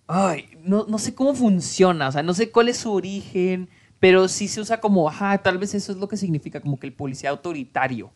[0.08, 3.70] Ay, no, no sé cómo funciona, o sea, no sé cuál es su origen,
[4.00, 6.88] pero sí se usa como, ajá, tal vez eso es lo que significa, como que
[6.88, 8.12] el policía autoritario.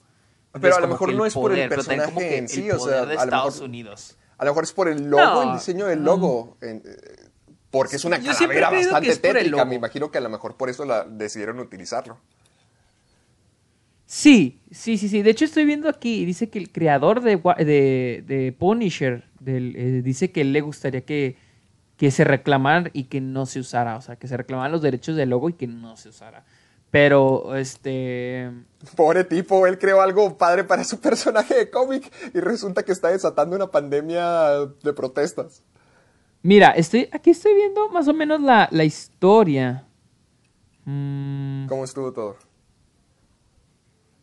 [0.59, 2.79] Pero a lo mejor no es por el como personaje que en el sí, o
[2.79, 4.17] sea, de Estados mejor- Unidos.
[4.37, 5.43] A lo mejor es por el logo, No.
[5.43, 6.57] el diseño del logo.
[6.61, 7.29] en- eh,
[7.71, 9.65] porque es una calavera bastante tétrica.
[9.65, 12.17] Me imagino que a lo mejor por eso la decidieron utilizarlo.
[14.07, 15.21] Sí, sí, sí, sí.
[15.21, 20.01] De hecho, estoy viendo aquí, dice que el creador de, de, de Punisher del, eh,
[20.01, 21.35] dice que él le gustaría que,
[21.97, 23.97] que se reclamaran y que no se usara.
[23.97, 26.45] O sea, que se reclamaran los derechos del logo y que no se usara.
[26.89, 28.49] Pero, este.
[28.95, 33.09] Pobre tipo, él creó algo padre para su personaje de cómic y resulta que está
[33.09, 35.63] desatando una pandemia de protestas.
[36.43, 39.85] Mira, estoy, aquí estoy viendo más o menos la, la historia.
[40.85, 42.37] Mm, ¿Cómo estuvo todo?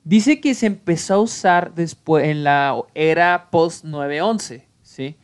[0.04, 5.16] Dice que se empezó a usar después en la era post 911, ¿sí?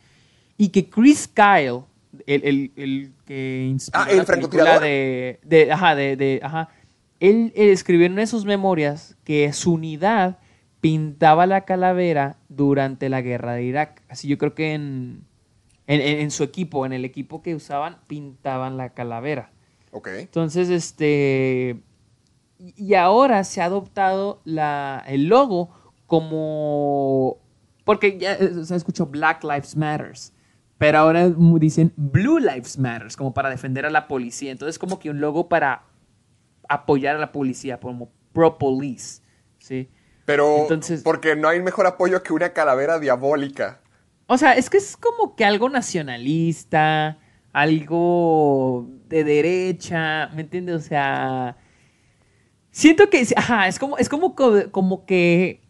[0.57, 1.81] Y que Chris Kyle,
[2.25, 4.81] el, el- el que inspiró Ah, ¿el la francotirador?
[4.81, 6.69] de, de- ajá, de, de- ajá,
[7.19, 10.39] él, él escribió en una de sus memorias que su unidad
[10.81, 14.01] pintaba la calavera durante la guerra de Irak.
[14.09, 15.23] Así yo creo que en,
[15.85, 19.51] en, en- en su equipo, en el equipo que usaban, pintaban la calavera.
[19.91, 20.07] Ok.
[20.17, 21.75] Entonces, este.
[22.75, 25.69] Y- ahora se ha adoptado la, el logo
[26.05, 27.37] como.
[27.83, 30.33] Porque ya eh, se escuchó Black Lives Matters.
[30.77, 34.51] Pero ahora dicen Blue Lives Matters, como para defender a la policía.
[34.51, 35.83] Entonces, como que un logo para
[36.67, 39.21] apoyar a la policía, como Pro Police.
[39.59, 39.89] ¿sí?
[40.25, 43.81] Pero, Entonces- porque no hay mejor apoyo que una calavera diabólica.
[44.27, 47.19] O sea, es que es como que algo nacionalista,
[47.53, 50.75] algo de derecha, ¿me entiendes?
[50.75, 51.57] O sea,
[52.71, 55.61] siento que, ajá, es como, es como, co- como que,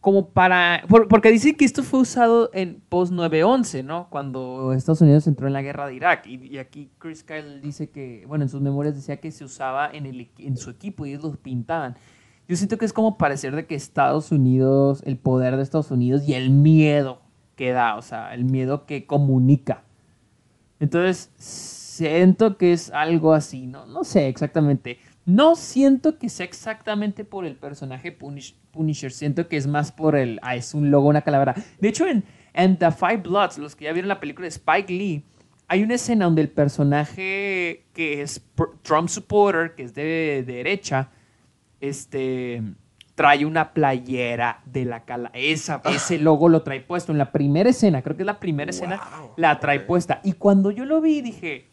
[0.00, 4.08] como para, por- porque dicen que esto fue usado en post 9-11, ¿no?
[4.10, 6.26] Cuando Estados Unidos entró en la guerra de Irak.
[6.26, 10.06] Y, aquí Chris Kyle dice que, bueno, en sus memorias decía que se usaba en,
[10.06, 11.96] el, en su equipo y ellos los pintaban.
[12.46, 16.26] Yo siento que es como parecer de que Estados Unidos, el poder de Estados Unidos
[16.26, 17.20] y el miedo
[17.56, 19.82] que da, o sea, el miedo que comunica.
[20.80, 23.84] Entonces, siento que es algo así, ¿no?
[23.86, 24.98] No sé exactamente.
[25.28, 30.16] No siento que sea exactamente por el personaje Punish- Punisher, siento que es más por
[30.16, 31.54] el, ah, es un logo, una calavera.
[31.78, 32.24] De hecho, en,
[32.54, 35.22] en The Five Bloods, los que ya vieron la película de Spike Lee,
[35.66, 38.40] hay una escena donde el personaje que es
[38.80, 41.10] Trump supporter, que es de, derecha,
[41.78, 42.62] este
[43.14, 47.68] trae una playera de la cala esa ese logo lo trae puesto en la primera
[47.68, 49.00] escena creo que es la primera escena
[49.36, 50.20] la trae puesta.
[50.22, 51.68] Y cuando yo lo vi dije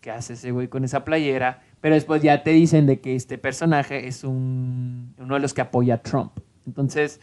[0.00, 3.38] qué hace ese güey con esa playera pero después ya te dicen de que este
[3.38, 6.32] personaje es un uno de los que apoya a Trump
[6.66, 7.20] entonces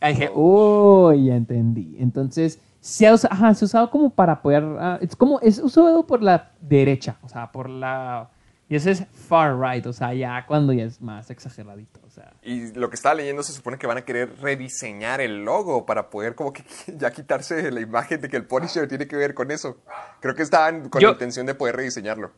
[0.00, 4.34] ahí dije oh ya entendí entonces se ha, usa- ajá, se ha usado como para
[4.34, 8.30] apoyar es como es usado por la derecha o sea por la
[8.70, 12.32] y ese es far right o sea ya cuando ya es más exageradito o sea
[12.42, 16.10] Y lo que estaba leyendo se supone que van a querer rediseñar el logo para
[16.10, 16.62] poder como que
[16.98, 19.78] ya quitarse la imagen de que el Punisher tiene que ver con eso.
[20.20, 22.30] Creo que estaban con Yo- la intención de poder rediseñarlo.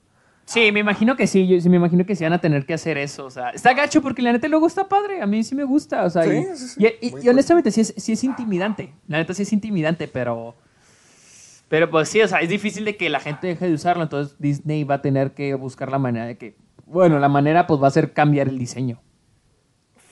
[0.53, 2.75] Sí, me imagino que sí, yo sí me imagino que sí van a tener que
[2.75, 5.45] hacer eso, o sea, está gacho porque la neta el logo está padre, a mí
[5.45, 8.13] sí me gusta, o sea, Sí, y, sí, sí, y- y- honestamente sí es, sí
[8.15, 10.57] es intimidante, la neta sí es intimidante, pero,
[11.69, 14.37] pero pues sí, o sea, es difícil de que la gente deje de usarlo, entonces
[14.41, 17.87] Disney va a tener que buscar la manera de que, bueno, la manera pues va
[17.87, 19.01] a ser cambiar el diseño.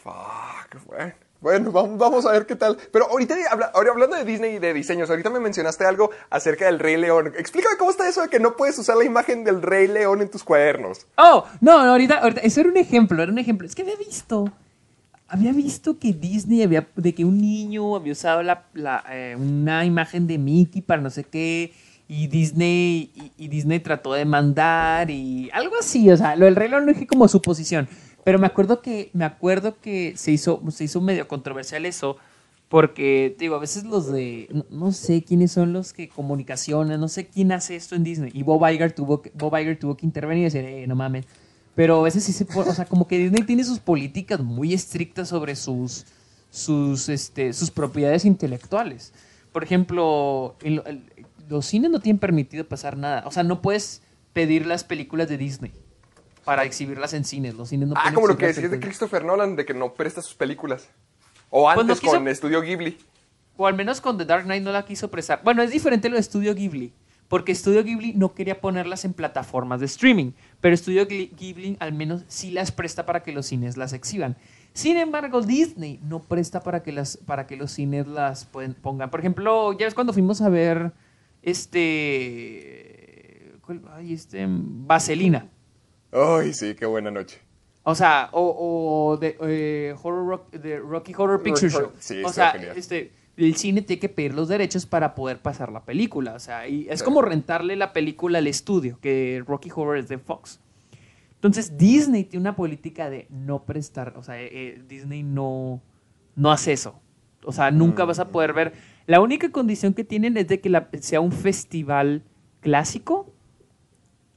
[0.05, 1.15] Fuck, bueno.
[1.41, 2.77] Bueno, vamos, a ver qué tal.
[2.93, 3.37] Pero ahorita,
[3.73, 7.33] ahora hablando de Disney y de diseños, ahorita me mencionaste algo acerca del Rey León.
[7.39, 10.31] Explícame cómo está eso de que no puedes usar la imagen del Rey León en
[10.31, 11.07] tus cuadernos.
[11.17, 13.69] Oh, no, no, ahorita, ahorita, eso era un ejemplo, era un ejemplo.
[13.69, 14.51] Es que había visto,
[15.29, 18.65] había visto que Disney había, de que un niño había usado la,
[19.09, 21.73] eh, una imagen de Mickey para no sé qué,
[22.09, 26.69] y Disney, y, Disney trató de mandar, y algo así, o sea, lo del Rey
[26.69, 27.87] León lo dije como suposición.
[28.29, 32.19] Pero me acuerdo que, me acuerdo que se hizo, se hizo medio controversial eso,
[32.69, 37.27] porque, digo, a veces los de, no, sé quiénes son los que comunicaciones, no sé
[37.27, 38.31] quién hace esto en Disney.
[38.35, 41.25] Y Bob Iger tuvo que, Bob Iger tuvo que intervenir y decir, eh, no mames.
[41.75, 45.31] Pero a veces sí se o sea, como que Disney tiene sus políticas muy estrictas
[45.31, 46.05] sobre sus,
[46.51, 49.15] sus, este, sus propiedades intelectuales.
[49.53, 50.55] Por ejemplo,
[51.49, 53.25] los cines no tienen permitido pasar nada.
[53.27, 54.03] O sea, no puedes
[54.35, 55.73] pedir las películas de Disney
[56.49, 57.55] para exhibirlas en cines.
[57.55, 58.81] Los cines no ah, como lo que decías de.
[58.81, 60.89] Christopher Nolan, de que no presta sus películas.
[61.51, 62.97] O Pues no antes quiso- con Estudio Ghibli.
[63.59, 65.43] O al menos con The Dark Knight no la quiso prestar.
[65.45, 66.95] Bueno, es diferente lo de Studio Ghibli.
[67.29, 70.33] Porque Studio Ghibli no quería ponerlas en plataformas de streaming.
[70.63, 74.35] Pero Studio Gli- Ghibli al menos sí las presta para que los cines las exhiban.
[74.73, 79.11] Sin embargo, Disney no presta para que, las, para que los cines las pueden- pongan.
[79.11, 80.93] Por ejemplo, ya ves cuando fuimos a ver
[81.43, 83.53] este...
[83.67, 83.83] ¿cuál?
[83.93, 84.47] Ay, este...
[84.49, 85.47] Vaselina.
[86.13, 87.39] Ay, sí, qué buena noche.
[87.83, 91.93] O sea, o, o de, eh, Horror Rock- de Rocky Horror Picture Rocky Show.
[91.99, 92.77] Sí, o sea, genial.
[92.77, 96.35] este, el cine tiene que pedir los derechos para poder pasar la película.
[96.35, 100.19] O sea, y es como rentarle la película al estudio, que Rocky Horror es de
[100.19, 100.61] Fox.
[101.37, 104.15] Entonces, Disney tiene una política de no prestar.
[104.17, 105.81] O sea, eh, eh, Disney no,
[106.37, 106.99] no hace eso.
[107.45, 108.31] O sea, nunca vas a Mm.
[108.31, 108.73] poder ver.
[109.07, 112.23] La única condición que tienen es de que la- sea un festival
[112.61, 113.33] clásico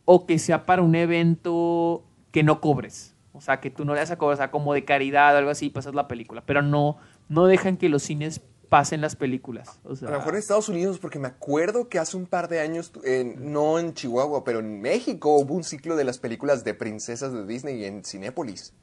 [0.06, 3.16] o que sea para un evento que no cobres.
[3.34, 5.38] O sea, que tú no le das a cobrar, o sea, como de caridad o
[5.38, 6.44] algo así, pasas la película.
[6.46, 6.98] Pero no,
[7.30, 9.80] no dejan que los cines pasen las películas.
[9.84, 12.48] O sea, A lo mejor en Estados Unidos, porque me acuerdo que hace un par
[12.48, 12.92] de años,
[13.38, 17.46] no en Chihuahua, pero en México hubo un ciclo de las películas de princesas de
[17.46, 18.74] Disney en Cinépolis.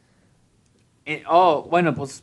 [1.07, 2.23] eh, oh, bueno, pues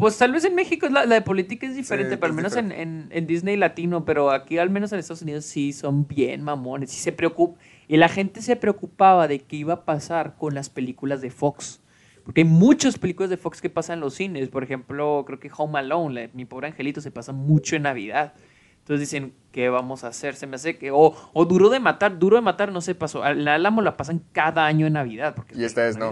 [0.00, 2.36] Pues tal vez en México la, la de política es diferente, Sí, pero al es
[2.36, 6.08] menos en, en- en Disney Latino, pero aquí al menos en Estados Unidos sí son
[6.08, 7.60] bien mamones, sí se preocupa.
[7.86, 11.80] Y la gente se preocupaba de qué iba a pasar con las películas de Fox.
[12.24, 14.48] Porque hay muchas películas de Fox que pasan en los cines.
[14.48, 18.34] Por ejemplo, creo que Home Alone, la Mi Pobre Angelito, se pasa mucho en Navidad.
[18.78, 20.34] Entonces dicen, ¿qué vamos a hacer?
[20.36, 20.90] Se me hace que...
[20.90, 23.22] O, o Duro de Matar, Duro de Matar no se pasó.
[23.24, 25.34] Al Álamo la pasan cada año en Navidad.
[25.34, 26.10] Porque Y esta vez no.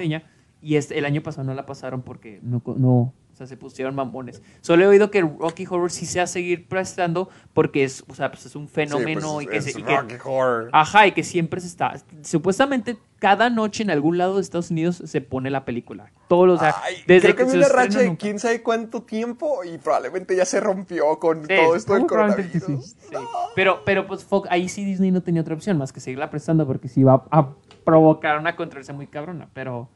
[0.60, 4.42] Y este, el año pasado no la pasaron porque no, no, sea, se pusieron mamones.
[4.60, 8.14] Solo he oído que Rocky Horror sí se va a seguir prestando porque es, o
[8.14, 10.70] sea, pues es un fenómeno Sí, y pues, que es se, y que- Rocky Horror.
[10.72, 11.94] Ajá, y que siempre se está.
[12.22, 16.12] Supuestamente cada noche en algún lado de Estados Unidos se pone la película.
[16.28, 16.62] Todos los.
[16.62, 20.36] Ay, desde creo que se vi una racha de quién sabe cuánto tiempo y probablemente
[20.36, 22.62] ya se rompió con Sí, todo esto del coronavirus.
[22.64, 23.16] sí, sí.
[23.56, 26.66] Pero, pero pues Fox- ahí sí Disney no tenía otra opción más que seguirla prestando
[26.66, 27.48] porque sí va a
[27.84, 29.48] provocar una controversia muy cabrona.
[29.52, 29.88] Pero.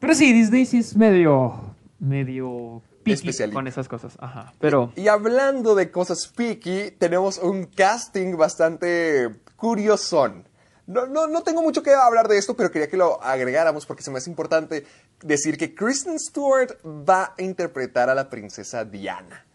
[0.00, 1.54] Pero sí, Disney sí es medio.
[2.02, 2.82] Medio.
[3.02, 4.16] picky con esas cosas.
[4.20, 4.52] Ajá.
[4.58, 4.92] Pero.
[4.96, 10.48] Y hablando de cosas picky, tenemos un casting bastante curiosón.
[10.86, 14.02] No, no, no tengo mucho que hablar de esto, pero quería que lo agregáramos porque
[14.02, 14.84] se me hace importante
[15.22, 19.46] decir que Kristen Stewart va a interpretar a la princesa Diana.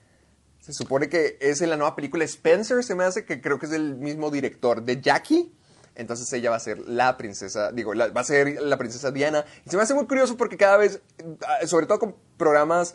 [0.60, 3.68] Se supone que es en la nueva película Spencer, se me hace que creo que
[3.68, 5.54] es el mismo director de Jackie.
[5.98, 9.44] Entonces ella va a ser la princesa, digo, va a ser la princesa Diana.
[9.66, 11.02] Y se me hace muy curioso porque cada vez,
[11.62, 12.94] eh, sobre todo con programas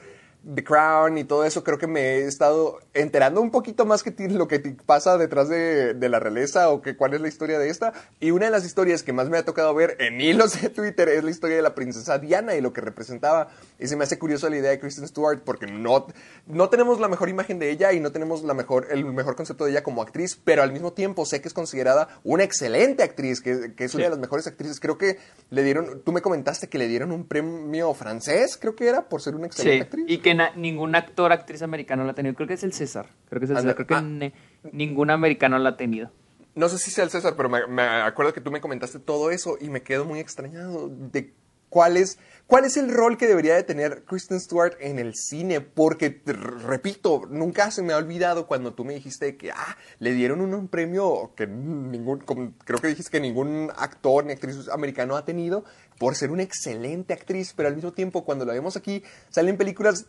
[0.55, 4.13] The Crown y todo eso, creo que me he estado enterando un poquito más que
[4.29, 7.69] lo que pasa detrás de, de la realeza o que cuál es la historia de
[7.69, 7.93] esta.
[8.21, 11.09] Y una de las historias que más me ha tocado ver en hilos de Twitter
[11.09, 13.49] es la historia de la princesa Diana y lo que representaba.
[13.83, 16.07] Y se me hace curioso la idea de Kristen Stewart porque no,
[16.47, 19.65] no tenemos la mejor imagen de ella y no tenemos la mejor, el mejor concepto
[19.65, 23.41] de ella como actriz, pero al mismo tiempo sé que es considerada una excelente actriz,
[23.41, 24.05] que, que es una Sí.
[24.05, 24.79] de las mejores actrices.
[24.79, 25.19] Creo que
[25.51, 29.21] le dieron, tú me comentaste que le dieron un premio francés, creo que era, por
[29.21, 30.05] ser una excelente Sí, actriz.
[30.09, 32.35] y que ningún actor, actriz americano la ha tenido.
[32.37, 33.09] Creo que es el César.
[33.29, 33.75] Creo que es el César.
[33.75, 34.33] Creo que ah.
[34.73, 36.11] ningún americano la ha tenido.
[36.55, 39.31] No sé si sea el César, pero me, me acuerdo que tú me comentaste todo
[39.31, 41.33] eso y me quedo muy extrañado de
[41.71, 45.61] cuál es, cuál es el rol que debería de tener Kristen Stewart en el cine,
[45.61, 46.21] porque,
[46.67, 50.69] repito, nunca se me ha olvidado cuando tú me dijiste que, ah, le dieron un,
[50.69, 55.65] premio que ningún, como- creo que dijiste que ningún actor ni actriz americano ha tenido
[55.99, 60.07] por ser una excelente actriz, pero al mismo tiempo cuando la vemos aquí salen películas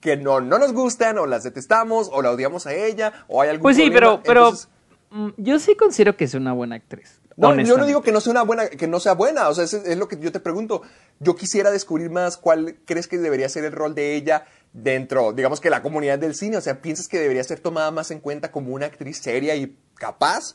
[0.00, 3.48] que no, no nos gustan o las detestamos o la odiamos a ella o hay
[3.50, 4.20] algún Pues sí, problema.
[4.20, 4.68] pero, pero Entonces,
[5.10, 7.20] mm, yo sí considero que es una buena actriz.
[7.36, 9.64] No, yo no digo que no sea una buena, que no sea buena, o sea,
[9.64, 10.82] es, es lo que yo te pregunto.
[11.20, 15.60] Yo quisiera descubrir más cuál crees que debería ser el rol de ella dentro, digamos
[15.60, 18.50] que la comunidad del cine, o sea, ¿piensas que debería ser tomada más en cuenta
[18.50, 20.54] como una actriz seria y capaz?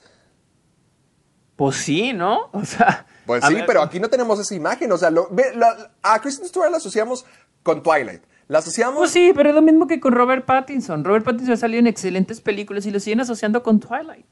[1.56, 2.50] Pues sí, ¿no?
[2.54, 3.06] O sea.
[3.26, 6.20] Pues sí, ver, pero aquí no tenemos esa imagen, o sea, lo- ve, la- a
[6.20, 7.26] Kristen Stewart la asociamos
[7.62, 8.98] con Twilight, la asociamos...
[8.98, 11.04] Pues sí, pero es lo mismo que con Robert Pattinson.
[11.04, 14.26] Robert Pattinson ha salido en excelentes películas y lo siguen asociando con Twilight.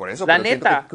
[0.00, 0.88] Por eso, La pero neta.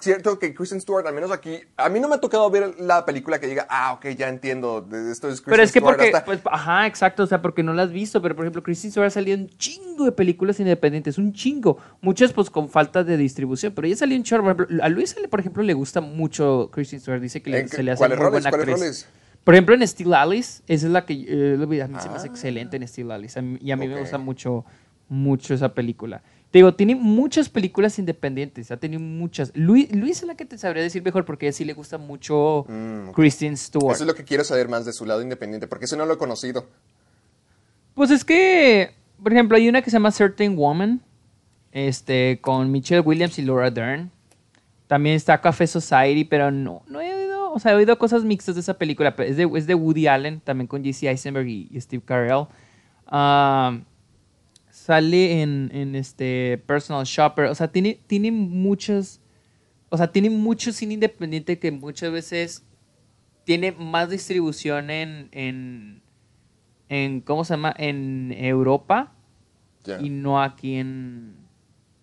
[0.00, 3.06] cierto que Kristen Stewart, al menos aquí, a mí no me ha tocado ver la
[3.06, 6.08] película que diga, ah, ok, ya entiendo, esto es Kristen Pero es que Stewart porque,
[6.08, 8.90] hasta- pues, ajá, exacto, o sea, porque no la has visto, pero por ejemplo, Kristen
[8.90, 13.16] Stewart ha salido un chingo de películas independientes, un chingo, muchas pues con falta de
[13.16, 16.68] distribución, pero ella salió en chorro, por ejemplo, a Luis, por ejemplo, le gusta mucho
[16.70, 18.30] Kristen Stewart, dice que le- ¿En qué- se le hace muy roles?
[18.30, 19.08] buena ¿Cuáles actriz.
[19.42, 22.28] Por ejemplo, en Steel Alice, esa es la que eh, a mí se me hace
[22.28, 22.30] Ah.
[22.30, 24.66] excelente en Steel Alice, y a mí me gusta mucho,
[25.08, 26.20] mucho esa película.
[26.50, 29.52] Te digo, tiene muchas películas independientes, ha tenido muchas.
[29.54, 31.96] Luis, Luis es la que te sabría decir mejor porque a ella sí le gusta
[31.96, 33.10] mucho Mm.
[33.12, 33.94] Kristen Stewart.
[33.94, 36.14] Eso es lo que quiero saber más de su lado independiente, porque eso no lo
[36.14, 36.66] he conocido.
[37.94, 38.90] Pues es que,
[39.22, 41.00] por ejemplo, hay una que se llama Certain Woman,
[41.70, 44.10] este, con Michelle Williams y Laura Dern.
[44.88, 48.56] También está Café Society, pero no, no he oído, o sea, he oído cosas mixtas
[48.56, 49.14] de esa película.
[49.14, 52.46] pero Es de, es de Woody Allen, también con Jesse Eisenberg y, y Steve Carell.
[53.06, 53.78] Ah,
[54.80, 59.20] sale en, en este Personal Shopper, o sea, tiene, tiene muchos,
[59.90, 62.64] o sea, tiene mucho cine independiente que muchas veces
[63.44, 66.02] tiene más distribución en, en,
[66.88, 67.74] en ¿cómo se llama?
[67.76, 69.12] En Europa
[70.00, 71.36] y no aquí en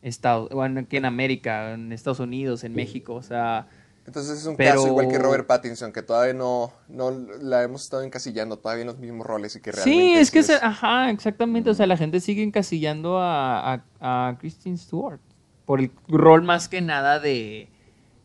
[0.04, 3.68] Estados, bueno, aquí en América, en Estados Unidos, en México, o sea,
[4.08, 7.84] Entonces es un Pero- caso igual que Robert Pattinson, que todavía no, no la hemos
[7.84, 11.10] estado encasillando todavía en los mismos roles y que realmente sí, es que, se- ajá,
[11.12, 15.20] exactamente, o sea, la gente sigue encasillando a, a, a Kristen Stewart
[15.66, 17.68] por el rol más que nada de,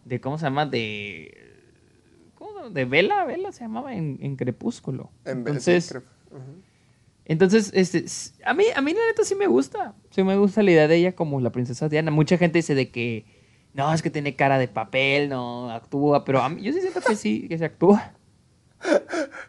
[0.04, 0.66] de ¿cómo se llama?
[0.66, 1.36] De,
[2.36, 2.70] ¿cómo?
[2.70, 5.10] De Vela, Vela se llamaba en, en Crepúsculo.
[5.24, 5.92] en Entonces.
[7.24, 8.04] Entonces, este,
[8.44, 9.94] a mí, a mí la neta sí me gusta.
[10.10, 12.10] Sí me gusta la idea de ella como la princesa Diana.
[12.10, 13.24] Mucha gente dice de que
[13.74, 17.00] no, es que tiene cara de papel, no actúa, pero a mí, yo sí siento
[17.00, 18.12] que sí, que se actúa.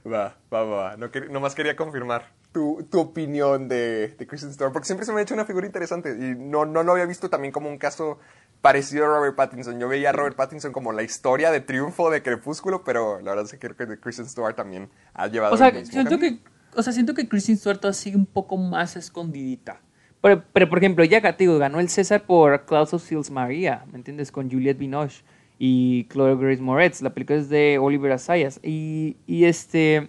[0.06, 0.98] Va, va, va, va.
[0.98, 2.32] No quer- nomás quería confirmar.
[2.52, 5.66] tu, tu opinión de, de Kristen Stewart, porque siempre se me ha hecho una figura
[5.66, 8.20] interesante y no, no lo había visto también como un caso
[8.62, 9.80] parecido a Robert Pattinson.
[9.80, 13.46] Yo veía a Robert Pattinson como la historia de triunfo de Crepúsculo, pero la verdad
[13.46, 16.20] es que creo que de Kristen Stewart también ha llevado O sea, el mismo siento
[16.20, 16.40] que,
[16.76, 19.82] o sea, siento que Kristen Stewart sigue un poco más escondidita.
[20.24, 23.84] Pero, pero, por ejemplo, ya te digo, ganó el César por Clouds of Sils Maria,
[23.92, 24.32] ¿me entiendes?
[24.32, 25.22] Con Juliette Binoche
[25.60, 27.02] y Chloe Grace Moretz.
[27.02, 28.62] La película es de Oliver Assayas.
[28.64, 30.08] Y, y este...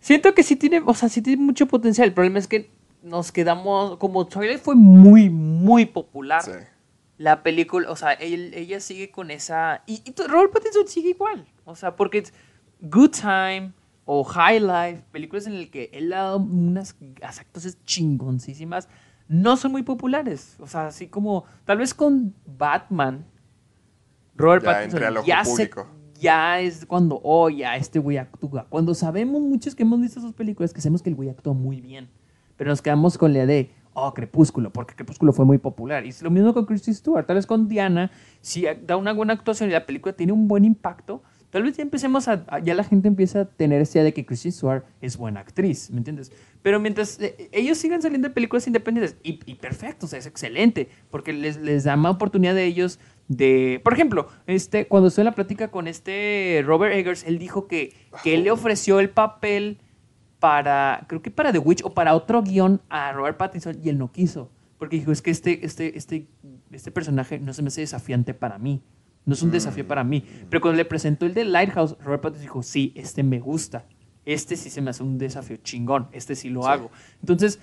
[0.00, 2.08] Siento que sí tiene, o sea, sí tiene mucho potencial.
[2.08, 2.68] El problema es que
[3.02, 6.42] nos quedamos, como Twilight fue muy, muy popular.
[6.42, 6.50] Sí.
[7.16, 9.82] La película, o sea, él- ella sigue con esa...
[9.86, 11.46] Y, y Robert Pattinson sigue igual.
[11.64, 12.34] O sea, porque es
[12.80, 13.72] Good Time
[14.10, 18.88] o High Life, películas en las que él ha dado unas actuaciones chingoncísimas,
[19.28, 20.56] no son muy populares.
[20.60, 23.26] O sea, así como, tal vez con Batman,
[24.34, 25.70] Robert Ya Pattinson entre al ojo ya, se-
[26.18, 28.66] ya es cuando, oh, ya este güey actúa.
[28.70, 31.82] Cuando sabemos muchos que hemos visto esas películas, que sabemos que el güey actúa muy
[31.82, 32.08] bien.
[32.56, 36.06] Pero nos quedamos con la de, oh, Crepúsculo, porque Crepúsculo fue muy popular.
[36.06, 37.26] Y es lo mismo con Kristen Stewart.
[37.26, 40.64] Tal vez con Diana, si da una buena actuación y la película tiene un buen
[40.64, 44.14] impacto, tal vez ya empecemos a, ya la gente empieza a tener esa idea de
[44.14, 46.32] que Kristen Stewart es buena actriz, ¿me entiendes?
[46.62, 50.26] Pero mientras eh, ellos sigan saliendo de películas independientes, y, y perfecto, o sea, es
[50.26, 53.80] excelente, porque les, les da más oportunidad de ellos de...
[53.84, 57.94] Por ejemplo, este, cuando estuve en la plática con este Robert Eggers, él dijo que,
[58.22, 59.78] que él le ofreció el papel
[60.38, 63.98] para, creo que para The Witch o para otro guion a Robert Pattinson y él
[63.98, 64.50] no quiso.
[64.78, 66.28] Porque dijo, es que este, este, este,
[66.70, 68.80] este personaje no se me hace desafiante para mí.
[69.28, 70.24] No es un desafío para mí.
[70.48, 73.84] Pero cuando le presentó el de Lighthouse, Robert Pattinson dijo, sí, este me gusta.
[74.24, 76.08] Este sí se me hace un desafío chingón.
[76.12, 76.90] Este sí lo hago.
[77.20, 77.60] Entonces,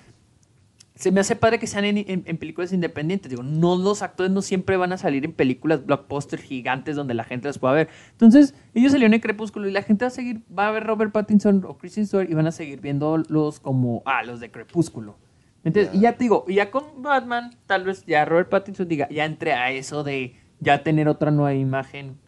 [0.94, 3.28] se me hace padre que sean en, en- en películas independientes.
[3.30, 7.24] Digo, no los actores no siempre van a salir en películas blockbuster gigantes donde la
[7.24, 7.88] gente las pueda ver.
[8.12, 11.12] Entonces, ellos salieron en Crepúsculo y la gente va a seguir, va a ver Robert
[11.12, 15.18] Pattinson o Kristen Stewart y van a seguir viéndolos como, ah, los de Crepúsculo.
[15.64, 15.94] ¿Entiendes?
[15.96, 19.24] Y ya te digo, y ya con Batman, tal vez ya Robert Pattinson diga, ya
[19.24, 22.18] entre a eso de ya tener otra nueva imagen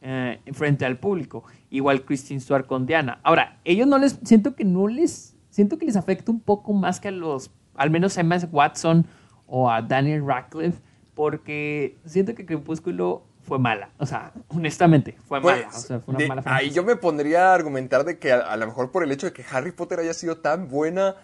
[0.00, 1.44] eh, frente al público.
[1.70, 3.20] Igual Kristen Stewart con Diana.
[3.22, 7.00] Ahora, ellos no les, siento que no les, siento que les afecta un poco más
[7.00, 9.06] que a los, al menos a Emma Watson
[9.46, 10.80] o a Daniel Radcliffe,
[11.14, 13.90] porque siento que Crepúsculo fue mala.
[13.98, 15.68] O sea, honestamente, fue Pues, mala.
[15.68, 18.38] O sea, fue una de- mala ahí yo me pondría a argumentar de que a,
[18.40, 21.16] a lo mejor por el hecho de que Harry Potter haya sido tan buena,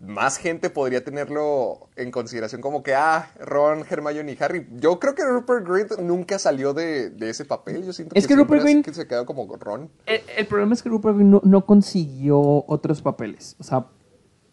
[0.00, 4.66] más gente podría tenerlo en consideración como que, ah, Ron, Hermione y Harry.
[4.78, 7.84] Yo creo que Rupert Grint nunca salió de, de ese papel.
[7.84, 9.88] Yo siento Es que Rupert Grint- que se quedó como Ron.
[10.04, 13.56] El, el problema es que Rupert Grint no, no consiguió otros papeles.
[13.58, 13.86] O sea,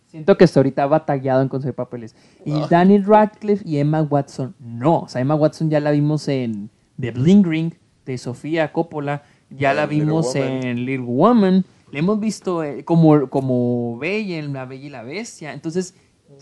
[0.08, 2.16] siento que hasta ahorita ha batallado en conseguir papeles.
[2.46, 2.68] Y Ah.
[2.70, 5.02] Daniel Radcliffe y Emma Watson, no.
[5.02, 6.70] O sea, Emma Watson ya la vimos en
[7.00, 7.74] The Bling Ring
[8.06, 9.24] de Sofía Coppola.
[9.50, 11.66] Ya En la vimos en Little Woman.
[11.92, 15.54] La hemos visto eh, como, como Bella en La Bella y la Bestia.
[15.54, 15.94] Entonces,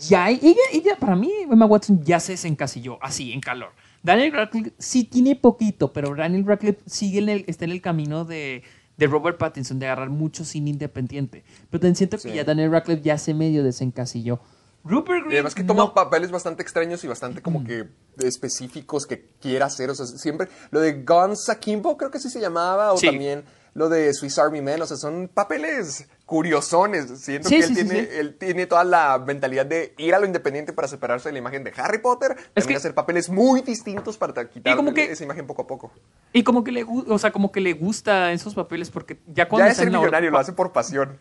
[0.08, 3.70] ya ella, ella, para mí, Emma Watson ya se desencasilló así, en calor.
[4.02, 8.24] Daniel Radcliffe sí tiene poquito, pero Daniel Radcliffe sigue en el, está en el camino
[8.24, 8.62] de,
[8.96, 11.42] de Robert Pattinson, de agarrar mucho cine independiente.
[11.68, 12.34] Pero también siento que Sí.
[12.34, 14.40] ya Daniel Radcliffe ya se medio desencasilló.
[14.82, 15.92] Rupert Y Grint, además que toma no.
[15.94, 17.84] papeles bastante extraños y bastante como que
[18.24, 19.90] específicos que quiera hacer.
[19.90, 20.48] O sea, siempre.
[20.70, 22.92] Lo de Guns Akimbo, creo que así se llamaba.
[22.92, 23.06] O Sí.
[23.06, 23.44] también
[23.74, 24.82] lo de Swiss Army Men.
[24.82, 27.06] O sea, son papeles curiosones.
[27.20, 28.08] Siento Sí, que él, sí, tiene, sí.
[28.12, 31.64] él tiene toda la mentalidad de ir a lo independiente para separarse de la imagen
[31.64, 32.32] de Harry Potter.
[32.32, 35.66] Es también que- hacer papeles muy distintos para quitar como que- esa imagen poco a
[35.66, 35.92] poco.
[36.32, 39.66] Y como que le o sea, como que le gusta esos papeles porque ya cuando
[39.66, 41.18] Ya es or- millonario, lo hace por pasión.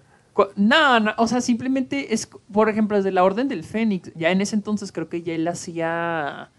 [0.56, 4.40] No, no, o sea, simplemente es, por ejemplo, desde la Orden del Fénix, ya en
[4.40, 6.50] ese entonces creo que ya él hacía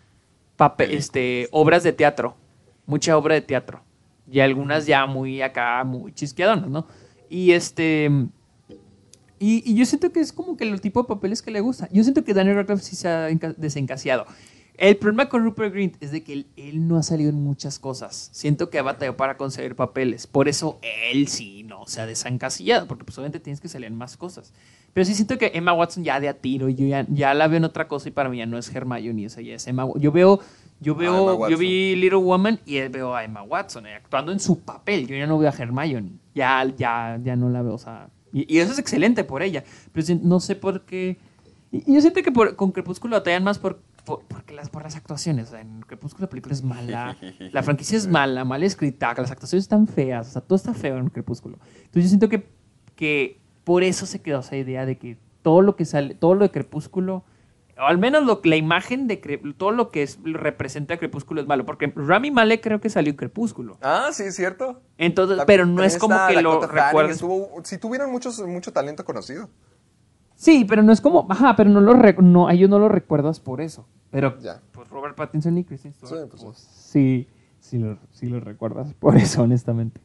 [0.58, 2.36] pape- este, obras de teatro,
[2.84, 3.82] mucha obra de teatro,
[4.30, 6.86] y algunas ya muy acá, muy chisqueadonas, ¿no?
[7.28, 8.10] Y este,
[9.38, 11.88] y, y yo siento que es como que el tipo de papeles que le gusta.
[11.92, 14.26] Yo siento que Daniel Radcliffe sí se ha enca- desencasiado.
[14.76, 17.78] El problema con Rupert Grint es de que él, él no ha salido en muchas
[17.78, 18.30] cosas.
[18.32, 20.26] Siento que ha batallado para conseguir papeles.
[20.26, 20.78] Por eso
[21.12, 24.54] él sí no se ha desencasillado, porque pues obviamente tienes que salir en más cosas.
[24.94, 27.58] Pero sí siento que Emma Watson ya de a tiro, yo ya, ya la veo
[27.58, 29.86] en otra cosa y para mí ya no es Hermione, o sea, ya es Emma
[29.96, 30.40] Yo veo,
[30.80, 34.60] yo veo, yo vi Little Woman y veo a Emma Watson eh, actuando en su
[34.60, 35.06] papel.
[35.06, 36.12] Yo ya no veo a Hermione.
[36.34, 38.08] Ya, ya, ya no la veo, o sea.
[38.32, 39.64] Y, y eso es excelente por ella.
[39.92, 41.18] Pero no sé por qué.
[41.70, 44.82] Y, y yo siento que por- con Crepúsculo batallan más por, por, porque las, por
[44.82, 45.48] las actuaciones.
[45.48, 47.16] O sea, en Crepúsculo la película es mala.
[47.52, 49.12] La franquicia es mala, mal escrita.
[49.16, 50.28] Las actuaciones están feas.
[50.28, 51.58] O sea, todo está feo en Crepúsculo.
[51.76, 52.48] Entonces yo siento que,
[52.96, 56.44] que por eso se quedó esa idea de que todo lo que sale, todo lo
[56.44, 57.24] de Crepúsculo,
[57.80, 61.46] o al menos lo, la imagen de Cre- todo lo que es, representa Crepúsculo es
[61.46, 61.64] malo.
[61.66, 63.78] Porque Rami Malek creo que salió en Crepúsculo.
[63.82, 64.80] Ah, sí, es cierto.
[64.98, 67.22] Entonces, pero no es como que lo Dakota recuerdes.
[67.64, 69.48] sí tuvieron muchos, mucho talento conocido.
[70.34, 73.40] Sí, pero no es como, ajá, pero no lo no, a ellos no lo recuerdas
[73.40, 73.86] por eso.
[74.10, 74.60] Pero Ya.
[74.72, 77.28] pues Robert Pattinson y Kristen Stewart, Sí, pues, pues, sí,
[77.60, 80.00] sí lo, sí lo recuerdas por eso, honestamente.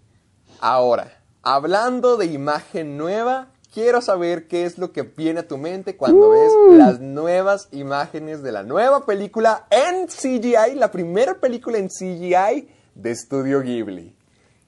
[0.60, 5.98] Ahora, hablando de imagen nueva, quiero saber qué es lo que viene a tu mente
[5.98, 11.90] cuando ves las nuevas imágenes de la nueva película en CGI, la primera película en
[11.90, 14.16] CGI de Estudio Ghibli.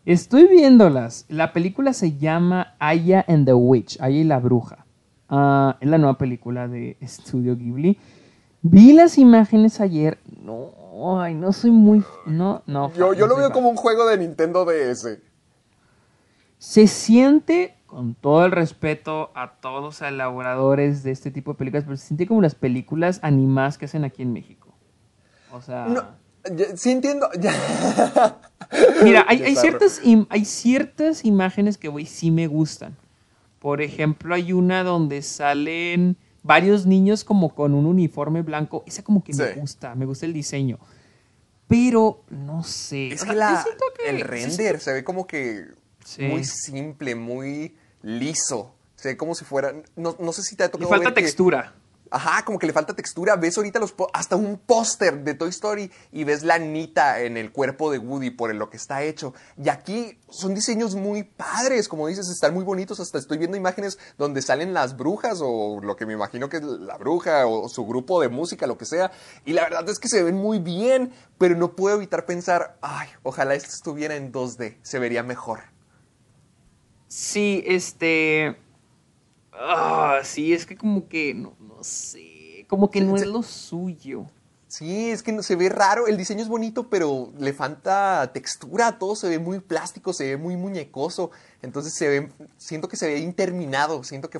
[0.06, 1.24] Estoy viéndolas.
[1.30, 4.86] La película se llama Aya and the Witch, Aya y la bruja.
[5.30, 7.98] Ah, es la nueva película de Studio Ghibli.
[8.62, 10.20] Vi las imágenes ayer.
[10.44, 12.04] No, ay, no soy muy.
[12.26, 12.92] No, no.
[12.94, 15.20] Yo, yo lo veo como un juego de Nintendo DS.
[16.58, 21.86] Se siente, con todo el respeto a todos los elaboradores de este tipo de películas,
[21.86, 24.68] pero se siente como las películas animadas que hacen aquí en México.
[25.52, 25.88] O sea.
[25.88, 26.04] No,
[26.76, 27.30] sí entiendo.
[29.04, 32.96] Mira, hay, hay ciertas, im- hay ciertas imágenes que, güey, sí me gustan.
[33.60, 38.84] Por ejemplo, hay una donde salen varios niños como con un uniforme blanco.
[38.86, 40.78] Esa como que me gusta, me gusta el diseño.
[41.68, 43.10] Pero, no sé.
[43.10, 43.66] Es que la-
[44.06, 45.66] el render se ve como que
[46.08, 46.22] Sí.
[46.24, 48.74] muy simple, muy liso.
[48.96, 49.74] Se ve como si fuera.
[49.98, 50.90] No, no sé si te ha Le tocado.
[50.90, 51.74] falta ver que- textura.
[52.10, 53.36] Ajá, como que le falta textura.
[53.36, 57.52] Ves ahorita los hasta un póster de Toy Story y ves la Anita en el
[57.52, 59.34] cuerpo de Woody por lo que está hecho.
[59.62, 63.02] Y aquí son diseños muy padres, como dices, están muy bonitos.
[63.02, 66.64] Hasta estoy viendo imágenes donde salen las brujas o lo que me imagino que es
[66.64, 69.12] la bruja o su grupo de música, lo que sea.
[69.44, 73.10] Y la verdad es que se ven muy bien, pero no puedo evitar pensar, ay,
[73.24, 75.60] ojalá esto estuviera en 2D, se vería mejor.
[77.08, 78.58] Sí, este.
[79.54, 81.34] Ah, sí, es que como que.
[81.34, 82.66] No, no sé.
[82.68, 84.26] Como que Sí, no es lo suyo.
[84.68, 89.00] Sí, es que no- se ve raro, el diseño es bonito, pero le falta textura,
[89.00, 91.32] todo se ve muy plástico, se ve muy muñecoso,
[91.62, 94.40] entonces se ve, siento que se ve interminado, siento que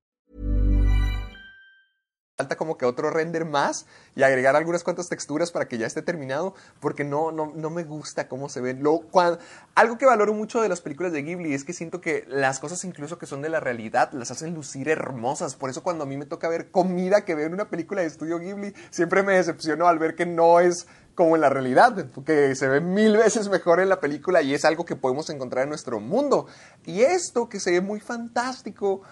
[2.41, 3.85] Falta como que otro render más
[4.15, 7.83] y agregar algunas cuantas texturas para que ya esté terminado, porque no, no, no me
[7.83, 8.81] gusta cómo se ven.
[8.81, 9.37] Lo, cuan-
[9.75, 12.83] algo que valoro mucho de las películas de Ghibli es que siento que las cosas
[12.83, 15.55] incluso que son de la realidad las hacen lucir hermosas.
[15.55, 18.07] Por eso cuando a mí me toca ver comida que veo en una película de
[18.07, 22.55] estudio Ghibli, siempre me decepciono al ver que no es como en la realidad, que
[22.55, 25.69] se ve mil veces mejor en la película y es algo que podemos encontrar en
[25.69, 26.47] nuestro mundo.
[26.85, 29.03] Y esto que se ve muy fantástico,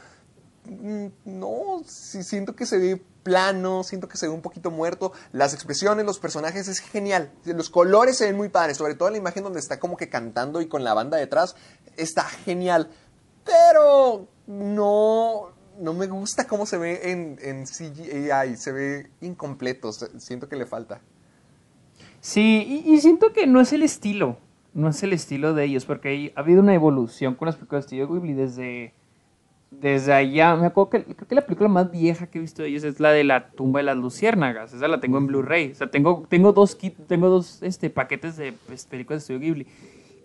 [0.65, 5.13] Mm, No, sí, siento que se ve plano, siento que se ve un poquito muerto.
[5.34, 7.32] Las expresiones, los personajes es genial.
[7.45, 10.61] Los colores se ven muy padres, sobre todo la imagen donde está como que cantando
[10.61, 11.55] y con la banda detrás.
[11.95, 12.89] Está genial.
[13.45, 18.57] Pero no, no me gusta cómo se ve en, en CGI.
[18.57, 19.91] Se ve incompleto.
[19.91, 21.01] Siento que le falta.
[22.19, 24.38] Sí, y, siento que no es el estilo.
[24.73, 27.88] No es el estilo de ellos, porque ha habido una evolución con las películas de
[27.89, 28.93] Studio Ghibli desde,
[29.72, 30.55] desde allá.
[30.55, 32.99] Me acuerdo que creo que la película más vieja que he visto de ellos es
[32.99, 34.74] la de la tumba de las luciérnagas.
[34.74, 35.72] Esa la tengo en Blu-ray.
[35.72, 39.39] O sea, tengo, tengo dos, kit, tengo dos este, paquetes de pues, películas de Studio
[39.41, 39.67] Ghibli.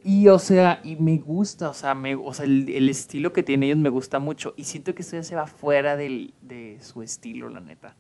[0.03, 3.43] Y, o sea, y me gusta, o sea, me, o sea el, el estilo que
[3.43, 4.53] tienen ellos me gusta mucho.
[4.57, 7.97] Y siento que esto ya se va fuera del, de su estilo, la neta.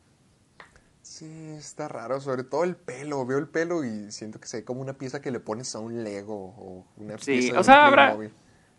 [1.02, 1.26] Sí,
[1.58, 3.24] está raro, sobre todo el pelo.
[3.26, 5.78] Veo el pelo y siento que se ve como una pieza que le pones a
[5.80, 8.34] un Lego o una Sí, pieza de o sea, habrá, Playmobil.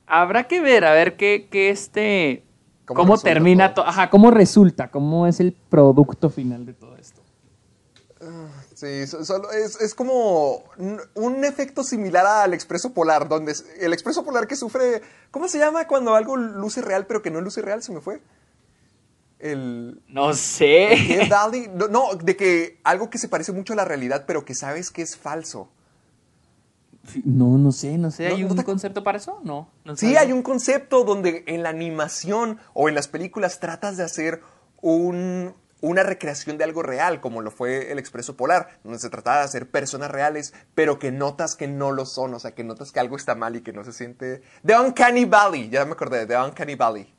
[0.08, 2.44] habrá que ver, a ver qué, qué este,
[2.86, 3.86] ¿Cómo termina todo?
[3.88, 7.22] ajá, cómo resulta, cómo es el producto final de todo esto.
[8.74, 10.64] Sí, so- solo es, es como
[11.16, 15.88] un- efecto similar al expreso polar, donde el expreso polar que sufre, ¿cómo se llama
[15.88, 17.84] cuando algo luce real pero que no luce real?
[17.84, 18.22] Se me fue.
[19.40, 20.90] El No sé.
[21.08, 21.68] ¿qué, Dali?
[21.74, 24.92] No, no, de que algo que se parece mucho a la realidad pero que sabes
[24.92, 25.70] que es falso.
[27.24, 29.40] No, no sé, no sé, ¿hay no un te- concepto para eso?
[29.44, 29.70] No.
[29.84, 34.04] no Sí, hay un concepto donde en la animación o en las películas tratas de
[34.04, 34.42] hacer
[34.82, 39.40] un- una recreación de algo real, como lo fue el Expreso Polar, donde se trataba
[39.40, 42.92] de hacer personas reales, pero que notas que no lo son, o sea, que notas
[42.92, 44.42] que algo está mal y que no se siente...
[44.66, 47.14] The Uncanny Valley, ya me acordé, The Uncanny Valley.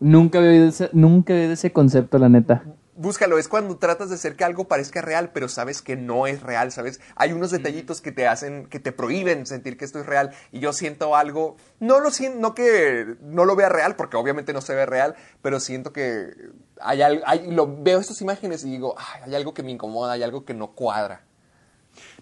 [0.00, 2.64] Nunca había oído ese, nunca había oído ese concepto, la neta.
[2.96, 6.42] Búscalo, es cuando tratas de hacer que algo parezca real, pero sabes que no es
[6.42, 7.00] real, ¿sabes?
[7.16, 10.60] Hay unos detallitos que te hacen, que te prohíben sentir que esto es real, y
[10.60, 14.60] yo siento algo, no lo siento, no que no lo vea real, porque obviamente no
[14.60, 16.32] se ve real, pero siento que
[16.80, 20.44] hay, hay lo, veo estas imágenes y digo, hay algo que me incomoda, hay algo
[20.44, 21.22] que no cuadra.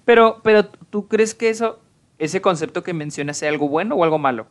[0.04, 1.80] Pero, pero, ¿tú crees que eso,
[2.18, 4.46] ese concepto que mencionas, sea algo bueno o algo malo?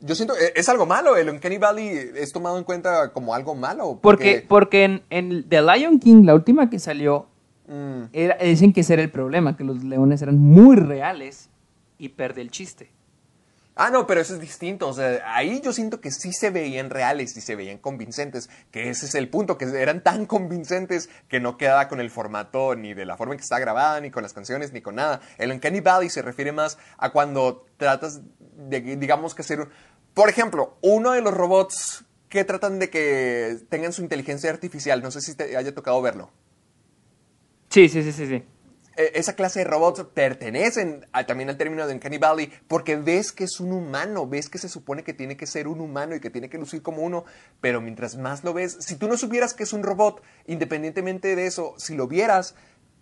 [0.00, 3.54] Yo siento, e, es algo malo, el Uncanny Valley es tomado en cuenta como algo
[3.54, 3.98] malo.
[4.02, 7.26] Porque, porque, en, en, The Lion King, la última que salió,
[7.68, 8.16] mm.
[8.42, 11.48] dicen que ese era el problema, que los leones eran muy reales
[11.98, 12.90] y perde el chiste.
[13.78, 14.88] Ah, no, pero eso es distinto.
[14.88, 18.48] O sea, ahí yo siento que sí se veían reales y se veían convincentes.
[18.70, 22.74] Que ese es el punto, que eran tan convincentes que no quedaba con el formato
[22.74, 25.20] ni de la forma en que está grabada, ni con las canciones, ni con nada.
[25.36, 28.22] El Uncanny Valley se refiere más a cuando tratas
[28.56, 29.68] de, digamos, que ser...
[30.14, 35.02] Por ejemplo, uno de los robots que tratan de que tengan su inteligencia artificial.
[35.02, 36.30] No sé si te haya tocado verlo.
[37.70, 38.44] Sí, sí, sí, sí, sí.
[38.96, 43.44] E, esa clase de robots pertenecen también al término de Uncanny Valley porque ves que
[43.44, 46.30] es un humano, ves que se supone que tiene que ser un humano y que
[46.30, 47.24] tiene que lucir como uno,
[47.60, 51.46] pero mientras más lo ves, si tú no supieras que es un robot, independientemente de
[51.46, 52.54] eso, si lo vieras,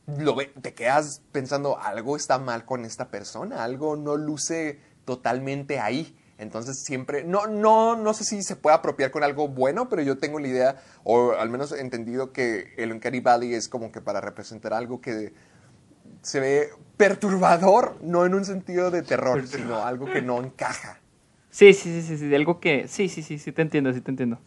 [0.06, 6.16] lo te quedas pensando algo está mal con esta persona, algo no luce totalmente ahí.
[6.36, 10.18] Entonces siempre, no, no, no sé si se puede apropiar con algo bueno, pero yo
[10.18, 14.00] tengo la idea, o al menos he entendido que el Uncanny Valley es como que
[14.00, 15.32] para representar algo que
[16.22, 20.98] se ve perturbador, no en un sentido de terror, sino algo que no encaja.
[21.50, 24.10] Sí, sí, sí, sí, sí, algo que, sí, sí, sí, sí te entiendo, sí te
[24.10, 24.40] entiendo.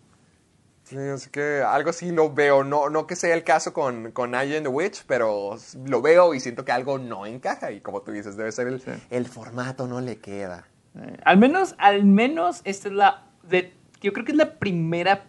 [0.88, 4.32] Sí, así que algo sí lo veo, no, no que sea el caso con, con
[4.32, 8.38] the Witch, pero lo veo y siento que algo no encaja y como tú dices,
[8.38, 10.66] debe ser el, el formato no le queda.
[10.96, 15.26] Eh, al menos, al menos esta es la, de, yo creo que es la primera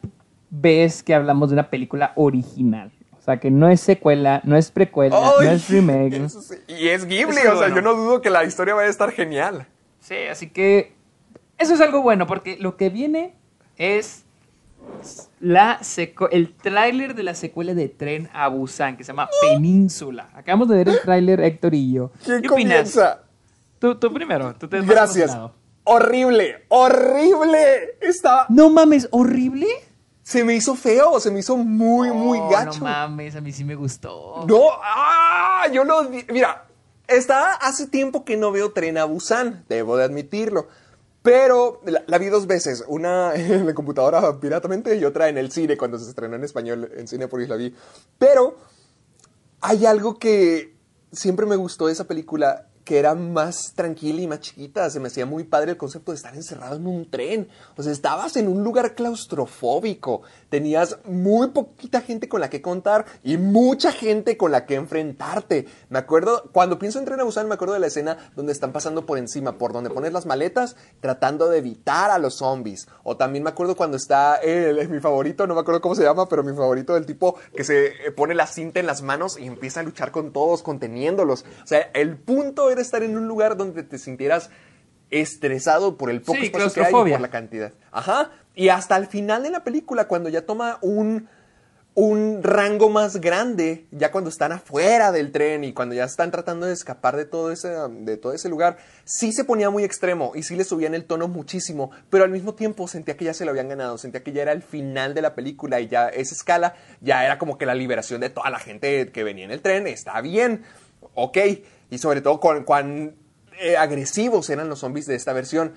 [0.49, 2.93] vez que hablamos de una película original.
[3.19, 6.23] O sea, que no es secuela, no es precuela, no es remake.
[6.69, 9.67] Y es Ghibli, o sea, yo no dudo que la historia vaya a estar genial.
[9.99, 10.93] Sí, así que
[11.59, 13.35] eso es algo bueno, porque lo que viene
[13.77, 14.25] es
[15.41, 15.81] la
[16.31, 20.31] el tráiler de la secuela de Tren a Busan, que se llama Península.
[20.35, 22.11] Acabamos de ver el tráiler, Héctor y yo.
[22.25, 23.23] ¿Quién ¿Qué comienza?
[23.79, 25.37] Tú, tú primero, tú te Gracias.
[25.85, 27.97] Horrible, horrible.
[28.01, 28.47] Está...
[28.49, 29.67] No mames, horrible
[30.29, 32.81] se me hizo feo, se me hizo muy, muy gacho.
[32.81, 34.45] No mames, a mí sí me gustó.
[34.47, 36.07] No, ah, yo lo.
[36.29, 36.67] Mira,
[37.07, 40.69] está hace tiempo que no veo Tren a Busan, debo de admitirlo.
[41.23, 45.77] Pero la, vi dos veces, una en la computadora piratamente y otra en el cine
[45.77, 47.75] cuando se estrenó en español en Cinepolis la vi.
[48.19, 48.57] Pero
[49.61, 50.77] hay algo que
[51.13, 54.89] siempre me gustó de esa película que era más tranquila y más chiquita.
[54.89, 57.47] Se me hacía muy padre el concepto de estar encerrado en un tren.
[57.77, 60.23] O sea, estabas en un lugar claustrofóbico.
[60.49, 65.67] Tenías muy poquita gente con la que contar y mucha gente con la que enfrentarte.
[65.91, 68.73] Me acuerdo, cuando pienso en Tren a Busan, me acuerdo de la escena donde están
[68.73, 72.89] pasando por encima, por donde pones las maletas, tratando de evitar a los zombies.
[73.03, 76.27] O también me acuerdo cuando está el, mi favorito, no me acuerdo cómo se llama,
[76.27, 79.81] pero mi favorito del tipo que se pone la cinta en las manos y empieza
[79.81, 81.45] a luchar con todos, conteniéndolos.
[81.63, 84.51] O sea, el punto era estar en un lugar donde te sintieras
[85.11, 87.73] estresado por el poco espacio que hay y por la cantidad.
[87.91, 88.31] Ajá.
[88.55, 91.29] Y hasta el final de la película, cuando ya toma un,
[91.95, 96.67] un rango más grande, ya cuando están afuera del tren y cuando ya están tratando
[96.67, 100.43] de escapar de todo ese, de todo ese lugar, sí se ponía muy extremo y
[100.43, 103.53] sí le subían el tono muchísimo, pero al mismo tiempo sentía que ya se lo
[103.53, 106.75] habían ganado, sentía que ya era el final de la película y ya esa escala
[107.01, 109.87] ya era como que la liberación de toda la gente que venía en el tren,
[109.87, 110.65] está bien,
[111.15, 111.39] ok
[111.91, 113.15] y sobre todo cuán
[113.61, 115.73] eh, agresivos eran los zombies de esta versión.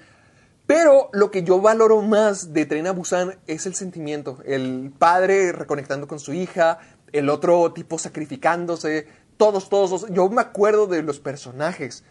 [0.68, 4.38] Pero lo que yo valoro más de Tren a Busan es el sentimiento.
[4.45, 6.80] El padre reconectando con su hija,
[7.12, 9.07] el otro tipo sacrificándose,
[9.38, 10.07] todos, todos.
[10.11, 12.03] Yo me acuerdo de los personajes.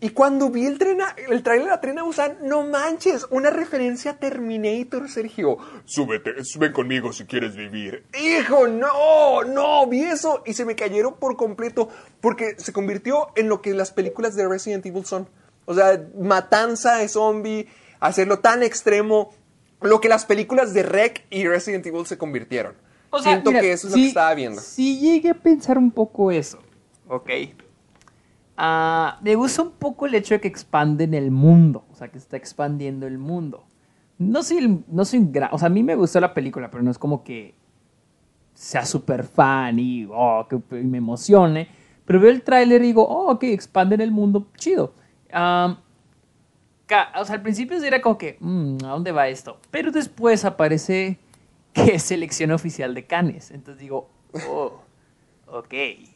[0.00, 4.12] Y cuando vi el, trena, el trailer de la Trena Busan, no manches, una referencia
[4.12, 5.58] a Terminator, Sergio.
[5.86, 8.04] Súbete, sube conmigo si quieres vivir.
[8.16, 11.88] Hijo, no, no, vi eso y se me cayeron por completo
[12.20, 15.28] porque se convirtió en lo que las películas de Resident Evil son.
[15.64, 17.68] O sea, matanza de zombie,
[17.98, 19.32] hacerlo tan extremo,
[19.80, 22.74] lo que las películas de Rec y Resident Evil se convirtieron.
[23.20, 24.60] Siento que eso es lo que estaba viendo.
[24.60, 26.60] Sí llegué a pensar un poco eso,
[27.08, 27.30] ¿ok?
[28.60, 32.18] Ah, me gusta un poco el hecho de que expanden el mundo, o sea, que
[32.18, 33.64] está expandiendo el mundo.
[34.18, 36.82] No soy, no soy un gran, o sea, a mí me gustó la película, pero
[36.82, 37.54] no es como que
[38.54, 41.68] sea súper fan y oh, que me emocione.
[42.04, 44.92] Pero veo el tráiler y digo, oh, ok, expanden el mundo, chido.
[45.28, 45.78] o sea,
[47.28, 49.60] al principio era como que, mm, ¿a dónde va esto?
[49.70, 51.20] Pero después aparece
[51.72, 53.52] que es selección oficial de Cannes.
[53.52, 54.08] Entonces digo,
[54.48, 54.80] Oh,
[55.50, 55.74] ok.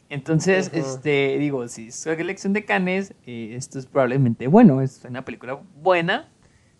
[0.09, 4.81] Entonces, este, digo, si es la elección de Canes, eh, esto es probablemente bueno.
[4.81, 6.29] Es una película buena.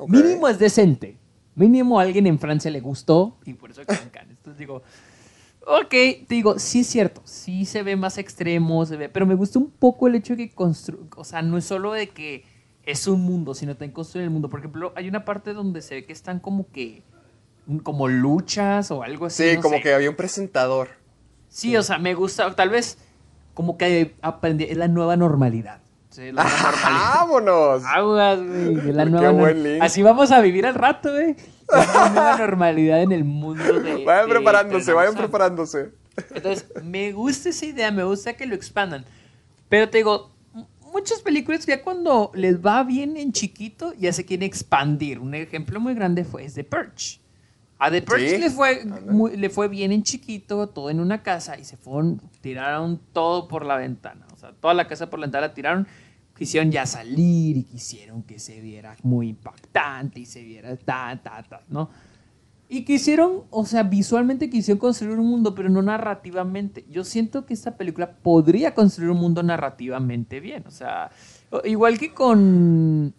[0.08, 1.18] Mínimo es decente.
[1.56, 4.38] Mínimo a alguien en Francia le gustó y por eso quedó en Cannes.
[4.38, 4.82] Entonces digo,
[5.68, 9.36] ok, te digo, sí es cierto, sí se ve más extremo, se ve, pero me
[9.36, 12.44] gusta un poco el hecho de que constru, o sea, no es solo de que
[12.86, 14.50] es un mundo, sino también construye el mundo.
[14.50, 17.04] Por ejemplo, hay una parte donde se ve que están como que,
[17.84, 19.44] como luchas o algo así.
[19.44, 19.84] Sí, no como sé.
[19.84, 21.03] que había un presentador.
[21.54, 22.98] Sí, o sea, me gusta, tal vez
[23.54, 25.82] como que aprendí, es la nueva normalidad.
[26.10, 27.14] Sí, la nueva normalidad.
[27.14, 27.84] ¡Vámonos!
[27.86, 28.92] Aguas, güey.
[28.92, 29.84] la Qué nueva buen link.
[29.84, 31.36] Así vamos a vivir al rato, güey.
[31.70, 34.04] La nueva normalidad en el mundo de.
[34.04, 35.18] Vayan de preparándose, vayan Ternauza.
[35.32, 35.92] preparándose.
[36.34, 39.06] Entonces, me gusta esa idea, me gusta que lo expandan.
[39.70, 40.32] Pero te digo,
[40.92, 45.20] muchas películas ya cuando les va bien en chiquito, ya se quieren expandir.
[45.20, 47.20] Un ejemplo muy grande fue es The Purge.
[47.86, 51.22] A The Purge Sí, le, fue, muy- le fue bien en chiquito, todo en una
[51.22, 54.26] casa, y se fueron, tiraron todo por la ventana.
[54.34, 55.88] O sea, toda la casa por la ventana la tiraron.
[56.38, 61.44] Quisieron ya salir y quisieron que se viera muy impactante y se viera ta, ta,
[61.44, 61.90] ta, ¿no?
[62.70, 66.86] Y quisieron, o sea, visualmente quisieron construir un mundo, pero no narrativamente.
[66.90, 70.64] Yo siento que esta película podría construir un mundo narrativamente bien.
[70.68, 71.12] O sea,
[71.66, 73.14] igual que con,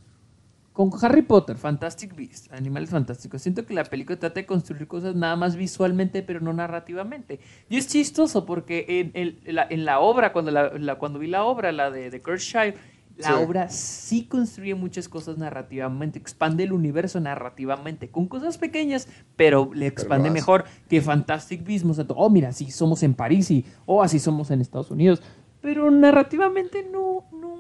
[0.75, 3.41] con Harry Potter, Fantastic Beasts, Animales Fantásticos.
[3.41, 7.39] Siento que la película trata de construir cosas nada más visualmente, pero no narrativamente.
[7.71, 11.29] Y es chistoso porque en, el- la, en la obra, cuando, la, la- cuando vi
[11.29, 12.75] la obra, la de, de Kurt Shire,
[13.17, 13.33] la Sí.
[13.35, 19.07] obra sí construye muchas cosas narrativamente, expande el universo narrativamente, con cosas pequeñas,
[19.37, 20.35] pero le expande hace.
[20.35, 21.89] mejor que Fantastic Beasts.
[21.89, 25.23] O sea, oh, mira, así somos en París y, oh, así somos en Estados Unidos.
[25.61, 27.55] Pero narrativamente no, no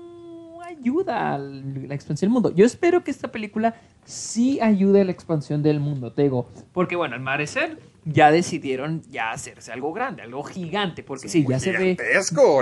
[0.79, 2.55] ayuda a la expansión del mundo.
[2.55, 3.75] Yo espero que esta película
[4.05, 6.49] sí ayude a la expansión del mundo, te digo.
[6.73, 11.59] Porque, bueno, al parecer ya decidieron ya hacerse algo grande, algo gigante, porque sí, ya
[11.59, 11.97] se ve...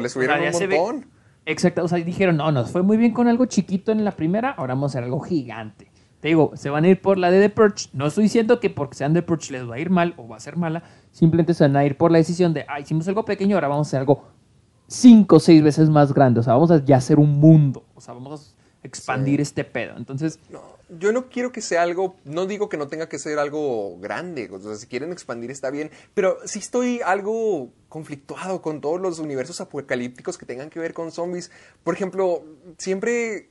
[0.00, 1.06] Le subieron un ya se ve- montón.
[1.44, 4.50] Exacto, o sea, dijeron, no, nos fue muy bien con algo chiquito en la primera,
[4.50, 5.90] ahora vamos a hacer algo gigante.
[6.20, 7.88] Te digo, se van a ir por la de The Purge.
[7.92, 10.36] No estoy diciendo que porque sean The Purge les va a ir mal o va
[10.36, 10.84] a ser mala.
[11.10, 13.88] Simplemente se van a ir por la decisión de, ah, hicimos algo pequeño, ahora vamos
[13.88, 14.28] a hacer algo
[14.94, 16.40] cinco o seis veces más grande.
[16.40, 17.84] O sea, vamos a ya hacer un mundo.
[17.94, 19.42] O sea, vamos a expandir Sí.
[19.42, 19.96] este pedo.
[19.96, 20.60] Entonces, No,
[20.98, 24.50] yo no quiero que sea algo, no digo que no tenga que ser algo grande,
[24.52, 29.18] o sea, si quieren expandir está bien, pero sí estoy algo conflictuado con todos los
[29.20, 31.50] universos apocalípticos que tengan que ver con zombies.
[31.84, 32.42] Por ejemplo,
[32.76, 33.48] siempre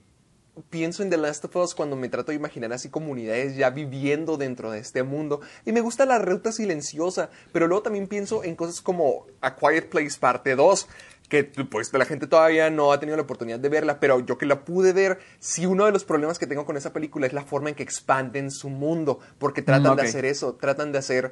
[0.69, 4.35] pienso en The Last of Us cuando me trato de imaginar así comunidades ya viviendo
[4.35, 5.39] dentro de este mundo.
[5.65, 9.89] Y me gusta la ruta silenciosa, pero luego también pienso en cosas como A Quiet
[9.89, 10.87] Place parte 2,
[11.31, 14.45] que pues la gente todavía no ha tenido la oportunidad de verla, pero yo que
[14.45, 17.45] la pude ver, sí uno de los problemas que tengo con esa película es la
[17.45, 21.31] forma en que expanden su mundo, porque tratan Mm, de hacer eso, tratan de hacer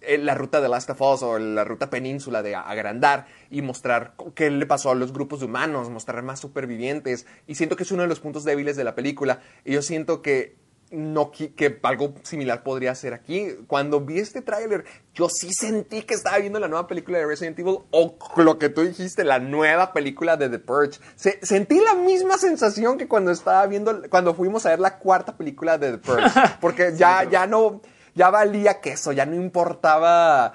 [0.00, 4.14] eh, la ruta de Last of Us o la ruta península de agrandar y mostrar
[4.34, 7.24] qué le pasó a los grupos de humanos, mostrar más supervivientes.
[7.46, 9.42] Y siento que es uno de los puntos débiles de la película.
[9.64, 10.56] Y yo siento que
[10.90, 13.48] no que algo similar podría ser aquí.
[13.66, 14.84] Cuando vi este tráiler,
[15.14, 18.68] yo sí sentí que estaba viendo la nueva película de Resident Evil o lo que
[18.68, 21.00] tú dijiste, la nueva película de The Purge.
[21.16, 25.36] Se- sentí la misma sensación que cuando estaba viendo, cuando fuimos a ver la cuarta
[25.36, 26.30] película de The Purge.
[26.60, 27.80] Porque ya, ya no,
[28.14, 30.52] ya valía queso, ya no importaba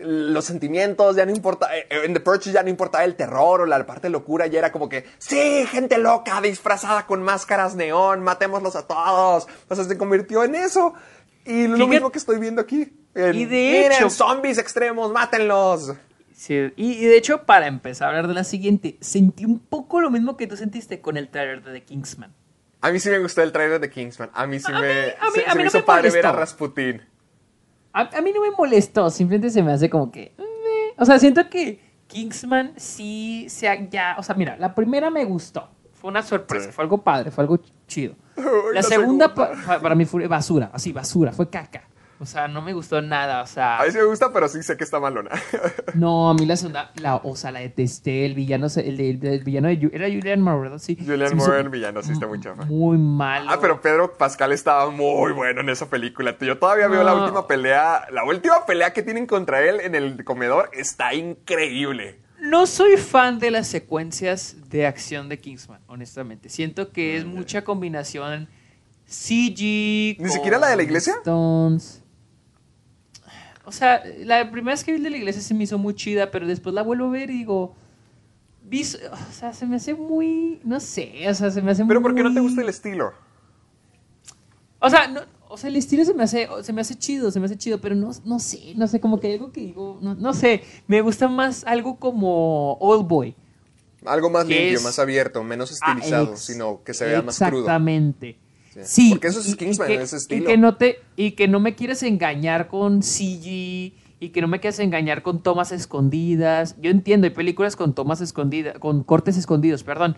[0.00, 3.66] los sentimientos, ya no importa, eh, en The Purge ya no importaba el terror o
[3.66, 8.22] la parte de locura, ya era como que, sí, gente loca, disfrazada con máscaras neón,
[8.22, 9.46] matémoslos a todos.
[9.68, 10.94] O sea, se convirtió en eso.
[11.44, 12.92] Y lo Fíjate- mismo que estoy viendo aquí.
[13.14, 15.92] En, Y de Miren, hecho- zombies extremos, mátenlos.
[16.34, 20.00] sí, y, y de hecho, para empezar a hablar de la siguiente, sentí un poco
[20.00, 22.32] lo mismo que tú sentiste con el trailer de The Kingsman.
[22.80, 24.30] A mí sí me gustó el trailer de Kingsman.
[24.34, 25.78] A mí sí A me, mí- a mí- se, a se mí me no hizo
[25.78, 26.32] me padre ver a.
[26.32, 27.02] Rasputin.
[27.92, 30.32] A, a mí no me molestó, simplemente se me hace como que...
[30.38, 30.44] meh.
[30.98, 34.16] O sea, siento que Kingsman sí se ha- ya...
[34.18, 35.68] O sea, mira, la primera me gustó.
[35.94, 36.72] Fue una sorpresa, Sí.
[36.72, 38.14] fue algo padre, fue algo chido.
[38.36, 38.44] La,
[38.74, 39.34] la segunda, segunda.
[39.34, 41.88] pa- pa- para mí fue basura, así, basura, fue caca.
[42.20, 43.78] O sea, no me gustó nada, o sea...
[43.78, 45.30] A mí sí me gusta, pero sí sé que está malona.
[45.94, 49.20] No, a mí la segunda, la, o sea, la detesté, el villano, el, de- el,
[49.20, 49.88] del villano de...
[49.92, 50.78] Era Julian Moore, ¿verdad?
[50.78, 50.96] Sí.
[51.00, 52.64] Julian Moore, el villano, sí está muy chafa.
[52.64, 53.50] Muy malo.
[53.50, 56.36] Ah, pero Pedro Pascal estaba muy bueno en esa película.
[56.40, 58.06] Yo todavía veo la última pelea.
[58.10, 62.18] La última pelea que tienen contra él en el comedor está increíble.
[62.40, 66.48] No soy fan de las secuencias de acción de Kingsman, honestamente.
[66.48, 68.48] Siento que es mucha combinación
[69.06, 70.16] CG.
[70.20, 71.14] ¿Ni siquiera la de la iglesia?
[71.18, 72.02] Stones.
[73.68, 76.30] O sea, la primera vez que vi de la iglesia se me hizo muy chida,
[76.30, 77.74] pero después la vuelvo a ver y digo.
[78.64, 80.60] vis- o sea, se me hace muy.
[80.64, 81.88] No sé, o sea, se me hace muy.
[81.88, 83.12] Pero ¿por qué no te gusta el estilo?
[84.80, 85.20] O sea, no-
[85.50, 87.78] o sea, el estilo se me hace, se me hace chido, se me hace chido,
[87.80, 90.62] pero no, no sé, no sé, como que hay algo que digo, no, no sé,
[90.86, 93.34] me gusta más algo como Old Boy.
[94.06, 97.36] Algo más limpio, es- más abierto, menos Ah, estilizado, ex- sino que se vea más
[97.38, 97.60] crudo.
[97.62, 98.38] Exactamente.
[98.84, 99.02] Sí.
[99.04, 99.10] Sí.
[99.10, 100.46] Porque eso es y- y Kingsman, que- ese Y estilo.
[100.46, 104.60] que, no te, y que no me quieres engañar con CG y que no me
[104.60, 106.76] quieres engañar con tomas escondidas.
[106.80, 110.16] Yo entiendo, hay películas con tomas escondidas, con cortes escondidos, perdón.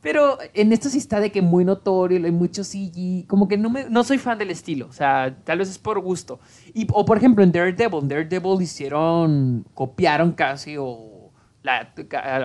[0.00, 3.68] Pero en esto sí está de que muy notorio, hay mucho CG, como que no,
[3.68, 6.38] me, no soy fan del estilo, o sea, tal vez es por gusto.
[6.72, 11.32] Y, o por ejemplo en Daredevil, en Daredevil hicieron, copiaron casi o
[11.64, 11.92] la,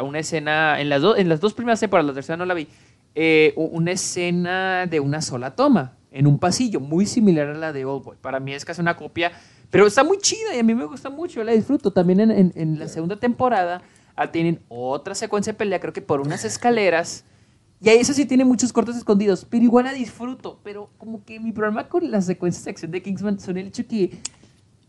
[0.03, 2.67] una escena, en las, dos en las dos primeras temporadas, la tercera no la vi,
[3.15, 7.85] eh, una escena de una sola toma, en un pasillo, muy similar a la de
[7.85, 8.17] Old Boy.
[8.21, 9.31] Para mí es casi una copia,
[9.69, 11.91] pero está muy chida y a mí me gusta mucho, yo la disfruto.
[11.91, 13.81] También en, en- en la segunda temporada
[14.15, 17.25] ah, tienen otra secuencia de pelea, creo que por unas escaleras.
[17.81, 20.59] Y ahí eso sí tiene muchos cortes escondidos, pero igual la disfruto.
[20.63, 23.85] Pero como que mi problema con las secuencias de acción de Kingsman son el hecho
[23.87, 24.19] que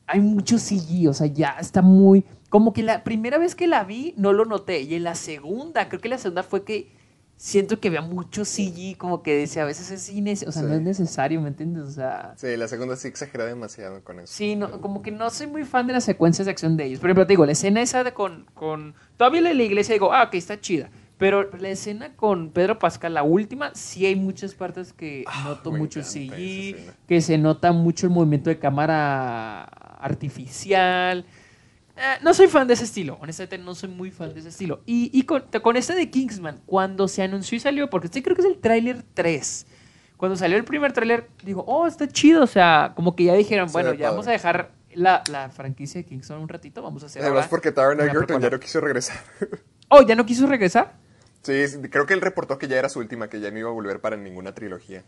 [0.07, 2.25] hay mucho CG, o sea, ya está muy...
[2.51, 5.89] Como que la primera vez que la vi no lo noté, y en la segunda,
[5.89, 6.93] creo que la segunda fue que
[7.37, 10.69] siento que había mucho CG, como que decía, a veces es innecesario, o sea, Sí.
[10.69, 11.83] no es necesario, ¿me entiendes?
[11.85, 12.35] O sea...
[12.37, 14.33] Sí, la segunda sí exagera demasiado con eso.
[14.33, 17.01] Sí, no, como que no soy muy fan de las secuencias de acción de ellos.
[17.01, 18.95] Por ejemplo, te digo, la escena esa de con, con...
[19.17, 20.91] Todavía la de la iglesia digo, ah, ok, está chida.
[21.17, 25.73] Pero la escena con Pedro Pascal, la última, sí hay muchas partes que noto Ah,
[25.73, 31.25] me mucho CG, que se nota mucho el movimiento de cámara artificial.
[31.97, 34.83] Eh, no soy fan de ese estilo, honestamente no soy muy fan de ese estilo.
[34.85, 38.35] Y, y con, con este de Kingsman, cuando se anunció y salió, porque este creo
[38.35, 39.67] que es el tráiler 3,
[40.17, 43.71] cuando salió el primer tráiler, digo, oh, está chido, o sea, como que ya dijeron,
[43.73, 47.23] bueno, ya vamos a dejar la, la franquicia de Kingsman un ratito, vamos a hacer
[47.23, 48.51] Además porque Taron Egerton ya precuela".
[48.51, 49.19] no quiso regresar.
[49.89, 50.95] Oh, ¿ya no quiso regresar?
[51.43, 51.53] sí,
[51.91, 54.01] creo que él reportó que ya era su última, que ya no iba a volver
[54.01, 55.05] para ninguna trilogía.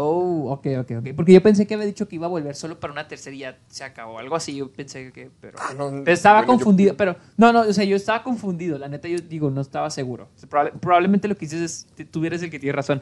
[0.00, 1.08] Oh, ok, ok, ok.
[1.16, 3.40] Porque yo pensé que había dicho que iba a volver solo para una tercera y
[3.40, 4.20] ya se acabó.
[4.20, 5.28] Algo así, yo pensé que...
[5.40, 7.16] Pero, Ah, no, pero estaba bueno, yo- confundido, pero...
[7.36, 8.78] No, no, o sea, yo estaba confundido.
[8.78, 10.28] La neta, yo digo, no estaba seguro.
[10.36, 11.60] O sea, probable- probablemente lo que dices
[11.98, 13.00] es, eres el que tiene razón.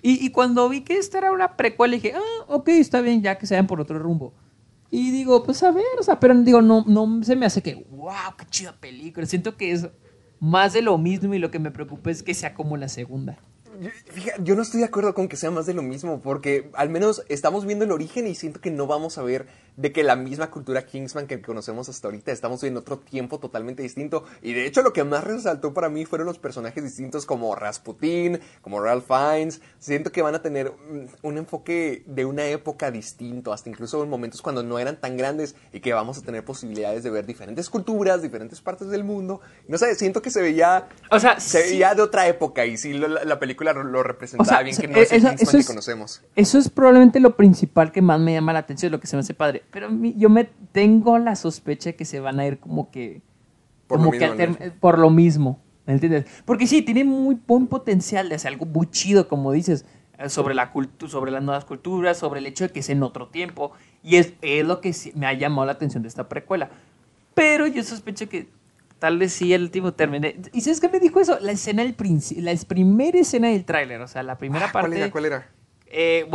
[0.00, 3.36] Y, y cuando vi que esta era una precuela, dije, ah, ok, está bien, ya
[3.36, 4.32] que se vayan por otro rumbo.
[4.90, 7.86] Y digo, pues a ver, o sea, pero digo, no, no se me hace que,
[7.90, 9.26] wow, qué chida película.
[9.26, 9.86] Siento que es
[10.40, 13.36] más de lo mismo y lo que me preocupa es que sea como la segunda.
[13.80, 16.70] Yo, fíjate, yo no estoy de acuerdo con que sea más de lo mismo, porque
[16.74, 19.46] al menos estamos viendo el origen y siento que no vamos a ver
[19.80, 23.82] de que la misma cultura Kingsman que conocemos hasta ahorita, estamos en otro tiempo totalmente
[23.82, 24.24] distinto.
[24.42, 28.40] Y de hecho lo que más resaltó para mí fueron los personajes distintos como Rasputin,
[28.60, 29.62] como Ralph Fiennes.
[29.78, 30.70] Siento que van a tener
[31.22, 35.54] un enfoque de una época distinto, hasta incluso en momentos cuando no eran tan grandes
[35.72, 39.40] y que vamos a tener posibilidades de ver diferentes culturas, diferentes partes del mundo.
[39.66, 41.70] No sé, siento que se veía O sea, se sí.
[41.70, 44.76] veía de otra época y sí lo- la, la película lo, representaba O sea, bien,
[44.76, 46.20] que no es el eso- Kingsman eso que conocemos.
[46.36, 49.20] Eso es probablemente lo principal que más me llama la atención, lo que se me
[49.20, 49.62] hace padre.
[49.70, 53.22] Pero mí- yo me tengo la sospecha que se van a ir como que.
[53.86, 55.60] Por como lo que mismo, por lo mismo.
[55.86, 56.24] ¿Me entiendes?
[56.44, 59.84] Porque sí, tiene muy buen potencial de hacer algo muy chido, como dices,
[60.18, 60.72] eh, sobre, la
[61.08, 63.72] sobre las nuevas culturas, sobre el hecho de que es en otro tiempo.
[64.02, 66.70] Y es, es lo que me ha llamado la atención de esta precuela.
[67.34, 68.48] Pero yo sospecho que
[69.00, 70.36] tal vez sí el último termine.
[70.52, 71.38] ¿Y sabes qué me dijo eso?
[71.40, 71.96] La escena del
[72.36, 74.90] la primera escena del tráiler, o sea, la primera Ah, parte.
[74.90, 75.10] ¿Cuál era?
[75.10, 75.48] ¿Cuál era?
[75.90, 76.26] Eh,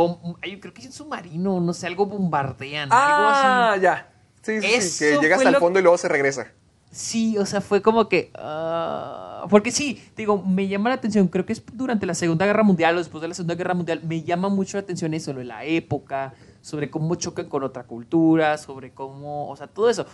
[0.60, 3.82] creo que es un submarino, no sé, algo bombardean, Ah, algo así.
[3.82, 4.12] ya.
[4.42, 6.48] Sí, sí, sí, que llega hasta el fondo y luego se regresa.
[6.90, 8.30] Sí, o sea, fue como que...
[8.36, 12.62] ah, porque sí, digo, me llama la atención, creo que es durante la Segunda Guerra
[12.62, 15.40] Mundial o después de la Segunda Guerra Mundial, me llama mucho la atención eso, lo
[15.40, 20.06] de la época, sobre cómo chocan con otra cultura, sobre cómo, o sea, todo eso.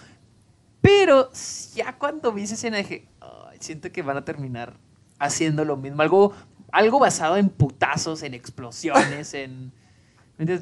[0.81, 1.31] Pero
[1.74, 4.74] ya cuando vi esa escena dije, "Ay, siento que van a terminar
[5.19, 6.32] haciendo lo mismo, algo,
[6.73, 9.73] algo basado en putazos, en explosiones, en...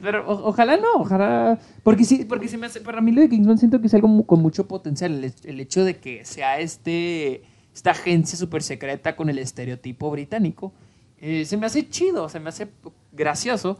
[0.02, 1.58] Pero o- ojalá no, ojalá...
[1.82, 4.08] Porque sí, porque se me hace, para mí lo de Kingsman siento que es algo
[4.08, 7.42] mu- con mucho potencial, el, el hecho de que sea este,
[7.72, 10.72] esta agencia súper secreta con el estereotipo británico,
[11.18, 12.68] eh, se me hace chido, se me hace
[13.12, 13.78] gracioso,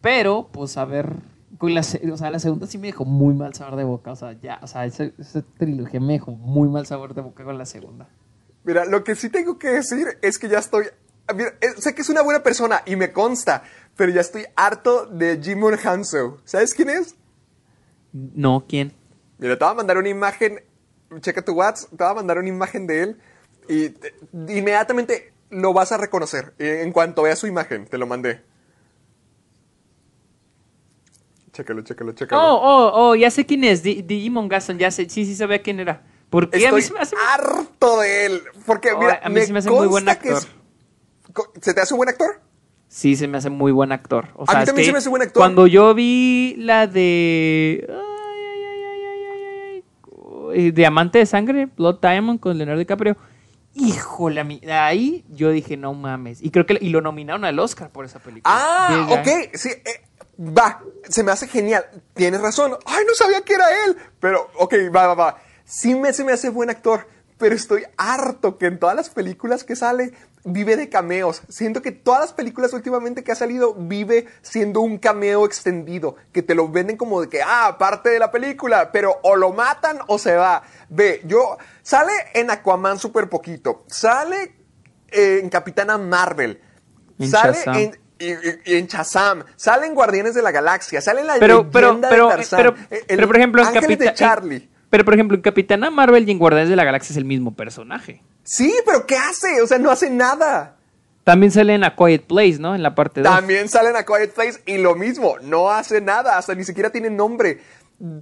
[0.00, 1.14] pero pues a ver,
[1.58, 4.16] con la, o sea, la segunda sí me dejó muy mal sabor de boca, o
[4.16, 7.56] sea, ya, o sea, esa, esa trilogía me dejó muy mal sabor de boca con
[7.58, 8.06] la segunda.
[8.64, 10.86] Mira, lo que sí tengo que decir es que ya estoy...
[11.28, 13.62] ah, mira, eh, sé que es una buena persona y me consta,
[13.96, 16.38] pero ya estoy harto de Jimon Hanso.
[16.44, 17.14] ¿Sabes quién es?
[18.12, 18.92] No, ¿quién?
[19.38, 20.60] Mira, te voy a mandar una imagen,
[21.20, 23.20] checa tu WhatsApp, te voy a mandar una imagen de él
[23.68, 26.54] y te- inmediatamente lo vas a reconocer.
[26.58, 28.42] eh, En cuanto veas su imagen, te lo mandé.
[31.52, 32.42] Chécalo, chécalo, chécalo.
[32.42, 35.62] Oh, oh, oh, ya sé quién es, Di- Digimon Gaston, ya sé, sí, sí sabía
[35.62, 36.02] quién era.
[36.28, 37.16] Porque a mí Estoy se me hace...
[37.34, 38.42] harto de él.
[38.66, 40.32] Porque, Oh, mira, a mí me se me hace muy buen que actor.
[40.32, 40.52] es- co-
[41.60, 42.40] ¿Se te hace un buen actor?
[42.88, 44.28] sí se me hace muy buen actor.
[44.36, 45.40] O A sea, mí también se me hace buen actor.
[45.40, 47.86] Cuando yo vi la de.
[47.90, 49.84] ay,
[50.54, 53.16] ay, Diamante de Sangre, Blood Diamond con Leonardo DiCaprio.
[53.74, 56.40] Híjole, a mí- ahí yo dije, no mames.
[56.42, 58.54] Y creo que y lo nominaron al Oscar por esa película.
[58.56, 60.04] Ah, Llega- ok, sí, eh,
[60.40, 61.84] va, se me hace genial,
[62.14, 65.36] tienes razón, ay, no sabía que era él, pero, ok, va, va, va,
[65.66, 67.06] sí me, se me hace buen actor,
[67.36, 70.12] pero estoy harto que en todas las películas que sale
[70.48, 74.96] vive de cameos, siento que todas las películas últimamente que ha salido vive siendo un
[74.96, 79.16] cameo extendido, que te lo venden como de que, ah, parte de la película, pero
[79.22, 84.54] o lo matan o se va, ve, yo, sale en Aquaman súper poquito, sale
[85.08, 86.60] eh, en Capitana Marvel,
[87.18, 87.74] En sale Shazam.
[87.76, 92.36] en y, en Shazam, salen Guardianes de la Galaxia, sale la pero, pero, pero, de
[92.36, 94.70] Tarzán, pero, el- pero, por ejemplo, en de Charlie.
[94.88, 97.54] Pero, por ejemplo, en Capitana Marvel y en Guardianes de la Galaxia es el mismo
[97.54, 98.22] personaje.
[98.46, 99.60] Sí, pero ¿qué hace?
[99.60, 100.76] O sea, no hace nada.
[101.24, 102.76] También sale en A Quiet Place, ¿no?
[102.76, 103.34] En la parte 2.
[103.34, 106.90] También sale en A Quiet Place y lo mismo, no hace nada, hasta ni siquiera
[106.90, 107.60] tiene nombre.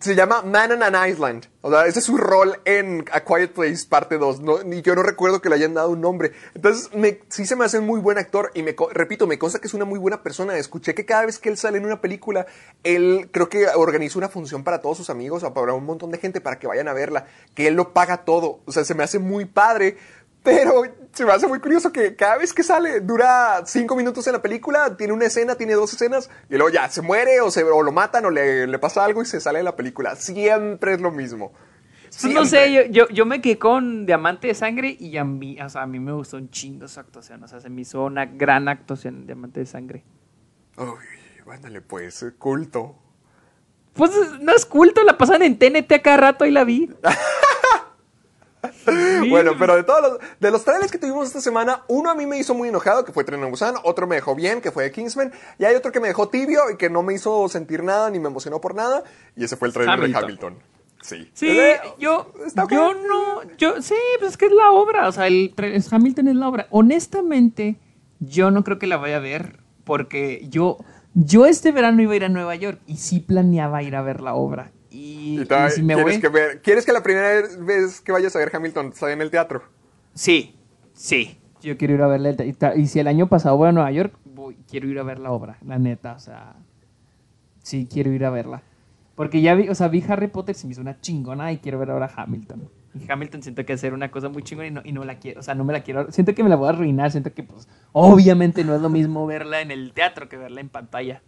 [0.00, 1.48] Se llama Man on an Island.
[1.60, 4.40] O sea, ese es su rol en A Quiet Place parte 2.
[4.40, 6.30] No, ni yo no recuerdo que le hayan dado un nombre.
[6.54, 6.90] Entonces,
[7.28, 9.74] sí se me hace un muy buen actor y me, repito, me consta que es
[9.74, 10.56] una muy buena persona.
[10.56, 12.46] Escuché que cada vez que él sale en una película,
[12.84, 16.18] él creo que organiza una función para todos sus amigos o para un montón de
[16.18, 17.26] gente para que vayan a verla.
[17.54, 18.60] Que él lo paga todo.
[18.66, 19.96] O sea, se me hace muy padre.
[20.44, 24.34] Pero se me hace muy curioso que cada vez que sale dura cinco minutos en
[24.34, 27.64] la película, tiene una escena, tiene dos escenas, y luego ya se muere o, se,
[27.64, 30.14] o lo matan o le, le pasa algo y se sale de la película.
[30.16, 31.52] Siempre es lo mismo.
[32.20, 35.60] Pues no sé, yo, yo, yo me quedé con Diamante de Sangre y a mí,
[35.60, 37.42] o sea, a mí me gustó un chingo su actuación.
[37.42, 40.04] O sea, se me hizo una gran actuación en Diamante de Sangre.
[40.76, 42.96] Uy, ándale pues, culto.
[43.94, 44.10] Pues
[44.40, 46.90] no es culto, la pasan en TNT a cada rato y la vi.
[48.84, 49.30] Sí.
[49.30, 52.26] Bueno, pero de todos los, de los trailers que tuvimos esta semana, uno a mí
[52.26, 54.90] me hizo muy enojado, que fue Tren a Busan, otro me dejó bien, que fue
[54.90, 58.10] Kingsman, y hay otro que me dejó tibio y que no me hizo sentir nada
[58.10, 59.02] ni me emocionó por nada,
[59.36, 60.58] y ese fue el trailer de Hamilton.
[61.04, 61.30] Sí.
[61.34, 61.58] Sí,
[61.98, 62.72] yo, está ok.
[62.72, 65.54] yo no, yo, sí, pues es que es la obra, o sea, el,
[65.90, 66.66] Hamilton es la obra.
[66.70, 67.76] Honestamente,
[68.20, 70.78] yo no creo que la vaya a ver, porque yo,
[71.12, 74.22] yo este verano iba a ir a Nueva York y sí planeaba ir a ver
[74.22, 74.72] la obra.
[74.96, 77.28] Y, Y todavía y si me ¿quieres, voy, que ver- ¿Quieres que la primera
[77.66, 79.62] vez que vayas a ver Hamilton sea en el teatro?
[80.14, 80.54] sí,
[80.92, 82.30] sí, yo quiero ir a verla.
[82.44, 85.18] Y, y si el año pasado voy a Nueva York, voy, quiero ir a ver
[85.18, 86.54] la obra, la neta, o sea,
[87.62, 88.62] sí, quiero ir a verla.
[89.16, 91.78] Porque ya vi, o sea, vi Harry Potter, se me hizo una chingona y quiero
[91.78, 92.68] ver ahora Hamilton.
[92.94, 95.40] Y Hamilton siento que hacer una cosa muy chingona y no, y no la quiero,
[95.40, 97.42] o sea, no me la quiero, siento que me la voy a arruinar, siento que
[97.42, 101.22] pues obviamente no es lo mismo verla en el teatro que verla en pantalla.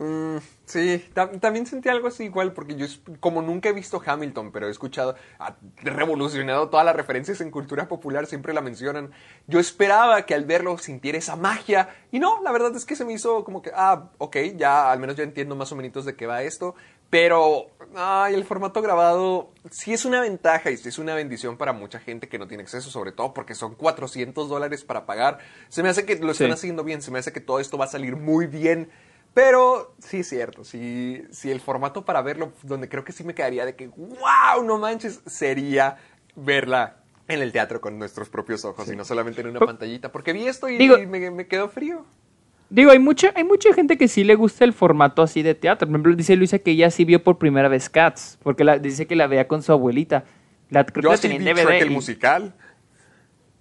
[0.00, 2.86] Mm, sí, tam- también sentí algo así igual, porque yo,
[3.18, 7.88] como nunca he visto Hamilton, pero he escuchado, ha revolucionado todas las referencias en cultura
[7.88, 9.10] popular, siempre la mencionan.
[9.48, 13.04] Yo esperaba que al verlo sintiera esa magia, y no, la verdad es que se
[13.04, 16.14] me hizo como que, ah, ok, ya al menos ya entiendo más o menos de
[16.14, 16.76] qué va esto,
[17.10, 17.66] pero,
[17.96, 21.98] ay, el formato grabado sí es una ventaja y sí es una bendición para mucha
[21.98, 25.38] gente que no tiene acceso, sobre todo porque son 400 dólares para pagar.
[25.70, 26.52] Se me hace que lo están Sí.
[26.52, 28.90] haciendo bien, se me hace que todo esto va a salir muy bien.
[29.38, 33.34] Pero sí es cierto, sí, sí el formato para verlo, donde creo que sí me
[33.36, 35.96] quedaría de que, wow, no manches, sería
[36.34, 36.96] verla
[37.28, 40.10] en el teatro con nuestros propios ojos y no solamente en una pantallita.
[40.10, 42.04] Porque vi esto y, Digo- y me, me quedó frío.
[42.68, 45.86] Digo, hay mucha, hay mucha gente que sí le gusta el formato así de teatro.
[45.86, 49.06] Por ejemplo, dice Luisa que ella sí vio por primera vez Cats, porque la, dice
[49.06, 50.24] que la veía con su abuelita.
[50.68, 51.62] La, creo que Yo la sí vi DVD.
[51.64, 52.54] Shrek el y- musical.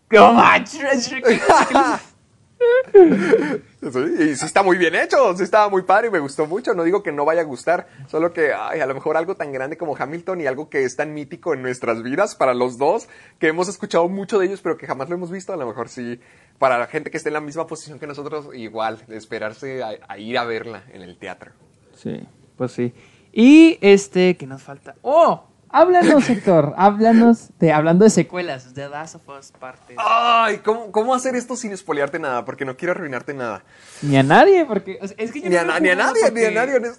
[0.10, 1.12] ¡No manches!
[1.12, 2.08] Shrek- Sí,
[3.82, 6.74] y sí está muy bien hecho, sí estaba muy padre y me gustó mucho.
[6.74, 9.52] No digo que no vaya a gustar, solo que ay, a lo mejor algo tan
[9.52, 13.08] grande como Hamilton y algo que es tan mítico en nuestras vidas para los dos,
[13.40, 15.54] que hemos escuchado mucho de ellos, pero que jamás lo hemos visto.
[15.54, 16.20] A lo mejor sí,
[16.58, 20.18] para la gente que esté en la misma posición que nosotros, igual, esperarse a, a
[20.18, 21.52] ir a verla en el teatro.
[21.96, 22.20] Sí,
[22.56, 22.94] pues sí.
[23.32, 24.96] Y este, ¿qué nos falta?
[25.02, 25.48] ¡Oh!
[25.70, 26.74] Háblanos, Héctor.
[26.78, 29.96] háblanos de, hablando de secuelas, de Last of Us parte.
[29.98, 32.46] Ay, ¿cómo, ¿cómo hacer esto sin espolearte nada?
[32.46, 33.64] Porque no quiero arruinarte nada.
[34.02, 34.98] Ni a nadie, porque.
[35.02, 36.44] o sea, es que yo Ni no a, lo he na- ni a nadie, ni
[36.46, 36.92] a nadie.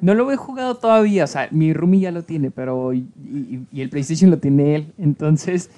[0.00, 2.92] No lo he jugado todavía, o sea, mi roomie ya lo tiene, pero.
[2.92, 5.70] Y, y- y el PlayStation lo tiene él, entonces.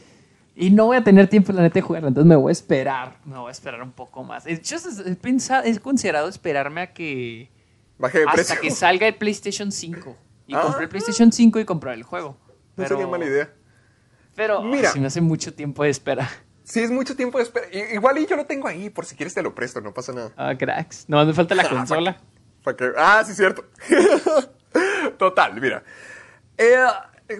[0.54, 3.16] Y no voy a tener tiempo, la neta, de jugarlo, entonces me voy a esperar.
[3.24, 4.46] Me voy a esperar un poco más.
[4.46, 4.60] Es-
[5.06, 7.50] he, pensado, he considerado esperarme a que.
[7.98, 8.60] Baje de hasta precio.
[8.60, 10.16] que salga el PlayStation 5.
[10.52, 10.62] Y Ah.
[10.62, 12.36] compré el PlayStation 5 y comprar el juego.
[12.76, 13.52] No sería mala idea.
[14.34, 14.76] Pero Mira.
[14.76, 14.90] Mira.
[14.92, 16.30] si me hace mucho tiempo de espera.
[16.64, 17.66] Sí, es mucho tiempo de espera.
[17.92, 20.32] Igual y yo lo tengo ahí, por si quieres te lo presto, no pasa nada.
[20.36, 21.04] Ah, cracks.
[21.08, 22.18] No, me falta la consola.
[22.62, 23.64] Pa' que- Ah, sí, cierto.
[25.18, 25.82] Total, mira.
[26.56, 26.78] Eh,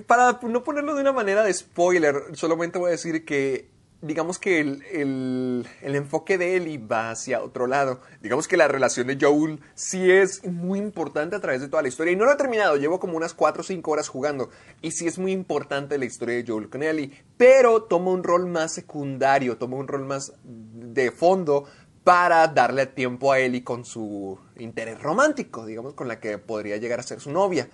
[0.06, 3.70] para no ponerlo de una manera de spoiler, solamente voy a decir que
[4.02, 8.00] digamos que el, el, el, enfoque de Ellie va hacia otro lado.
[8.20, 11.88] Digamos que la relación de Joel sí es muy importante a través de toda la
[11.88, 12.12] historia.
[12.12, 14.50] Y no lo he terminado, llevo como unas 4 o 5 horas jugando.
[14.82, 17.12] Y sí es muy importante la historia de Joel con Ellie.
[17.36, 21.64] Pero toma un rol más secundario, toma un rol más de fondo
[22.02, 26.98] para darle tiempo a Ellie con su interés romántico, digamos, con la que podría llegar
[26.98, 27.68] a ser su novia.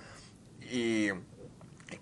[0.71, 1.09] Y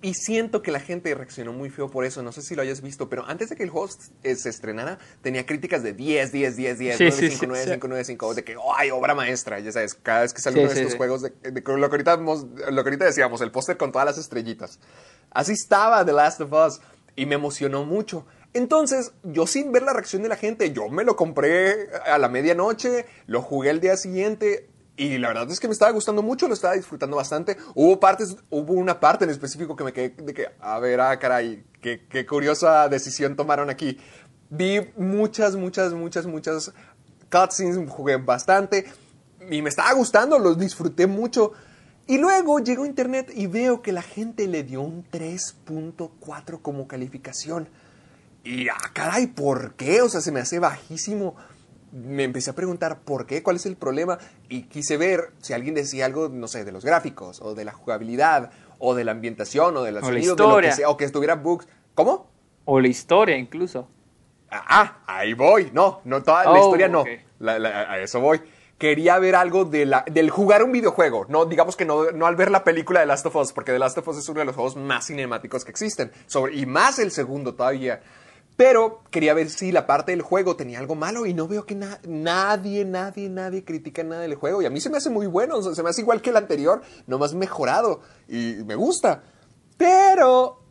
[0.03, 2.23] y siento que la gente reaccionó muy feo por eso.
[2.23, 5.47] No sé si lo hayas visto, pero antes de que el juego se estrenara, tenía
[5.47, 8.91] críticas de 10, 10, 10, 10, 9, 5, 9, 5, 9, 5, de que, ¡ay,
[8.91, 9.59] obra maestra!
[9.61, 12.45] Ya sabes, cada vez que sale uno de estos juegos, de, lo, que ahorita, lo
[12.85, 14.81] que ahorita decíamos, el póster con todas las estrellitas.
[15.31, 16.81] Así estaba The Last of Us
[17.15, 18.27] y me emocionó mucho.
[18.55, 22.29] Entonces, yo sin ver la reacción de la gente, yo me lo compré a la
[22.29, 26.48] medianoche, lo jugué el día siguiente, y la verdad es que me estaba gustando mucho,
[26.48, 27.56] lo estaba disfrutando bastante.
[27.74, 31.18] Hubo partes, hubo una parte en específico que me quedé de que, a ver, ah,
[31.18, 33.98] caray, qué, qué curiosa decisión tomaron aquí.
[34.48, 36.73] Vi muchas, muchas, muchas, muchas
[37.31, 38.86] cutscenes, jugué bastante
[39.51, 41.52] y me estaba gustando, los disfruté mucho.
[42.06, 46.86] Y luego llego a internet y veo que la gente le dio un 3.4 como
[46.86, 47.68] calificación.
[48.44, 50.02] Y, ah, caray, ¿por qué?
[50.02, 51.35] O sea, se me hace bajísimo
[51.97, 54.18] me empecé a preguntar por qué, cuál es el problema
[54.48, 57.73] y quise ver si alguien decía algo, no sé, de los gráficos o de la
[57.73, 61.05] jugabilidad o de la ambientación o de la sonido, de lo que sea, o que
[61.05, 61.66] estuviera bugs.
[61.94, 62.31] ¿Cómo?
[62.66, 63.89] O la historia incluso.
[64.51, 65.70] Ah, ah ahí voy.
[65.73, 67.05] No, no toda la oh, historia no.
[67.48, 68.43] a eso voy.
[68.77, 71.24] Quería ver algo de la, del jugar un videojuego.
[71.31, 73.78] No, digamos que no, no al ver la película de Last of Us, porque The
[73.78, 76.12] Last of Us es uno de los juegos más cinemáticos que existen.
[76.27, 78.02] Sobre, y más el segundo todavía.
[78.57, 81.74] Pero quería ver si la parte del juego tenía algo malo y no veo que
[81.74, 84.62] nadie, nadie, nadie critica nada del juego.
[84.62, 86.81] Y a mí se me hace muy bueno, se me hace igual que el anterior,
[87.07, 88.01] nomás mejorado.
[88.28, 89.23] Y me gusta.
[89.77, 90.65] Pero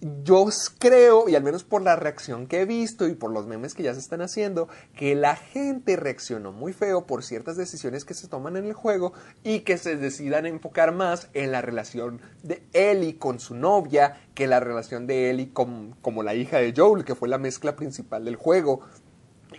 [0.00, 0.46] yo
[0.78, 3.82] creo, y al menos por la reacción que he visto y por los memes que
[3.82, 8.28] ya se están haciendo, que la gente reaccionó muy feo por ciertas decisiones que se
[8.28, 9.12] toman en el juego
[9.42, 14.46] y que se decidan enfocar más en la relación de Ellie con su novia que
[14.46, 18.24] la relación de Ellie con, como la hija de Joel, que fue la mezcla principal
[18.24, 18.82] del juego.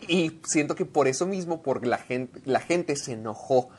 [0.08, 3.70] Y siento que por eso mismo, por la gente, la gente se enojó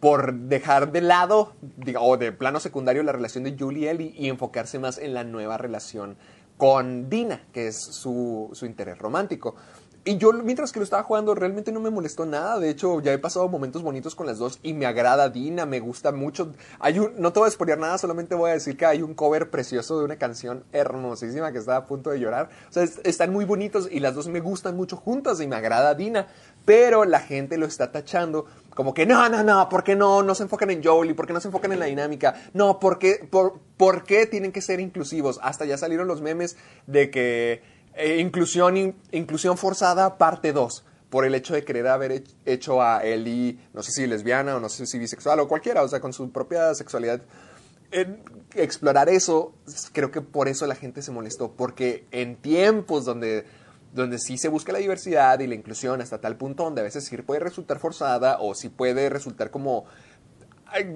[0.00, 1.54] por dejar de lado
[1.98, 5.24] o de plano secundario la relación de Julie y Ellie y enfocarse más en la
[5.24, 6.16] nueva relación
[6.56, 9.54] con Dina, que es su, su interés romántico.
[10.02, 12.58] Y yo, mientras que lo estaba jugando, realmente no me molestó nada.
[12.58, 15.78] De hecho, ya he pasado momentos bonitos con las dos y me agrada Dina, me
[15.78, 16.54] gusta mucho.
[16.78, 19.50] Hay no te voy a exponer nada, solamente voy a decir que hay un cover
[19.50, 22.48] precioso de una canción hermosísima que estaba a punto de llorar.
[22.70, 25.94] O sea, están muy bonitos y las dos me gustan mucho juntas y me agrada
[25.94, 26.28] Dina.
[26.64, 30.34] Pero la gente lo está tachando como que no, no, no, ¿por qué no, no
[30.34, 31.14] se enfocan en Jolie?
[31.14, 32.34] ¿Por qué no se enfocan en la dinámica?
[32.54, 35.38] No, ¿por qué, por, ¿por qué tienen que ser inclusivos?
[35.42, 36.56] Hasta ya salieron los memes
[36.86, 37.62] de que
[37.94, 43.58] eh, inclusión, inclusión forzada parte 2 por el hecho de querer haber hecho a Ellie,
[43.74, 46.30] no sé si lesbiana o no sé si bisexual o cualquiera, o sea, con su
[46.30, 47.20] propia sexualidad.
[48.54, 49.52] explorar eso,
[49.92, 53.44] creo que por eso la gente se molestó, porque en tiempos donde,
[53.92, 57.04] donde sí se busca la diversidad y la inclusión hasta tal punto donde a veces
[57.04, 59.86] sí puede resultar forzada o sí puede resultar como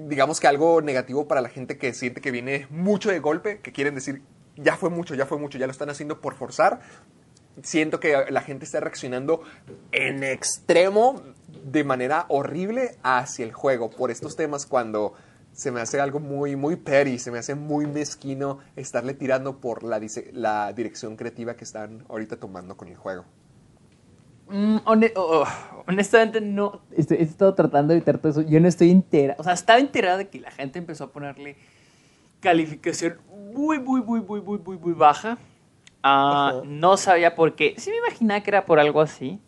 [0.07, 3.71] digamos que algo negativo para la gente que siente que viene mucho de golpe, que
[3.71, 4.21] quieren decir
[4.55, 6.79] ya fue mucho, ya fue mucho, ya lo están haciendo por forzar.
[7.61, 9.41] Siento que la gente está reaccionando
[9.91, 11.21] en extremo,
[11.63, 15.13] de manera horrible, hacia el juego por estos temas cuando
[15.55, 19.83] se me hace algo muy, muy petty, se me hace muy mezquino estarle tirando por
[19.83, 20.01] la,
[20.33, 23.23] la dirección creativa que están ahorita tomando con el juego.
[24.49, 24.77] Mm,
[25.15, 25.45] oh,
[25.87, 26.81] honestamente, no.
[26.91, 28.41] he estado tratando de evitar todo eso.
[28.41, 29.35] Yo no estoy entera.
[29.39, 31.55] O sea, estaba enterada de que la gente empezó a ponerle
[32.41, 33.17] calificación
[33.53, 35.37] muy, muy, muy, muy, muy, muy, muy baja.
[36.03, 37.75] Ah, no sabía por qué.
[37.77, 39.39] Sí me imaginaba que era por algo así.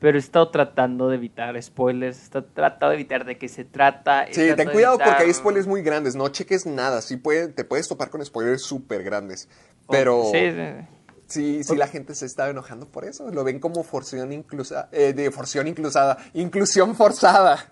[0.00, 2.18] Pero he estado tratando de evitar spoilers.
[2.18, 4.26] He estado tratando de evitar de qué se trata.
[4.32, 6.16] Sí, ten cuidado porque hay spoilers muy grandes.
[6.16, 7.02] No cheques nada.
[7.02, 9.48] Sí puede, te puedes topar con spoilers súper grandes.
[9.88, 10.24] Pero...
[10.32, 11.62] Sí, sí.
[11.62, 13.30] Sí, la gente se está enojando por eso.
[13.30, 17.70] Lo ven como forción inclusa, eh, de forción inclusada, inclusión forzada.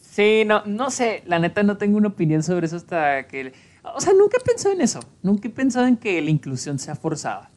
[0.00, 1.22] Sí, no, no sé.
[1.26, 3.52] La neta no tengo una opinión sobre eso hasta que
[3.82, 5.00] o sea, nunca he pensado en eso.
[5.22, 7.50] Nunca he pensado en que la inclusión sea forzada.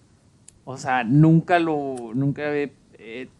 [0.65, 2.73] O sea, nunca lo, nunca he,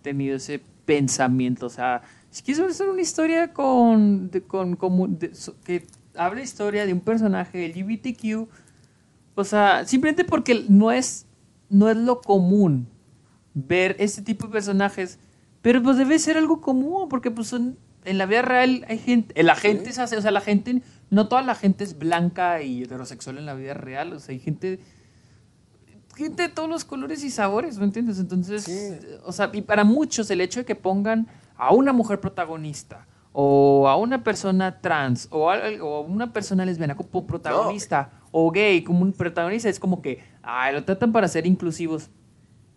[0.02, 1.66] tenido ese pensamiento.
[1.66, 4.78] O sea, si quieres hacer una historia con, con,
[5.64, 5.86] que
[6.16, 8.48] habla historia de un personaje LGBTQ,
[9.36, 11.26] o sea, simplemente porque no es,
[11.70, 12.88] no es lo común
[13.54, 15.20] ver este tipo de personajes,
[15.62, 19.42] pero pues debe ser algo común, porque pues son, en la vida real hay gente,
[19.44, 20.82] la gente se hace, o sea, la gente
[21.14, 24.14] no toda la gente es blanca y heterosexual en la vida real.
[24.14, 24.80] O sea, hay gente.
[26.16, 28.20] Gente de todos los colores y sabores, ¿me entiendes?
[28.20, 28.68] Entonces,
[29.26, 31.28] o sea, y para muchos el hecho de que pongan
[31.58, 36.96] a una mujer protagonista o a una persona trans o a, o una persona lesbiana
[36.96, 41.46] como protagonista o gay como un protagonista es como que, ay, lo tratan para ser
[41.48, 42.10] inclusivos.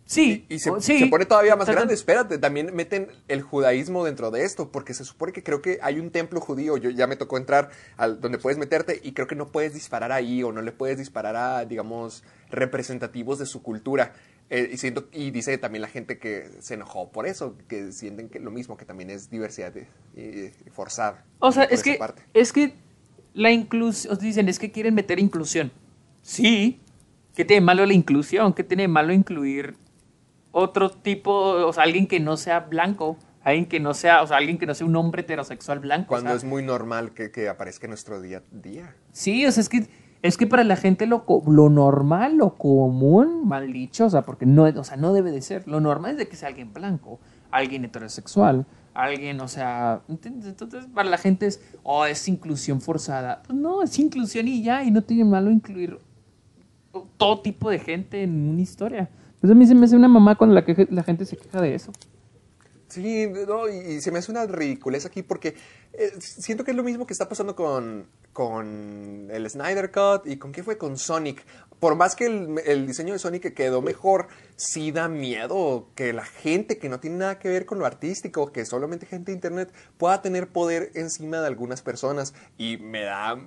[0.07, 1.93] Sí, Y, se, sí, se pone todavía más grande.
[1.93, 5.99] Espérate, también meten el judaísmo dentro de esto, porque se supone que creo que hay
[5.99, 6.77] un templo judío.
[6.77, 10.13] Yo ya me tocó entrar al donde puedes meterte y creo que no puedes disparar
[10.13, 14.13] ahí o no le puedes disparar a, digamos, representativos de su cultura.
[14.49, 18.29] Eh, y, siento, y dice también la gente que se enojó por eso, que sienten
[18.29, 19.73] que lo mismo, que también es diversidad
[20.15, 21.25] y- y forzada.
[21.39, 22.21] O sea, es que, parte.
[22.33, 22.73] es que
[23.33, 25.69] la inclusión, dicen, es que quieren meter inclusión.
[26.21, 26.79] Sí.
[27.35, 28.53] ¿Qué tiene de malo la inclusión?
[28.53, 29.75] ¿Qué tiene de malo incluir
[30.57, 33.17] otro tipo, o sea, alguien que no sea blanco?
[33.43, 36.07] Alguien que no sea, o sea, alguien que no sea un hombre heterosexual blanco.
[36.07, 38.95] Cuando o sea, es muy normal que, que aparezca en nuestro día a día.
[39.11, 39.87] Sí, o sea, es que,
[40.21, 44.45] es que para la gente lo, lo normal, lo común, mal dicho, o sea, porque
[44.45, 45.67] no, o sea, no debe de ser.
[45.67, 47.19] Lo normal es de que sea alguien blanco,
[47.51, 50.01] alguien heterosexual, alguien, o sea.
[50.09, 53.43] Entonces, para la gente es, oh, es inclusión forzada.
[53.45, 55.99] Pues no, es inclusión y ya, y no tiene malo incluir
[57.17, 59.09] todo tipo de gente en una historia.
[59.41, 61.61] Pues a mí se me hace una mamá cuando la, queje- la gente se queja
[61.61, 61.91] de eso.
[62.89, 65.55] Sí, no, y, y se me hace una ridiculez aquí porque
[65.93, 70.37] eh, siento que es lo mismo que está pasando con, con el Snyder Cut y
[70.37, 71.43] con qué fue con Sonic.
[71.81, 76.23] Por más que el, el diseño de Sonic quedó mejor, sí da miedo que la
[76.25, 79.71] gente que no tiene nada que ver con lo artístico, que solamente gente de internet,
[79.97, 82.33] pueda tener poder encima de algunas personas.
[82.57, 83.37] Y me da,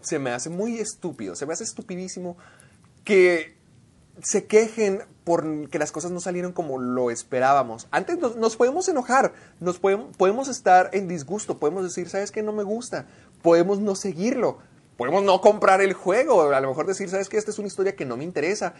[0.00, 2.36] se me hace muy estúpido, se me hace estupidísimo
[3.02, 3.56] que
[4.22, 7.88] se quejen por que las cosas no salieron como lo esperábamos.
[7.90, 12.42] Antes nos, podemos enojar, nos podemos, podemos estar en disgusto, podemos decir, ¿sabes qué?
[12.42, 13.06] No me gusta.
[13.42, 14.58] Podemos no seguirlo,
[14.96, 17.38] podemos no comprar el juego, a lo mejor decir, ¿sabes qué?
[17.38, 18.74] Esta es una historia que no me interesa.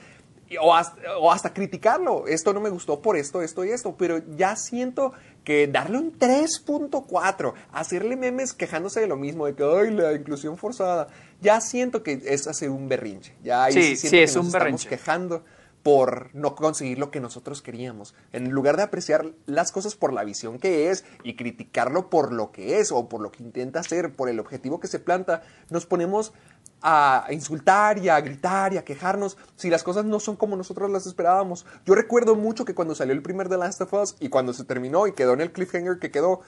[0.61, 2.27] O hasta, o hasta criticarlo.
[2.28, 3.97] Esto no me gustó por esto, esto y esto.
[3.97, 5.12] Pero ya siento
[5.43, 10.56] que darle un 3.4, hacerle memes quejándose de lo mismo, de que, ay, la inclusión
[10.59, 11.09] forzada.
[11.45, 13.37] Ya siento que es hacer un berrinche.
[13.45, 14.89] Ya ahí Sí, sí, que es nos un estamos berrinche.
[14.89, 15.45] quejando
[15.85, 18.15] por no conseguir lo que nosotros queríamos.
[18.33, 22.51] En lugar de apreciar las cosas por la visión que es y criticarlo por lo
[22.53, 25.85] que es o por lo que intenta hacer, por el objetivo que se planta, nos
[25.85, 26.33] ponemos
[26.81, 30.91] a insultar y a gritar y a quejarnos si las cosas no son como nosotros
[30.91, 31.66] las esperábamos.
[31.85, 34.65] Yo recuerdo mucho que cuando salió el primer The Last of Us y cuando se
[34.65, 36.41] terminó y quedó en el cliffhanger que quedó,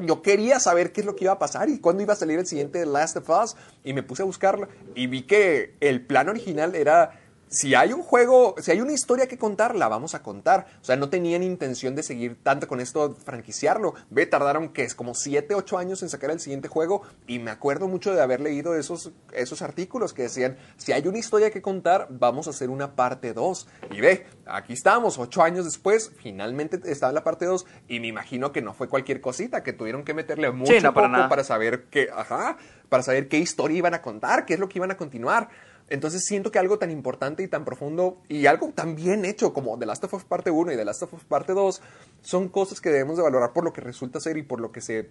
[0.00, 2.38] yo quería saber qué es lo que iba a pasar y cuándo iba a salir
[2.38, 3.56] el siguiente Last of Us.
[3.84, 7.20] Y me puse a buscarlo y vi que el plan original era.
[7.48, 10.66] Si hay un juego, si hay una historia que contar, la vamos a contar.
[10.80, 13.94] O sea, no tenían intención de seguir tanto con esto, franquiciarlo.
[14.10, 17.02] Ve, tardaron que es como 7, 8 años en sacar el siguiente juego.
[17.26, 21.18] Y me acuerdo mucho de haber leído esos, esos artículos que decían: si hay una
[21.18, 23.68] historia que contar, vamos a hacer una parte 2.
[23.92, 27.66] Y ve, aquí estamos, 8 años después, finalmente está la parte 2.
[27.88, 31.10] Y me imagino que no fue cualquier cosita, que tuvieron que meterle mucho no, para
[31.10, 32.58] poco para saber qué, ajá,
[32.88, 35.48] para saber qué historia iban a contar, qué es lo que iban a continuar.
[35.90, 39.78] Entonces siento que algo tan importante y tan profundo y algo tan bien hecho como
[39.78, 41.80] The Last of Us parte 1 y The Last of Us parte 2
[42.20, 44.80] son cosas que debemos de valorar por lo que resulta ser y por lo que
[44.80, 45.08] se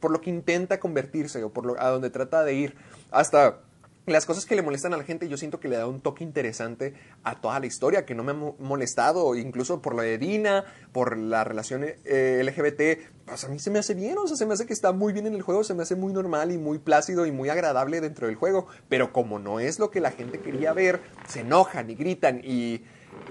[0.00, 2.76] por lo que intenta convertirse o por lo, a donde trata de ir.
[3.10, 3.60] Hasta
[4.08, 6.24] las cosas que le molestan a la gente, yo siento que le da un toque
[6.24, 6.94] interesante
[7.24, 10.64] a toda la historia, que no me ha mo- molestado, incluso por lo de Dina,
[10.92, 14.46] por la relación eh, LGBT, pues a mí se me hace bien, o sea, se
[14.46, 16.58] me hace que está muy bien en el juego, se me hace muy normal y
[16.58, 20.10] muy plácido y muy agradable dentro del juego, pero como no es lo que la
[20.10, 22.82] gente quería ver, se enojan y gritan y...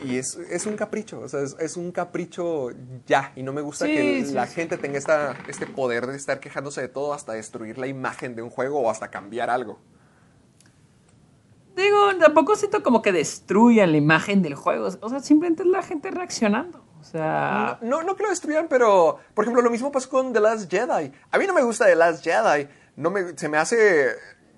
[0.06, 2.70] Y es, es un capricho, o sea, es, es un capricho
[3.08, 3.32] ya.
[3.36, 4.54] Y no me gusta Sí, que sí, la sí.
[4.54, 8.42] gente tenga esta, este poder de estar quejándose de todo hasta destruir la imagen de
[8.44, 9.80] un juego o hasta cambiar algo.
[11.78, 14.88] Digo, tampoco siento como que destruyan la imagen del juego.
[15.02, 16.84] O sea, simplemente es la gente reaccionando.
[17.00, 20.40] O sea, No, no que lo destruyan, pero por ejemplo, lo mismo pasó con The
[20.42, 21.12] Last Jedi.
[21.32, 22.68] A mí no me gusta The Last Jedi.
[22.96, 24.08] No me, se me hace.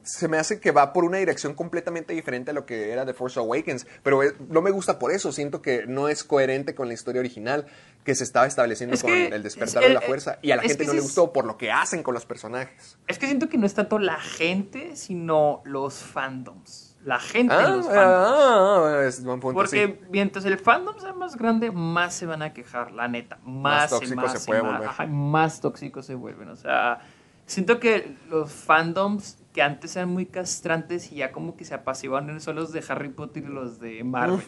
[0.01, 3.13] Se me hace que va por una dirección completamente diferente a lo que era The
[3.13, 3.85] Force Awakens.
[4.01, 5.31] Pero eh, no me gusta por eso.
[5.31, 7.67] Siento que no es coherente con la historia original
[8.05, 10.39] que se estaba estableciendo Es con que el despertar es- de la fuerza.
[10.41, 12.97] Y a la gente no le gustó por lo que hacen con los personajes.
[13.07, 16.88] es que siento que no es tanto la gente, sino los fandoms.
[17.05, 17.95] La gente de Ah, los fandoms.
[17.97, 19.53] ah, es buen punto.
[19.55, 20.05] Porque sí.
[20.11, 23.39] mientras el fandom sea más grande, más se van a quejar, la neta.
[23.45, 24.89] Más, y tóxico más, se puede más, volver.
[24.89, 26.49] ajá, más tóxicos se vuelven.
[26.49, 26.99] O sea,
[27.45, 32.39] siento que los fandoms que antes eran muy castrantes y ya como que se apaciguaron
[32.41, 34.41] son los de Harry Potter y los de Marvel.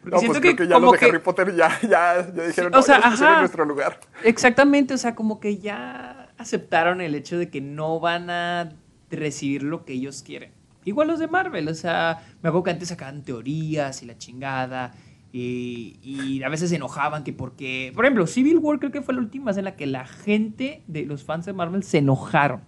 [0.00, 2.42] Porque No, siento pues creo que ya como los de Harry Potter ya, ya, ya
[2.46, 3.32] dijeron, o no, sea, ya ajá.
[3.34, 4.00] en nuestro lugar.
[4.24, 8.70] Exactamente, o sea, como que ya aceptaron el hecho de que no van a
[9.10, 10.52] recibir lo que ellos quieren.
[10.84, 14.92] Igual los de Marvel, o sea, me acuerdo que antes sacaban teorías y la chingada.
[15.34, 19.14] Y, y a veces se enojaban que porque, por ejemplo, Civil War creo que fue
[19.14, 22.60] la última en la que la gente de los fans de Marvel se enojaron.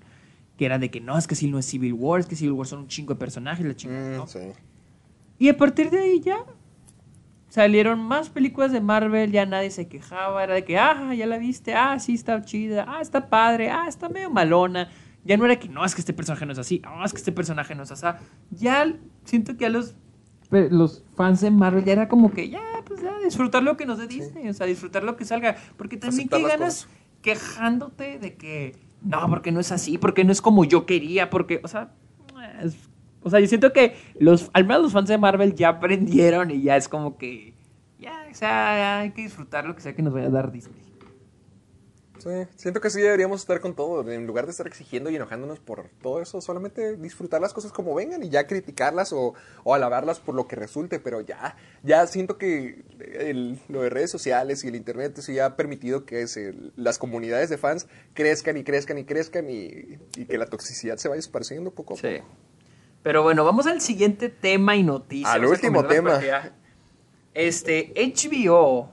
[0.56, 2.52] Que era de que no, es que si no es Civil War, es que Civil
[2.52, 4.26] War son un chingo de personajes, la chingada, Mm, ¿no?
[4.26, 4.38] sí.
[5.38, 6.38] Y a partir de ahí ya
[7.48, 11.38] salieron más películas de Marvel, ya nadie se quejaba, era de que, ah, ya la
[11.38, 14.88] viste, ah, sí está chida, ah, está padre, ah, está medio malona.
[15.24, 17.18] Ya no era que, no, es que este personaje no es así, ah, es que
[17.18, 18.06] este personaje no es así.
[18.51, 18.92] Ya
[19.24, 19.96] siento que a los,
[20.51, 23.98] los fans de Marvel ya era como que, ya, pues ya, disfrutar lo que nos
[23.98, 25.56] dé Disney, o sea, disfrutar lo que salga.
[25.76, 26.98] Porque también Aceptar las ganas cosas.
[27.22, 31.60] quejándote de que, no, porque no es así, porque no es como yo quería, porque,
[31.64, 31.92] o sea,
[32.62, 32.76] es-
[33.22, 36.60] o sea, yo siento que los, al menos los fans de Marvel ya aprendieron y
[36.62, 37.55] ya es como que,
[37.98, 40.52] ya, o sea, ya hay que disfrutar lo que sea que nos vaya a dar
[40.52, 40.76] Disney.
[42.24, 44.10] Sí, siento que sí deberíamos estar con todo.
[44.10, 47.94] En lugar de estar exigiendo y enojándonos por todo eso, solamente disfrutar las cosas como
[47.94, 50.98] vengan y ya criticarlas o, o alabarlas por lo que resulte.
[51.01, 52.82] Pero ya, ya siento que
[53.14, 56.98] el- lo de redes sociales y el internet eso ya ha permitido que se- las
[56.98, 61.20] comunidades de fans crezcan y crezcan y crezcan y, y que la toxicidad se vaya
[61.20, 62.09] esparciendo poco a poco.
[62.09, 62.22] Sí.
[63.02, 65.30] Pero bueno, vamos al siguiente tema y noticias.
[65.30, 66.18] Al último tema.
[67.34, 68.90] Este, HBO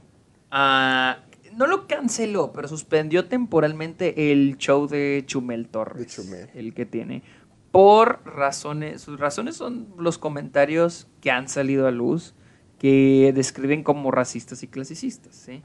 [0.52, 1.24] ah,
[1.56, 5.98] no lo canceló, pero suspendió temporalmente el show de Chumel Torres.
[6.00, 6.50] De Chumel.
[6.54, 7.24] El que tiene.
[7.72, 12.34] Por razones, sus razones son los comentarios que han salido a luz
[12.80, 15.62] que describen como racistas y clasicistas, ¿sí?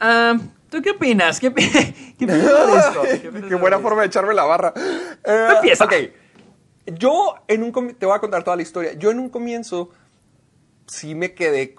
[0.00, 0.36] Ah,
[0.70, 1.40] ¿Tú qué opinas?
[1.40, 3.30] ¿Qué, opi- qué opinas de esto?
[3.48, 4.72] ¿Qué buena forma de echarme la barra.
[5.24, 5.84] Eh, Empieza.
[5.84, 5.92] Ok.
[6.98, 8.92] Yo en un te voy a contar toda la historia.
[8.94, 9.90] Yo en un comienzo
[10.86, 11.74] sí me quedé.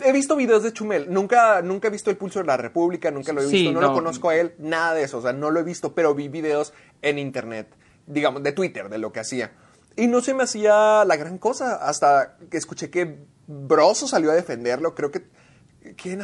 [0.00, 1.12] He visto videos de Chumel.
[1.12, 3.80] Nunca, nunca he visto el pulso de la República, nunca lo he Sí, visto, no,
[3.80, 3.88] no.
[3.88, 5.18] lo conozco a él, nada de eso.
[5.18, 6.72] O sea, no lo he visto, pero vi videos
[7.02, 7.68] en internet,
[8.06, 9.52] digamos, de Twitter, de lo que hacía.
[9.96, 13.18] Y no se me hacía la gran cosa hasta que escuché que
[13.48, 14.94] Broso salió a defenderlo.
[14.94, 15.26] Creo que.
[15.96, 16.20] ¿Quién?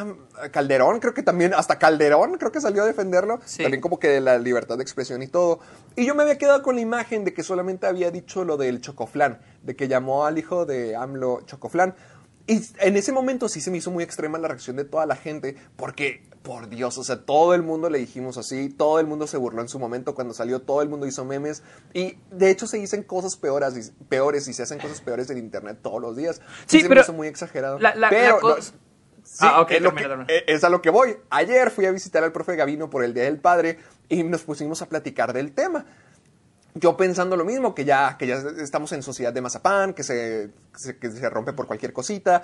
[0.52, 3.40] Calderón, creo que también, hasta Calderón creo que salió a defenderlo.
[3.46, 3.62] Sí.
[3.62, 5.58] También como que de la libertad de expresión y todo.
[5.96, 8.80] Y yo me había quedado con la imagen de que solamente había dicho lo del
[8.80, 11.94] chocoflán, de que llamó al hijo de AMLO chocoflán.
[12.46, 15.16] Y en ese momento sí se me hizo muy extrema la reacción de toda la
[15.16, 19.26] gente, porque, por Dios, o sea, todo el mundo le dijimos así, todo el mundo
[19.26, 21.62] se burló en su momento cuando salió, todo el mundo hizo memes,
[21.94, 25.38] y de hecho se dicen cosas peores, y- peores y se hacen cosas peores en
[25.38, 26.42] internet todos los días.
[26.66, 27.78] Sí, se pero me hizo muy exagerado.
[27.78, 28.62] la- la- pero la no,
[29.26, 31.16] Sí, Ah, es, termina, que- es a lo que voy.
[31.30, 33.78] Ayer fui a visitar al profe Gavino por el Día del Padre
[34.10, 35.86] y nos pusimos a platicar del tema.
[36.74, 40.50] Yo pensando lo mismo, que ya, que ya estamos en sociedad de mazapán, que se,
[40.72, 42.42] que se, que se rompe por cualquier cosita.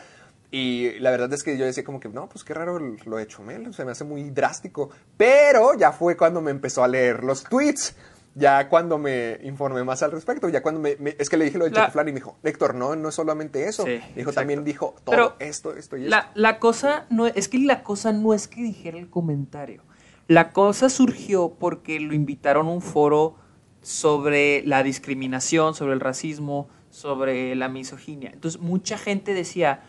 [0.53, 3.27] Y la verdad es que yo decía como que, no, pues qué raro lo de
[3.27, 4.91] Chumel, se me hace muy drástico.
[5.17, 7.95] Pero ya fue cuando me empezó a leer los tweets,
[8.37, 11.59] ya cuando me informé más al respecto, ya cuando me, me- es que le dije
[11.59, 13.85] lo La- chocoflan y me dijo, Héctor, no, no es solamente eso.
[13.85, 14.35] Sí, dijo, exacto.
[14.35, 16.17] también dijo todo Pero esto, esto y esto.
[16.35, 19.83] La cosa no es que la cosa no es que dijera el comentario.
[20.29, 23.35] La cosa surgió porque lo invitaron a un foro
[23.83, 28.31] sobre la discriminación, sobre el racismo, sobre la misoginia.
[28.33, 29.83] Entonces mucha gente decía,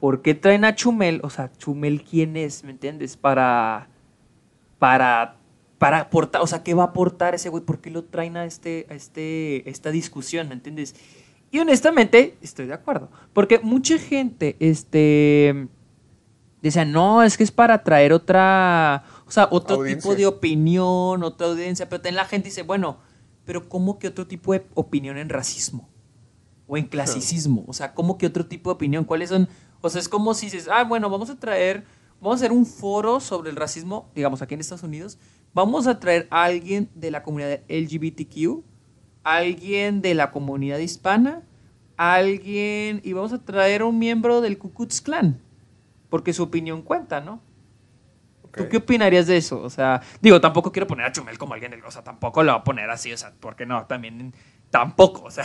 [0.00, 1.20] ¿por qué traen a Chumel?
[1.22, 3.16] O sea, Chumel quién es, ¿me entiendes?
[3.16, 3.88] Para
[4.78, 5.36] para
[5.78, 7.64] para aportar, o sea, ¿qué va a aportar ese güey?
[7.64, 10.94] ¿Por qué lo traen a este a este esta discusión, ¿me entiendes?
[11.52, 15.68] Y honestamente, estoy de acuerdo, porque mucha gente este
[16.62, 20.02] decía, "No, es que es para traer otra, o sea, otro Audiencia.
[20.10, 22.98] tipo de opinión, otra audiencia", pero también la gente dice, "Bueno,
[23.50, 25.88] pero ¿cómo que otro tipo de opinión en racismo?"
[26.70, 27.64] o en clasicismo.
[27.66, 29.04] O sea, ¿cómo que otro tipo de opinión?
[29.04, 29.48] ¿Cuáles son?
[29.80, 31.84] O sea, es como si dices, ah, bueno, vamos a traer,
[32.20, 35.18] vamos a hacer un foro sobre el racismo, digamos, aquí en Estados Unidos.
[35.52, 38.62] Vamos a traer a alguien de la comunidad LGBTQ,
[39.24, 41.42] alguien de la comunidad hispana,
[41.96, 45.40] alguien, y vamos a traer a un miembro del Ku Klux Klan,
[46.08, 47.40] porque su opinión cuenta, ¿no?
[48.54, 49.60] ¿Tú qué opinarías de eso?
[49.62, 52.52] O sea, digo, tampoco quiero poner a Chumel como alguien, del- o sea, tampoco lo
[52.52, 54.32] voy a poner así, o sea, porque no, también,
[54.70, 55.44] tampoco, o sea,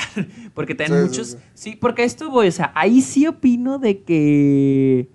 [0.53, 1.37] porque Sí, sí, muchos, sí.
[1.53, 5.09] sí, porque esto voy, o sea, ahí sí opino de que,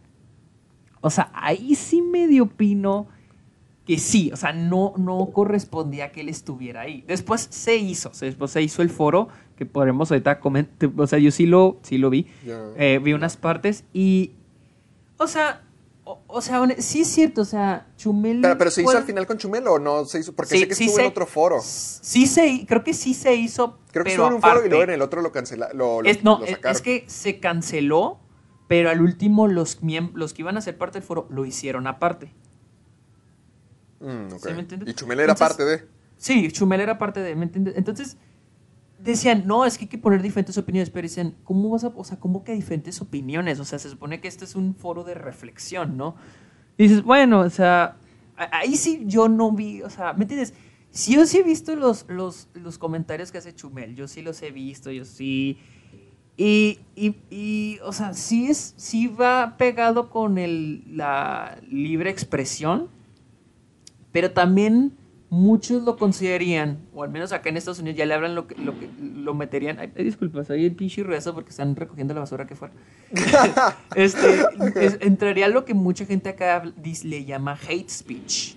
[1.00, 3.08] o sea, ahí sí medio opino
[3.86, 7.02] que sí, o sea, no, no correspondía que él estuviera ahí.
[7.08, 11.30] Después se hizo, después se hizo el foro, que podremos ahorita comentar, o sea, yo
[11.32, 12.26] sí lo, sí lo vi,
[12.76, 14.32] eh, vi unas partes y,
[15.16, 15.62] o sea,
[16.12, 18.40] o, o sea, sí es cierto, o sea, Chumel...
[18.42, 20.68] Pero, pero se hizo al final con Chumel o no se hizo, porque Sí, sé
[20.68, 21.60] que sí estuvo se- en otro foro.
[21.62, 24.68] Sí se, creo que sí se hizo, Creo que pero estuvo en un foro y
[24.68, 25.76] luego en el otro lo cancelaron.
[25.78, 26.76] Lo, no, lo sacaron.
[26.76, 28.18] es que se canceló,
[28.68, 29.78] pero al último los,
[30.14, 32.32] los que iban a ser parte del foro lo hicieron aparte.
[34.00, 34.46] Mm, ok.
[34.46, 34.88] ¿Sí me entiendes?
[34.88, 35.88] Y Chumel era Entonces- parte de.
[36.16, 37.74] Sí, Chumel era parte de, ¿me entiendes?
[37.76, 38.16] Entonces,
[39.02, 42.04] decían, no, es que hay que poner diferentes opiniones, pero decían, ¿cómo vas a, o
[42.04, 43.60] sea, cómo que diferentes opiniones?
[43.60, 46.16] O sea, se supone que este es un foro de reflexión, ¿no?
[46.76, 47.96] Y dices, bueno, o sea,
[48.36, 50.54] ahí sí yo no vi, o sea, ¿me entiendes?
[50.90, 54.40] Sí, yo sí he visto los, los, los comentarios que hace Chumel, yo sí los
[54.42, 55.58] he visto, yo sí...
[56.36, 62.88] Y, y, y, o sea, sí, es, sí va pegado con el, la libre expresión,
[64.10, 64.96] pero también
[65.30, 68.56] muchos lo considerarían, o al menos acá en Estados Unidos ya le hablan lo que
[68.56, 69.78] lo, que, lo meterían.
[69.78, 72.74] Ay, disculpas, ahí el pinche rezo porque están recogiendo la basura que fuera.
[73.94, 74.44] este,
[75.06, 78.56] entraría lo que mucha gente acá le llama hate speech,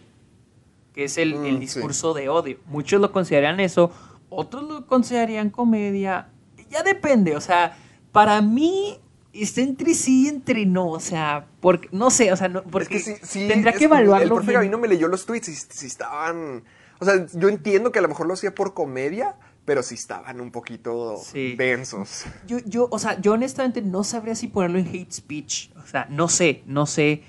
[0.94, 2.58] que es el, el mm, discurso de odio.
[2.66, 3.92] Muchos lo considerarían eso,
[4.30, 6.30] otros lo considerarían comedia.
[6.72, 7.78] Ya depende, o sea,
[8.12, 8.98] para mí
[9.34, 13.00] está entre sí y entre no, o sea, porque, no sé, o sea, no, porque
[13.34, 14.24] tendría que evaluarlo.
[14.24, 16.64] El profe Gavino me leyó los tweets y si estaban,
[17.00, 19.36] o sea, yo entiendo que a lo mejor lo hacía por comedia,
[19.66, 22.26] pero si estaban un poquito densos.
[22.46, 26.06] Yo, yo, o sea, yo honestamente no sabría si ponerlo en hate speech, o sea,
[26.10, 27.24] no sé, no sé,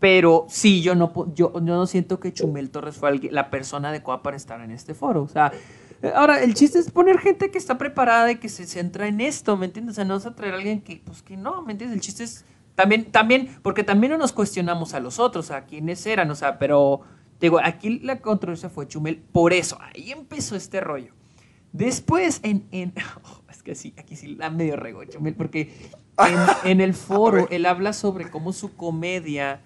[0.00, 4.22] pero sí, yo no, yo, yo no siento que Chumel Torres fue la persona adecuada
[4.22, 5.52] para estar en este foro, o sea,
[6.14, 9.56] Ahora, el chiste es poner gente que está preparada y que se centra en esto,
[9.56, 9.94] ¿me entiendes?
[9.94, 11.96] O sea, no vas a traer a alguien que, pues que no, ¿me entiendes?
[11.96, 12.44] El chiste es
[12.74, 16.58] también, también, porque también no nos cuestionamos a los otros, a quienes eran, o sea,
[16.58, 17.02] pero,
[17.38, 21.12] digo, aquí la controversia fue Chumel, por eso, ahí empezó este rollo.
[21.72, 22.94] Después, en, en
[23.24, 27.46] oh, es que sí, aquí sí la medio rego Chumel, porque en, en el foro
[27.50, 29.60] él habla sobre cómo su comedia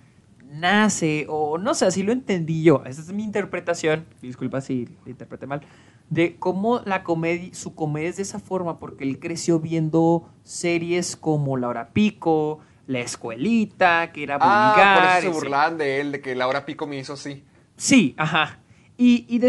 [0.51, 5.11] nace, o no sé, así lo entendí yo, esa es mi interpretación, disculpa si la
[5.11, 5.61] interpreté mal,
[6.11, 11.17] de cómo la comedia, su comedia es de esa forma, porque él creció viendo series
[11.17, 14.53] como La Hora Pico, La Escuelita, que era vulgar.
[14.53, 17.45] Ah, por eso se burlaban de él, de que La Hora Pico me hizo así.
[17.77, 18.61] Sí, ajá.
[18.97, 19.45] Y, y,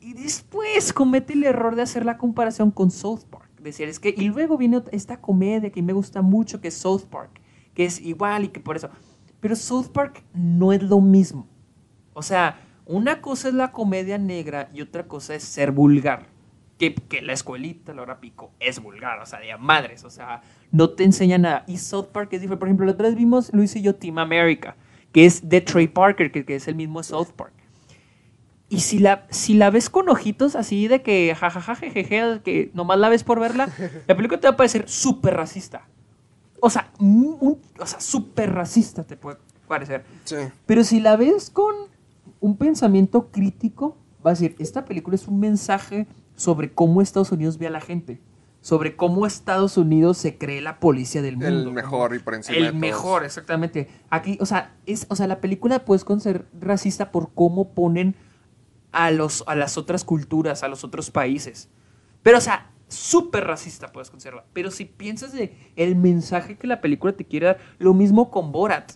[0.00, 3.48] y después comete el error de hacer la comparación con South Park.
[3.60, 7.02] Decir, es que, y luego viene esta comedia que me gusta mucho, que es South
[7.10, 7.40] Park,
[7.74, 8.88] que es igual y que por eso.
[9.40, 11.46] Pero South Park no es lo mismo.
[12.14, 16.26] O sea, una cosa es la comedia negra y otra cosa es ser vulgar.
[16.78, 20.42] Que, que la escuelita, la hora pico, es vulgar, o sea, de madres, o sea,
[20.70, 21.64] no te enseña nada.
[21.66, 22.60] Y South Park es diferente.
[22.60, 24.76] Por ejemplo, la otra vez vimos Luis y yo Team America,
[25.12, 27.52] que es de Trey Parker, que, que es el mismo South Park.
[28.70, 32.98] Y si la, si la ves con ojitos así de que jajaja, jejeje, que nomás
[32.98, 33.68] la ves por verla,
[34.06, 35.88] la película te va a parecer súper racista.
[36.60, 40.04] O sea, o sea, súper racista te puede parecer.
[40.24, 40.36] Sí.
[40.64, 41.74] Pero si la ves con
[42.40, 46.06] un pensamiento crítico va a decir, esta película es un mensaje
[46.36, 48.20] sobre cómo Estados Unidos ve a la gente,
[48.60, 51.48] sobre cómo Estados Unidos se cree la policía del mundo.
[51.48, 53.88] El mejor y por encima El mejor, exactamente.
[54.10, 58.14] Aquí, o sea, es, o sea, la película puedes ser racista por cómo ponen
[58.92, 61.68] a, los, a las otras culturas, a los otros países.
[62.22, 64.44] Pero, o sea, súper racista puedes considerarla.
[64.52, 68.52] Pero si piensas de el mensaje que la película te quiere dar, lo mismo con
[68.52, 68.92] Borat.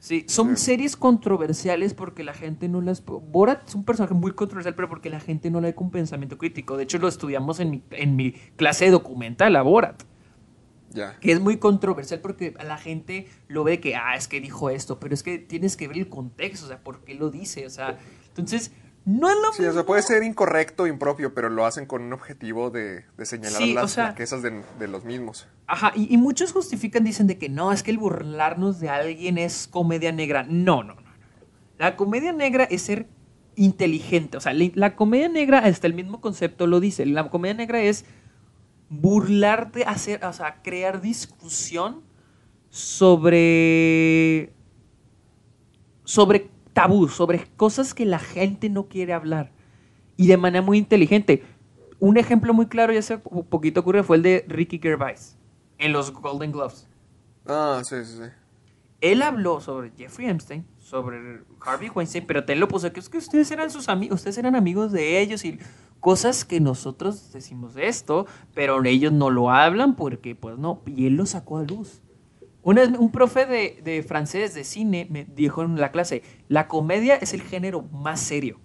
[0.00, 3.04] Sí, son series controversiales porque la gente no las...
[3.04, 6.38] Borat es un personaje muy controversial, pero porque la gente no la ve con pensamiento
[6.38, 6.78] crítico.
[6.78, 10.02] De hecho, lo estudiamos en mi, en mi clase de documental, a Borat.
[10.88, 11.18] Ya.
[11.20, 14.98] Que es muy controversial porque la gente lo ve que, ah, es que dijo esto,
[14.98, 17.70] pero es que tienes que ver el contexto, o sea, por qué lo dice, o
[17.70, 17.98] sea,
[18.28, 18.72] entonces
[19.06, 22.12] no es lo sí, o sea, puede ser incorrecto, impropio, pero lo hacen con un
[22.12, 25.48] objetivo de, señalar las o de, los mismos.
[25.66, 29.68] Ajá, y, muchos justifican, dicen de que no, es que el burlarnos de alguien es
[29.68, 30.44] comedia negra.
[30.44, 31.10] No, no, no.
[31.78, 33.08] La comedia negra es ser
[33.56, 34.36] inteligente.
[34.36, 37.06] O sea, la, comedia negra, hasta el mismo concepto lo dice.
[37.06, 38.04] La comedia negra es
[38.90, 42.02] burlarte, hacer, o sea, crear discusión
[42.68, 44.52] sobre.
[46.04, 46.50] sobre
[46.80, 49.50] tabú, sobre cosas que la gente no quiere hablar.
[50.16, 51.44] Y de manera muy inteligente.
[51.98, 55.36] Un ejemplo muy claro, ya hace poquito ocurrió, fue el de Ricky Gervais
[55.76, 56.88] en los Golden Gloves.
[57.46, 58.30] Ah, sí, sí, sí.
[59.02, 63.18] Él habló sobre Jeffrey Epstein, sobre Harvey Weinstein, pero te lo puso que es que
[63.18, 65.58] ustedes eran sus amigos, ustedes eran amigos de ellos y
[66.00, 71.14] cosas que nosotros decimos esto, pero ellos no lo hablan porque pues no, y él
[71.16, 72.02] lo sacó a luz.
[72.62, 77.32] Una un profe de, francés, de cine, me dijo en la clase, la comedia es
[77.32, 78.60] el género más serio,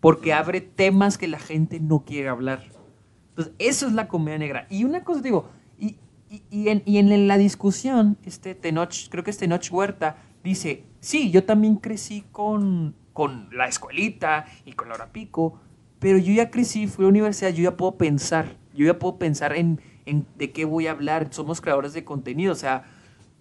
[0.00, 2.64] porque abre temas que la gente no quiere hablar.
[3.30, 4.66] Entonces, eso es la comedia negra.
[4.70, 5.96] Y una cosa digo, y,
[6.50, 11.30] y, en, y en, la discusión, este Tenoch, creo que es Tenoch Huerta, dice, sí,
[11.30, 15.60] yo también crecí con, con la escuelita y con Laura Pico,
[15.98, 19.18] pero yo ya crecí, fui a la universidad, yo ya puedo pensar, yo ya puedo
[19.18, 22.84] pensar en, en de qué voy a hablar, somos creadores de contenido, o sea,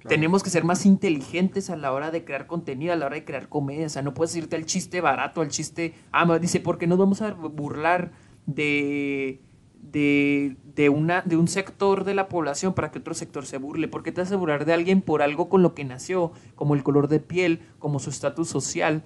[0.08, 3.26] tenemos que ser más inteligentes a la hora de crear contenido, a la hora de
[3.26, 3.86] crear comedia.
[3.86, 5.94] O sea, no puedes irte al chiste barato, al chiste.
[6.12, 8.12] Ah, dice, porque nos vamos a burlar
[8.46, 9.42] de,
[9.82, 13.88] de, de, una, de un sector de la población para que otro sector se burle.
[13.88, 16.76] ¿Por qué te vas a burlar de alguien por algo con lo que nació, como
[16.76, 19.04] el color de piel, como su estatus social?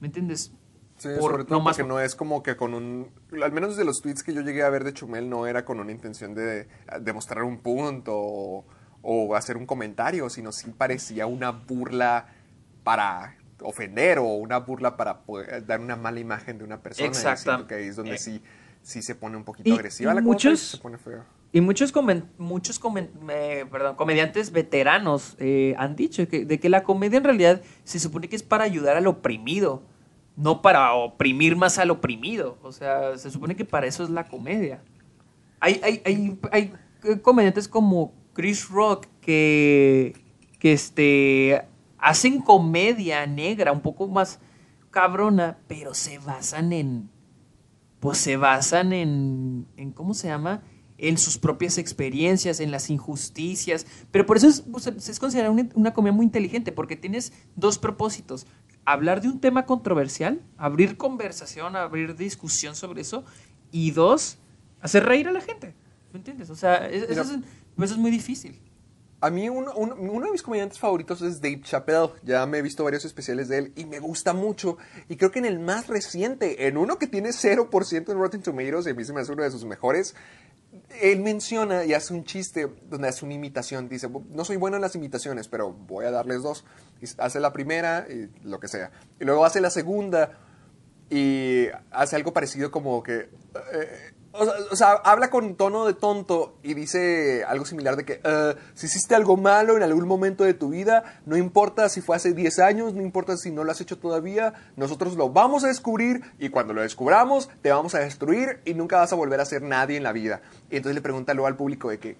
[0.00, 0.52] ¿Me entiendes?
[0.96, 3.08] Sí, Por- sobre todo no más porque no es como que con un...
[3.42, 5.80] Al menos de los tweets que yo llegué a ver de Chumel no era con
[5.80, 6.68] una intención de
[7.00, 8.64] demostrar un punto o,
[9.02, 12.26] o hacer un comentario, sino sí parecía una burla
[12.84, 17.06] para ofender o una burla para poder dar una mala imagen de una persona.
[17.08, 17.66] Exacto.
[17.66, 18.18] que es donde Eh.
[18.18, 18.42] sí,
[18.82, 21.22] sí se pone un poquito Y- agresiva y la cosa y muchos- se pone feo.
[21.52, 26.68] Y muchos, comen- muchos comen- eh, perdón, comediantes veteranos eh, han dicho que, de que
[26.68, 29.82] la comedia en realidad se supone que es para ayudar al oprimido,
[30.36, 32.56] no para oprimir más al oprimido.
[32.62, 34.80] O sea, se supone que para eso es la comedia.
[35.58, 36.72] Hay, hay, hay, hay
[37.20, 40.14] comediantes como Chris Rock que,
[40.58, 41.62] que este,
[41.98, 44.38] hacen comedia negra, un poco más
[44.90, 47.10] cabrona, pero se basan en,
[48.00, 50.62] pues se basan en, en ¿cómo se llama?
[50.98, 53.86] En sus propias experiencias, en las injusticias.
[54.10, 57.78] Pero por eso es, pues, es considerada una, una comedia muy inteligente, porque tienes dos
[57.78, 58.46] propósitos.
[58.84, 63.24] Hablar de un tema controversial, abrir conversación, abrir discusión sobre eso,
[63.72, 64.38] y dos,
[64.80, 65.74] hacer reír a la gente.
[66.12, 66.50] ¿Me entiendes?
[66.50, 67.46] O sea, es- eso, Mira.
[67.46, 68.60] es, eso es muy difícil.
[69.22, 72.08] A mí uno, uno- uno de mis comediantes favoritos es Dave Chappelle.
[72.22, 74.78] Ya me he visto varios especiales de él y me gusta mucho.
[75.10, 78.86] Y creo que en el más reciente, en uno que tiene 0% en Rotten Tomatoes,
[78.86, 80.14] y a mí se me hace uno de sus mejores,
[81.02, 83.90] él menciona y hace un chiste donde hace una imitación.
[83.90, 86.64] Dice, no soy bueno en las imitaciones, pero voy a darles dos.
[87.02, 88.90] Y hace la primera y lo que sea.
[89.20, 90.38] Y luego hace la segunda
[91.10, 93.28] y hace algo parecido como que...
[93.74, 98.54] eh, o, sea, habla con tono de tonto y dice algo similar de que eh,
[98.74, 102.32] si hiciste algo malo en algún momento de tu vida, no importa si fue hace
[102.32, 106.22] 10 años, no importa si no lo has hecho todavía, nosotros lo vamos a descubrir
[106.38, 109.62] y cuando lo descubramos te vamos a destruir y nunca vas a volver a ser
[109.62, 110.42] nadie en la vida.
[110.70, 112.16] Y entonces le pregunta luego al público de que,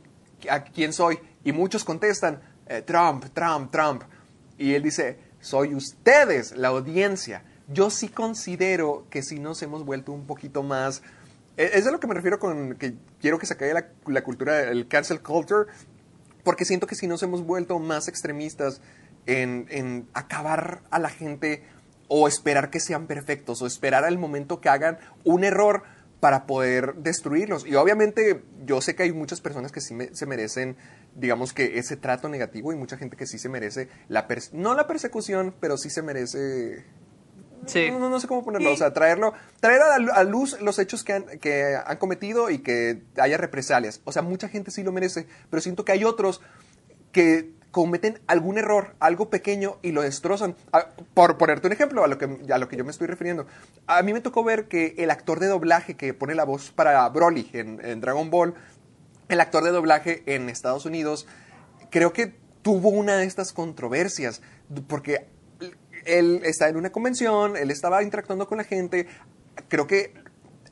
[0.51, 1.21] ¿a quién soy?
[1.45, 4.03] Y muchos contestan, "Eh, Trump, Trump, Trump.
[4.59, 7.45] Y él dice, soy ustedes, la audiencia.
[7.69, 11.03] Yo sí considero que sí nos hemos vuelto un poquito más...
[11.61, 14.63] e- Es a lo que me refiero con que quiero que se caiga la, cultura,
[14.63, 15.71] el cancel culture,
[16.43, 18.81] porque siento que sí nos hemos vuelto más extremistas
[19.27, 21.63] en, acabar a la gente
[22.09, 25.83] o esperar que sean perfectos o esperar al momento que hagan un error
[26.19, 27.67] para poder destruirlos.
[27.67, 30.77] Y obviamente yo sé que hay muchas personas que sí se merecen,
[31.15, 34.87] digamos que ese trato negativo y mucha gente que sí se merece, la no la
[34.87, 36.85] persecución, pero sí se merece...
[37.67, 37.91] Sí.
[37.91, 41.05] No, no sé cómo ponerlo, o sea, traerlo, traer a, la- a luz los hechos
[41.05, 44.01] que han, que han cometido y que haya represalias.
[44.05, 46.41] O sea, mucha gente sí lo merece, pero siento que hay otros
[47.13, 50.57] que cometen algún error, algo pequeño y lo destrozan.
[50.73, 53.47] Ah, Por ponerte un ejemplo a lo, que, a lo que yo me estoy refiriendo.
[53.87, 57.09] A mí me tocó ver que el actor de doblaje que pone la voz para
[57.09, 58.55] Broly en, en Dragon Ball,
[59.29, 61.29] el actor de doblaje en Estados Unidos,
[61.91, 64.43] creo que tuvo una de estas controversias,
[64.89, 65.29] porque
[66.05, 69.07] él está en una convención, él estaba interactuando con la gente,
[69.69, 70.15] creo que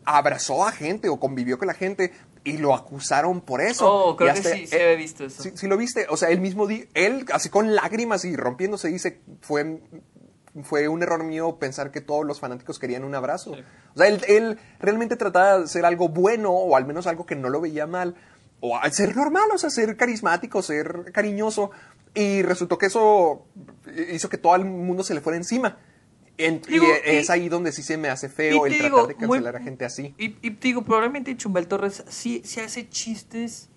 [0.05, 2.13] abrazó a gente o convivió con la gente
[2.45, 3.87] y lo acusaron por eso.
[3.93, 5.43] Oh, creo que sí, sí he visto eso.
[5.43, 8.89] Sí, sí lo viste, o sea, él mismo, di- él así con lágrimas y rompiéndose
[8.89, 9.83] dice, fue,
[10.63, 13.53] fue un error mío pensar que todos los fanáticos querían un abrazo.
[13.95, 17.37] O sea, él, él realmente trataba de hacer algo bueno o al menos algo que
[17.37, 18.15] no lo veía mal.
[18.61, 21.71] O ser normal, o sea, ser carismático, ser cariñoso.
[22.15, 23.47] Y resultó que eso
[24.13, 25.79] hizo que todo el mundo se le fuera encima.
[26.37, 29.15] En- Digo, y es y- ahí donde sí se me hace feo el tratar de
[29.27, 30.15] muy- cancelar a gente así.
[30.19, 33.71] Y, y te digo, probablemente Chumbel Torres sí, sí hace chistes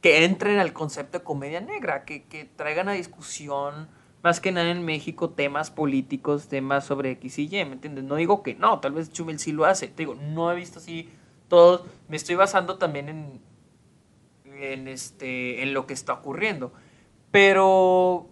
[0.00, 3.88] que entren al concepto de comedia negra, que, que traigan a discusión,
[4.22, 8.04] más que nada en México, temas políticos, temas sobre X y Y, ¿me entiendes?
[8.04, 9.86] No digo que no, tal vez Chumel sí lo hace.
[9.88, 11.08] Te digo, no he visto así
[11.48, 11.84] todos.
[12.08, 13.40] Me estoy basando también en,
[14.46, 16.72] en, este, en lo que está ocurriendo.
[17.34, 18.28] Pero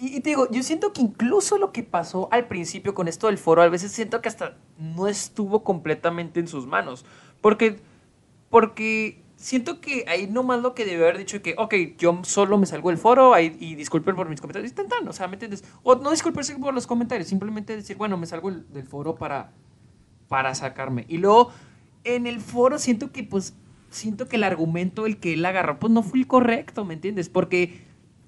[0.00, 3.36] y, te digo, yo siento que incluso lo que pasó al principio con esto del
[3.36, 7.04] foro, a veces siento que hasta no estuvo completamente en sus manos.
[7.42, 7.80] Porque,
[8.48, 12.64] porque siento que ahí nomás lo que debió haber dicho que, ok, yo solo me
[12.64, 14.72] salgo del foro ahí, y disculpen por mis comentarios.
[14.72, 15.62] Tan, tan, o sea, ¿me entiendes?
[15.82, 19.52] O no disculparse por los comentarios, simplemente decir, bueno, me salgo del foro para,
[20.28, 21.04] para sacarme.
[21.08, 21.52] Y luego,
[22.04, 23.54] en el foro siento que, pues,
[23.92, 27.28] siento que el argumento, el que él agarró, pues no fue el correcto, ¿me entiendes?
[27.28, 27.82] Porque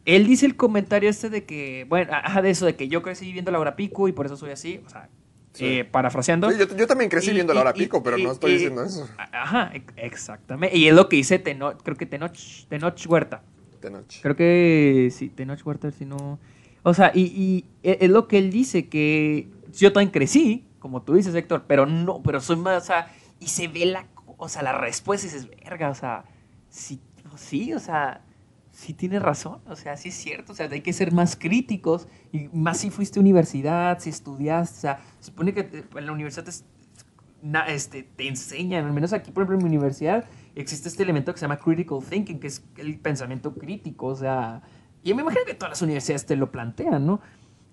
[0.05, 3.32] él dice el comentario este de que, bueno, ajá, de eso, de que yo crecí
[3.32, 5.09] viendo la hora pico y por eso soy así, o sea,
[5.53, 5.65] Sí.
[5.66, 6.51] eh, parafraseando.
[6.51, 8.51] Sí, yo, yo también crecí Y- viendo la hora y- pico, pero y- no estoy
[8.51, 9.09] y- diciendo eso.
[9.32, 10.77] Ajá, ex- exactamente.
[10.77, 12.36] Y es lo que dice Tenoch, creo que Tenoch,
[12.69, 13.43] Tenoch Huerta.
[13.81, 14.19] De noche.
[14.23, 16.39] Creo que sí, Tenoch Huerta, si no...
[16.82, 21.03] O sea, y, y e- es lo que él dice, que yo también crecí, como
[21.03, 24.48] tú dices, Héctor, pero no, pero soy más, o sea, y se ve la, o
[24.48, 26.24] sea, la respuesta es, verga, o sea,
[26.69, 27.01] sí,
[27.36, 28.23] sí, o sea,
[28.70, 32.09] sí tienes razón, o sea, sí es cierto, o sea, hay que ser más críticos,
[32.32, 36.12] y más si fuiste a universidad, si estudiaste, o sea, se supone que en la
[36.12, 40.24] universidad te, este, te enseñan, al menos aquí, por ejemplo, en mi universidad,
[40.55, 44.62] existe este elemento que se llama critical thinking, que es el pensamiento crítico, o sea,
[45.02, 47.20] y me imagino que todas las universidades te lo plantean, ¿no?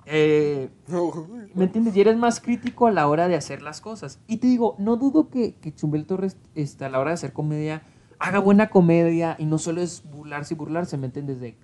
[0.06, 0.70] Eh,
[1.56, 1.96] ¿Me entiendes?
[1.96, 4.20] Y eres más crítico a la hora de hacer las cosas.
[4.28, 7.34] Y te digo, no dudo que, que Chumbel Torres este, a la hora de hacer
[7.34, 7.84] comedia
[8.22, 11.40] haga buena comedia y no solo es burlarse y burlarse, ¿me entiendes?
[11.40, 11.58] De,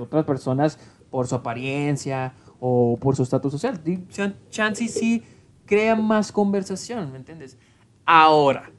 [0.00, 0.78] otras personas
[1.10, 3.80] por su apariencia o por su estatus social.
[4.50, 5.22] Chansey sí
[5.64, 7.56] crea más conversación, ¿me entiendes?
[8.04, 8.70] Ahora,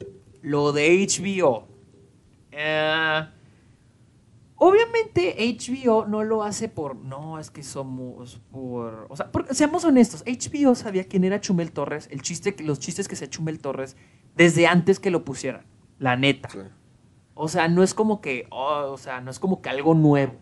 [0.42, 1.66] lo de HBO.
[2.52, 3.28] Eh,
[4.60, 10.24] Obviamente HBO no lo hace por, no, es que somos por, o sea, seamos honestos,
[10.26, 13.96] HBO sabía quién era Chumel Torres, el chiste, los chistes que se Chumel Torres
[14.34, 15.64] desde antes que lo pusieran,
[16.00, 16.48] la neta.
[17.34, 20.34] O sea, no es como que, oh, o sea, no es como que algo nuevo,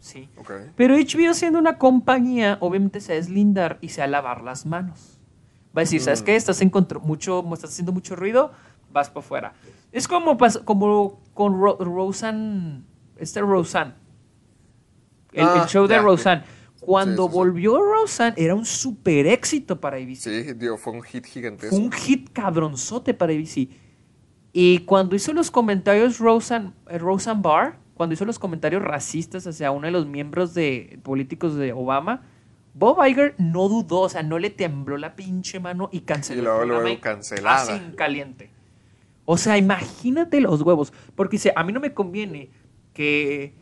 [0.00, 0.30] ¿sí?
[0.74, 4.42] Pero HBO siendo una compañía, obviamente se va a deslindar y se va a lavar
[4.44, 5.18] las manos.
[5.76, 6.24] Va a decir, ¿sabes mm.
[6.24, 6.36] qué?
[6.36, 6.72] Estás, en
[7.02, 8.50] mucho, estás haciendo mucho ruido,
[8.90, 9.52] vas para afuera.
[9.92, 12.84] Es como, como con Roseanne
[13.18, 13.94] este Roseanne.
[15.32, 16.44] El, ah, show de Roseanne.
[16.80, 20.16] Cuando volvió Roseanne era un super éxito para ABC.
[20.16, 21.76] Sí, fue un hit gigantesco.
[21.76, 23.68] Fue un hit cabronzote para ABC.
[24.52, 29.70] Y cuando hizo los comentarios Roseanne, eh, Roseanne Barr, cuando hizo los comentarios racistas hacia
[29.70, 32.22] uno de los miembros de, políticos de Obama,
[32.74, 36.40] Bob Iger no dudó, o sea, no le tembló la pinche mano y canceló.
[36.40, 37.62] Y luego, luego cancelada.
[37.62, 38.50] Así en caliente.
[39.24, 40.92] O sea, imagínate los huevos.
[41.14, 42.50] Porque dice, a mí no me conviene
[42.98, 43.54] que...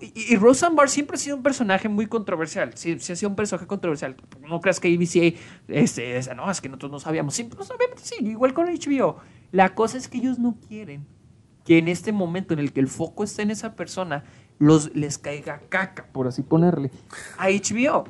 [0.00, 2.72] Y Roseanne Barr siempre ha sido un personaje muy controversial.
[2.74, 4.16] Sí, sí ha sido un personaje controversial.
[4.40, 5.38] No creas que ABC
[5.68, 7.32] este, no, es que nosotros no sabíamos.
[7.32, 7.70] Sí, pues,
[8.02, 9.18] sí, igual con HBO.
[9.52, 11.06] La cosa es que ellos no quieren
[11.64, 14.24] que en este momento en el que el foco está en esa persona,
[14.58, 16.90] los, les caiga caca, por así ponerle,
[17.38, 18.04] a HBO,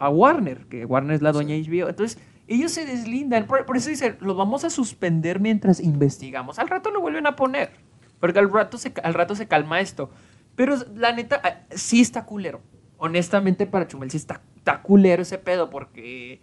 [0.00, 1.88] a Warner, que Warner es la dueña de HBO.
[1.88, 2.18] Entonces,
[2.48, 3.46] ellos se deslindan.
[3.46, 6.58] Por, por eso dicen, lo vamos a suspender mientras investigamos.
[6.58, 7.70] Al rato lo vuelven a poner.
[8.20, 10.10] Porque al rato se, al rato se calma esto.
[10.54, 12.60] Pero la neta, ah, sí está culero.
[12.96, 16.40] Honestamente, para Chumel sí está, está culero ese pedo porque,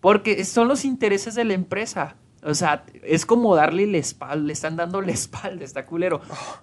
[0.00, 2.16] porque son los intereses de la empresa.
[2.42, 6.20] O sea, es como darle la espalda, le están dando la espalda, está culero.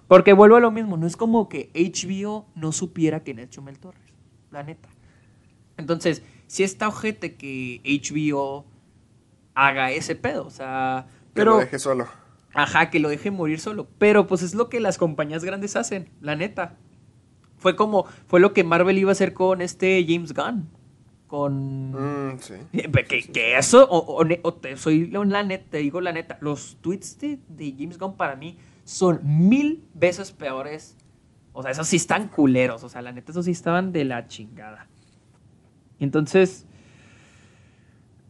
[0.08, 3.78] Porque vuelvo a lo mismo, no es como que HBO no supiera quién es Chumel
[3.78, 4.12] Torres,
[4.50, 4.88] la neta.
[5.78, 8.66] Entonces, si está ojete que HBO
[9.54, 11.06] haga ese pedo, o sea...
[11.32, 12.08] Pero, que lo deje solo.
[12.54, 13.88] Ajá, que lo deje morir solo.
[13.98, 16.76] Pero pues es lo que las compañías grandes hacen, la neta.
[17.58, 20.68] Fue como, fue lo que Marvel iba a hacer con este James Gunn.
[21.26, 21.90] Con...
[22.30, 22.54] Mm, sí.
[22.72, 22.90] Eh,
[23.32, 27.74] que, eso, o, te, soy la neta, te digo la neta, los tweets de, de,
[27.78, 30.96] James Gunn para mí son mil veces peores.
[31.52, 32.82] O sea, esos sí están culeros.
[32.84, 34.86] O sea, la neta, esos sí estaban de la chingada.
[35.98, 36.67] Entonces,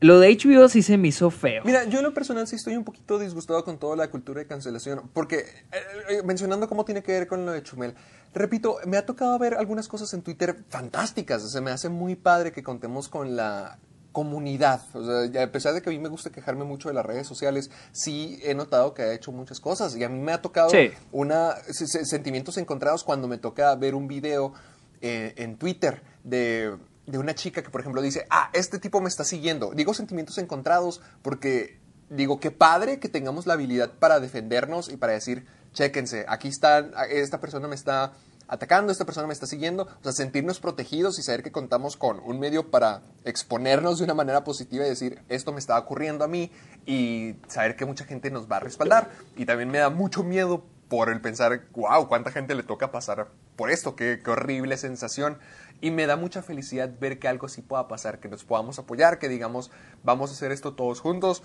[0.01, 1.63] lo de HBO sí se me hizo feo.
[1.65, 4.47] Mira, yo en lo personal sí estoy un poquito disgustado con toda la cultura de
[4.47, 5.77] cancelación, porque eh,
[6.11, 7.95] eh, mencionando cómo tiene que ver con lo de Chumel,
[8.33, 12.15] repito, me ha tocado ver algunas cosas en Twitter fantásticas, o sea, me hace muy
[12.15, 13.79] padre que contemos con la
[14.13, 14.83] comunidad.
[14.95, 17.27] O sea, a pesar de que a mí me gusta quejarme mucho de las redes
[17.27, 20.71] sociales, sí he notado que ha hecho muchas cosas y a mí me ha tocado
[21.13, 24.55] una, sentimientos encontrados cuando me toca ver un video
[25.01, 26.77] eh, en Twitter de
[27.09, 29.73] de una chica que, por ejemplo, dice, ah, este tipo me está siguiendo.
[29.75, 31.81] Digo sentimientos encontrados porque
[32.11, 36.79] digo, qué padre que tengamos la habilidad para defendernos y para decir, chéquense, aquí está,
[37.09, 38.13] esta persona me está
[38.47, 42.21] atacando, esta persona me está siguiendo, o sea, sentirnos protegidos y saber que contamos con
[42.21, 46.29] un medio para exponernos de una manera positiva y decir, esto me está ocurriendo a
[46.29, 46.51] mí
[46.87, 49.11] y saber que mucha gente nos va a respaldar.
[49.37, 53.29] Y también me da mucho miedo por el pensar, wow, cuánta gente le toca pasar
[53.57, 55.39] por esto, qué, qué horrible sensación.
[55.81, 59.19] Y me da mucha felicidad ver que algo sí pueda pasar, que nos podamos apoyar,
[59.19, 59.71] que digamos,
[60.03, 61.43] vamos a hacer esto todos juntos.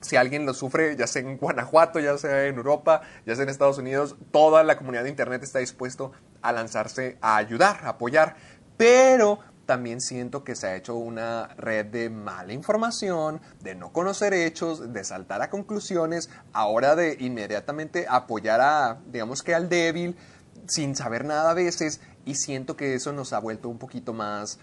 [0.00, 3.50] Si alguien lo sufre, ya sea en Guanajuato, ya sea en Europa, ya sea en
[3.50, 8.34] Estados Unidos, toda la comunidad de Internet está dispuesto a lanzarse a ayudar, a apoyar.
[8.76, 9.40] Pero
[9.70, 14.92] también siento que se ha hecho una red de mala información, de no conocer hechos,
[14.92, 20.16] de saltar a conclusiones, ahora de inmediatamente apoyar a, digamos que al débil,
[20.70, 24.58] sin saber nada a veces, y siento que eso nos ha vuelto un poquito más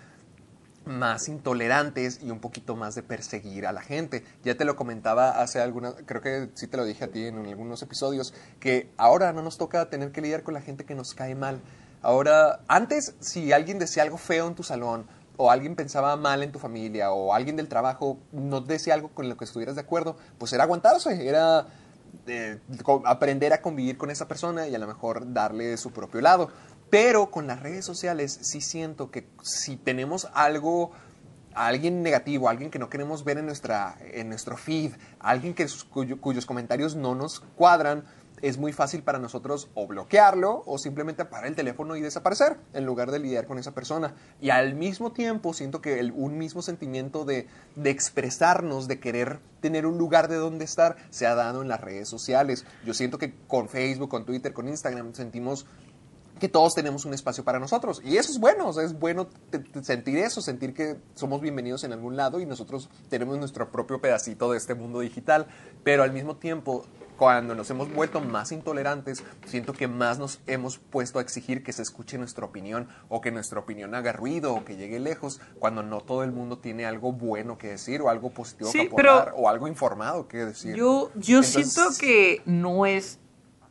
[0.87, 4.23] más intolerantes y un poquito más de perseguir a la gente.
[4.43, 7.45] Ya te lo comentaba hace algunas, creo que sí te lo dije a ti en
[7.45, 11.13] algunos episodios, que ahora no nos toca tener que lidiar con la gente que nos
[11.13, 11.61] cae mal.
[12.01, 15.05] Ahora, antes, si alguien decía algo feo en tu salón,
[15.35, 19.29] o alguien pensaba mal en tu familia, o alguien del trabajo no decía algo con
[19.29, 21.67] lo que estuvieras de acuerdo, pues era aguantarse, era
[23.05, 26.49] aprender a convivir con esa persona y a lo mejor darle su propio lado.
[26.89, 30.91] Pero con las redes sociales sí siento que si tenemos algo,
[31.53, 35.55] alguien negativo, alguien que no queremos ver en, nuestra, en nuestro feed, alguien
[36.21, 38.05] cuyos comentarios no nos cuadran,
[38.41, 42.85] es muy fácil para nosotros o bloquearlo o simplemente apagar el teléfono y desaparecer en
[42.85, 44.13] lugar de lidiar con esa persona.
[44.39, 49.39] Y al mismo tiempo siento que el- un mismo sentimiento de, de expresarnos, de querer
[49.61, 52.65] tener un lugar de donde estar, se ha dado en las redes sociales.
[52.85, 55.65] Yo siento que con Facebook, con Twitter, con Instagram sentimos
[56.39, 57.99] que todos tenemos un espacio para nosotros.
[58.05, 59.27] Y eso es bueno, es bueno
[59.81, 64.51] sentir eso, sentir que somos bienvenidos en algún lado y nosotros tenemos nuestro propio pedacito
[64.51, 65.47] de este mundo digital.
[65.83, 66.85] Pero al mismo tiempo,
[67.17, 71.73] cuando nos hemos vuelto más intolerantes, siento que más nos hemos puesto a exigir que
[71.73, 75.81] se escuche nuestra opinión o que nuestra opinión haga ruido o que llegue lejos, cuando
[75.83, 79.11] no todo el mundo tiene algo bueno que decir o algo positivo Sí, que pero-
[79.13, 80.75] aportar o algo informado que decir.
[80.75, 83.19] Yo, yo Entonces- siento que no es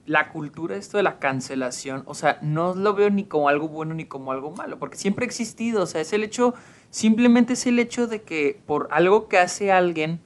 [0.06, 3.92] la cultura esto de la cancelación, o sea, no lo veo ni como algo bueno
[3.94, 6.54] ni como algo malo, porque siempre ha existido, o sea, es el hecho,
[6.90, 10.20] simplemente es el hecho de que por algo que hace alguien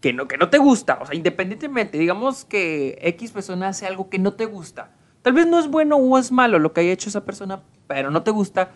[0.00, 4.08] que no, que no te gusta, o sea, independientemente, digamos que X persona hace algo
[4.08, 4.92] que no te gusta,
[5.22, 8.10] tal vez no es bueno o es malo lo que haya hecho esa persona, pero
[8.10, 8.70] no te gusta,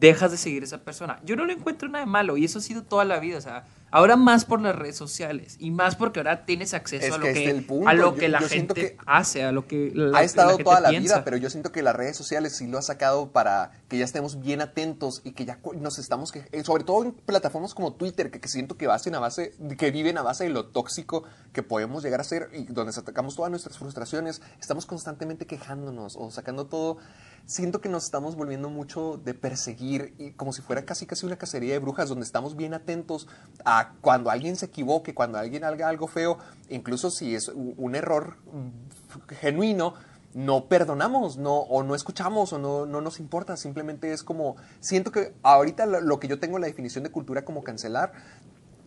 [0.00, 1.20] dejas de seguir a esa persona.
[1.24, 3.40] Yo no le encuentro nada de malo y eso ha sido toda la vida, o
[3.42, 7.18] sea, ahora más por las redes sociales y más porque ahora tienes acceso Es a
[7.18, 10.06] lo que a lo Yo- que la yo gente que hace, a lo que la,
[10.18, 11.16] ha la estado gente toda la piensa.
[11.16, 14.04] vida, pero yo siento que las redes sociales sí lo ha sacado para que ya
[14.04, 17.92] estemos bien atentos y que ya nos estamos, que, eh, sobre todo en plataformas como
[17.94, 21.24] Twitter, que, que siento que, basen a base, que viven a base de lo tóxico
[21.52, 26.30] que podemos llegar a ser y donde sacamos todas nuestras frustraciones, estamos constantemente quejándonos o
[26.30, 26.98] sacando todo.
[27.46, 31.36] Siento que nos estamos volviendo mucho de perseguir y como si fuera casi casi una
[31.36, 33.26] cacería de brujas donde estamos bien atentos
[33.64, 36.38] a cuando alguien se equivoque, cuando alguien haga algo feo,
[36.68, 39.94] incluso si es un error mm, genuino,
[40.32, 45.10] no perdonamos, no, o no escuchamos, o no, no nos importa, simplemente es como, siento
[45.10, 48.12] que ahorita lo, que yo tengo la definición de cultura como cancelar,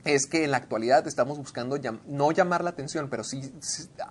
[0.05, 3.53] es que en la actualidad estamos buscando llam- no llamar la atención, pero sí,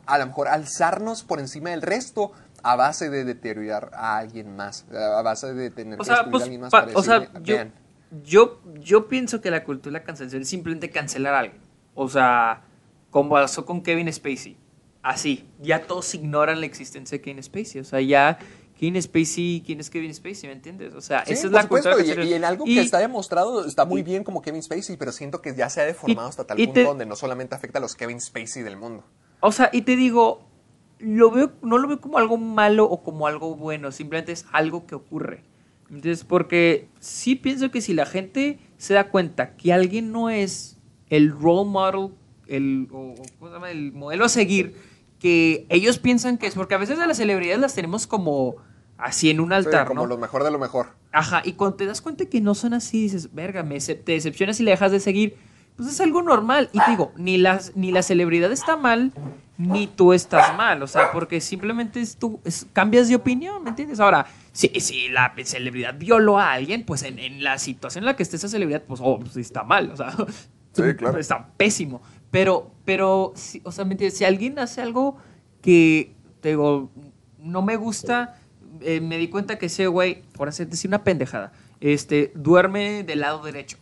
[0.05, 2.33] a lo mejor alzarnos por encima del resto
[2.63, 6.43] a base de deteriorar a alguien más, a base de tener O que sea, pues,
[6.43, 7.73] a alguien más pa- para o sea, yo, "Vean".
[8.25, 11.61] yo, yo pienso que la cultura de la cancelación es simplemente cancelar a alguien.
[11.95, 12.63] O sea,
[13.11, 14.57] como pasó con Kevin Spacey.
[15.03, 17.81] Así, ya todos ignoran la existencia de Kevin Spacey.
[17.81, 18.39] O sea, ya
[18.79, 20.49] Kevin Spacey, ¿quién es Kevin Spacey?
[20.49, 20.95] ¿Me entiendes?
[20.95, 22.99] O sea, Sí, esa es la supuesto, cultura y, y en algo Y- que está
[22.99, 26.29] demostrado está muy y- bien como Kevin Spacey, pero siento que ya se ha deformado
[26.29, 29.05] Y- hasta tal punto te- donde no solamente afecta a los Kevin Spacey del mundo.
[29.41, 30.49] O sea, y te digo,
[31.03, 34.87] lo veo, no lo veo como algo malo o como algo bueno, simplemente es algo
[34.87, 35.43] que ocurre.
[35.91, 40.79] Entonces, porque sí pienso que si la gente se da cuenta que alguien no es
[41.11, 42.13] el role model,
[42.47, 43.71] el, o, ¿cómo se llama?
[43.71, 44.75] el modelo a seguir,
[45.19, 48.57] que ellos piensan que es, porque a veces a las celebridades las tenemos como
[48.97, 50.07] así en un Sí, altar, como ¿no?
[50.07, 50.89] lo mejor de lo mejor.
[51.13, 54.59] Ajá, y cuando te das cuenta que no son así, dices, verga, me te decepcionas
[54.61, 55.37] y le dejas de seguir,
[55.77, 56.71] pues es algo normal.
[56.73, 59.13] Y te digo, ni, las, ni la celebridad está mal,
[59.63, 60.83] ni tú estás mal.
[60.83, 64.01] O sea, porque simplemente es tú, es- cambias de opinión, ¿me entiendes?
[64.01, 68.17] Ahora, si, si la celebridad violó a alguien, pues en, en la situación en la
[68.17, 69.91] que esté esa celebridad, pues, oh, pues está mal.
[69.91, 70.13] O sea,
[70.73, 71.19] Sí, claro.
[71.19, 72.01] está pésimo.
[72.31, 74.19] Pero, pero, si- o sea, ¿me entiendes?
[74.19, 75.17] Si alguien hace algo
[75.61, 76.91] que, te digo,
[77.39, 78.39] no me gusta,
[78.81, 83.21] eh, me di cuenta que ese güey, por hacer decir una pendejada, este, duerme del
[83.21, 83.77] lado derecho.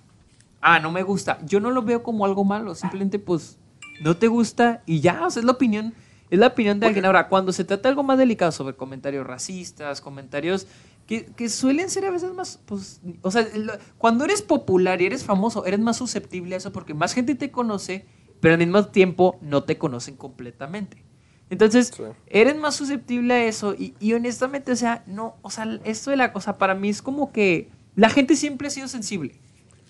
[0.60, 1.38] Ah, no me gusta.
[1.46, 3.58] Yo no lo veo como algo malo, simplemente pues
[4.00, 5.94] no te gusta y ya, o sea, es la opinión,
[6.30, 7.04] es la opinión de alguien.
[7.04, 10.66] Ahora, cuando se trata de algo más delicado sobre comentarios racistas, comentarios
[11.06, 15.06] que, que suelen ser a veces más, pues, o sea, lo- cuando eres popular y
[15.06, 18.04] eres famoso, eres más susceptible a eso porque más gente te conoce,
[18.40, 21.04] pero al mismo tiempo no te conocen completamente.
[21.50, 22.04] Entonces, Sí.
[22.28, 26.16] eres más susceptible a eso y, y honestamente, o sea, no, o sea, esto de
[26.16, 29.34] la cosa para mí es como que la gente siempre ha sido sensible.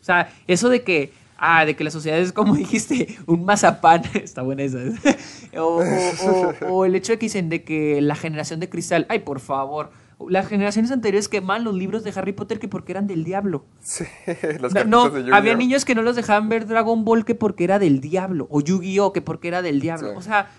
[0.00, 4.02] O sea, eso de que, ah, de que la sociedad es como dijiste, un mazapán,
[4.14, 4.78] está buena esa.
[5.56, 9.06] o, o- o- o el hecho de que dicen de que la generación de cristal,
[9.08, 9.90] ay, por favor,
[10.28, 13.64] las generaciones anteriores quemaban los libros de Harry Potter que porque eran del diablo.
[13.80, 14.04] Sí,
[14.60, 17.78] los No, de había niños que no los dejaban ver Dragon Ball que porque era
[17.78, 20.10] del diablo, o Yu-Gi-Oh que porque era del diablo.
[20.10, 20.14] Sí.
[20.18, 20.50] O sea,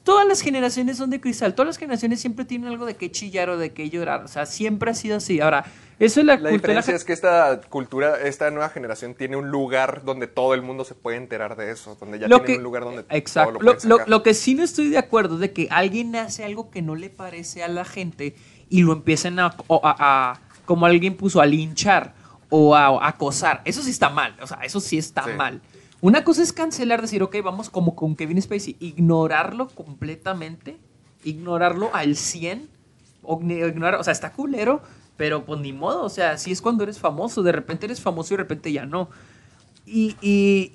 [0.00, 3.50] todas las generaciones son de cristal, todas las generaciones siempre tienen algo de qué chillar
[3.50, 4.24] o de qué llorar.
[4.24, 5.40] O sea, siempre ha sido así.
[5.40, 5.64] Ahora,
[5.98, 6.56] eso es la, La cultura.
[6.74, 10.84] diferencia es que esta cultura, esta nueva generación tiene un lugar donde todo el mundo
[10.84, 13.52] se puede enterar de eso, donde ya lo tienen que, un lugar donde exacto.
[13.58, 16.14] todo Lo, lo lo- lo que sí no estoy de acuerdo es de que alguien
[16.16, 18.34] hace algo que no le parece a la gente
[18.68, 22.14] y lo empiecen a, a- a- como alguien puso, a linchar
[22.48, 23.60] o a, a acosar.
[23.64, 24.36] Eso sí está mal.
[24.40, 25.30] O sea, eso sí está Sí.
[25.36, 25.60] mal.
[26.02, 30.76] Una cosa es cancelar, decir, ok, vamos como con Kevin Spacey, ignorarlo completamente,
[31.22, 32.68] ignorarlo al 100,
[33.22, 34.82] o, ignorar, o sea, está culero,
[35.16, 38.34] pero pues ni modo, o sea, si es cuando eres famoso, de repente eres famoso
[38.34, 39.10] y de repente ya no.
[39.86, 40.72] Y, y,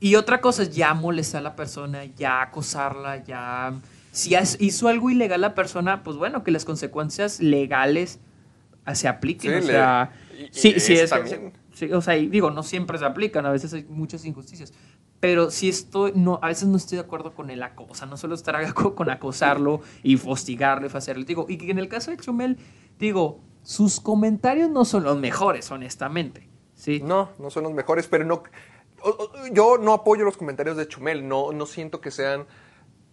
[0.00, 3.74] y otra cosa es ya molestar a la persona, ya acosarla, ya...
[4.12, 8.18] Si hizo algo ilegal la persona, pues bueno, que las consecuencias legales
[8.94, 9.58] se apliquen.
[9.58, 10.10] o sea,
[10.50, 11.12] sí, sí, es,
[11.92, 14.72] o sea, digo, no siempre se aplican, a veces hay muchas injusticias.
[15.20, 18.06] Pero si estoy, no, a veces no estoy de acuerdo con el acoso, o sea,
[18.06, 21.24] no solo estar con acosarlo y fostigarlo y hacerlo.
[21.24, 22.58] Digo, y que en el caso de Chumel,
[22.98, 26.48] digo, sus comentarios no son los mejores, honestamente.
[26.74, 27.00] ¿sí?
[27.04, 28.42] No, no son los mejores, pero no.
[29.52, 32.46] Yo no apoyo los comentarios de Chumel, no, no siento que sean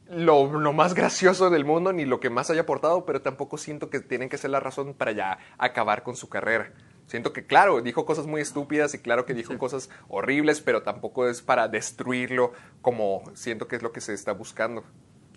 [0.09, 3.99] lo, más gracioso del mundo ni lo que más haya aportado, pero tampoco siento que
[3.99, 6.71] tienen que ser la razón para ya acabar con su carrera.
[7.07, 11.27] Siento que, claro, dijo cosas muy estúpidas y claro que dijo cosas horribles, pero tampoco
[11.29, 14.83] es para destruirlo como siento que es lo que se está buscando.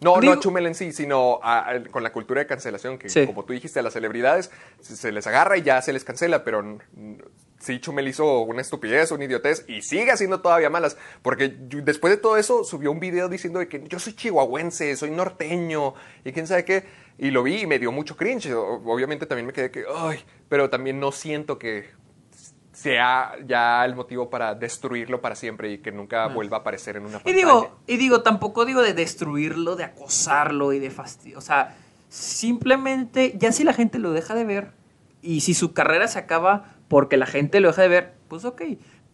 [0.01, 1.41] No, no a Chumel en sí, sino
[1.91, 4.51] con la cultura de cancelación, que como tú dijiste, a las celebridades
[4.81, 6.79] se, les agarra y ya se les cancela, pero
[7.59, 12.17] sí, Chumel hizo una estupidez, una idiotez y sigue haciendo todavía malas, porque después de
[12.17, 15.95] todo eso subió un video diciendo de que yo soy chihuahuense, soy norteño
[16.25, 16.85] y quién sabe qué,
[17.19, 20.71] y lo vi y me dio mucho cringe, obviamente también me quedé que, ay, pero
[20.71, 21.91] también no siento que
[22.81, 26.29] sea ya el motivo para destruirlo para siempre y que nunca ah.
[26.29, 27.35] vuelva a aparecer en una pantalla.
[27.35, 31.39] Y digo, y digo, tampoco digo de destruirlo, de acosarlo y de fastidio.
[31.39, 31.77] O sea,
[32.09, 34.71] simplemente, ya si la gente lo deja de ver
[35.23, 38.63] y si su carrera se acaba porque la gente lo deja de ver, pues ok.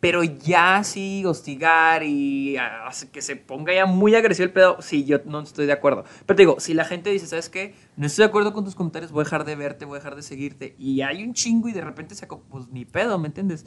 [0.05, 5.07] Pero ya sí hostigar y hace que se ponga ya muy agresivo el pedo, sí,
[5.07, 6.05] yo no estoy de acuerdo.
[6.27, 7.75] Pero te digo, si la gente dice, ¿sabes qué?
[7.97, 10.15] No estoy de acuerdo con tus comentarios, voy a dejar de verte, voy a dejar
[10.15, 10.75] de seguirte.
[10.79, 13.65] Y hay un chingo y de repente se pues ni pedo, ¿me entiendes?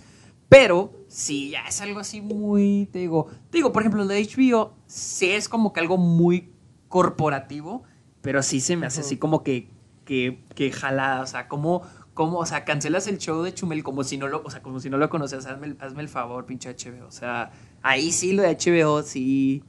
[0.47, 4.21] Pero si ya es algo así muy, te digo, te digo, por ejemplo, el de
[4.21, 6.53] HBO, sí es como que algo muy
[6.87, 7.81] corporativo,
[8.21, 9.71] pero sí se me hace así como que,
[10.05, 11.81] que, que jalada, o sea, como
[12.17, 12.39] ¿Cómo?
[12.39, 14.89] O sea, cancelas el show de Chumel como si no lo, o sea, como si
[14.89, 15.45] no lo conoces.
[15.45, 17.05] Hazme, hazme el favor, pinche HBO.
[17.05, 17.51] O sea,
[17.83, 19.63] ahí sí lo de HBO sí.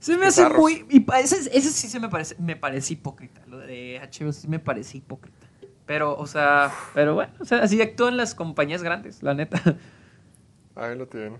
[0.00, 0.84] Se me hace muy.
[0.90, 3.40] Y ese, ese, sí se me parece, me parece hipócrita.
[3.46, 5.46] Lo de HBO sí me parece hipócrita.
[5.86, 9.62] Pero, o sea, pero bueno, o sea, así actúan las compañías grandes, la neta.
[10.74, 11.38] Ahí lo tienen.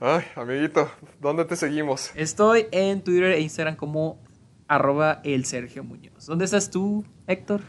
[0.00, 0.90] Ay, amiguito,
[1.20, 2.10] ¿dónde te seguimos?
[2.14, 4.18] Estoy en Twitter e Instagram como
[4.66, 6.24] arroba el Sergio Muñoz.
[6.24, 7.60] ¿Dónde estás tú, Héctor?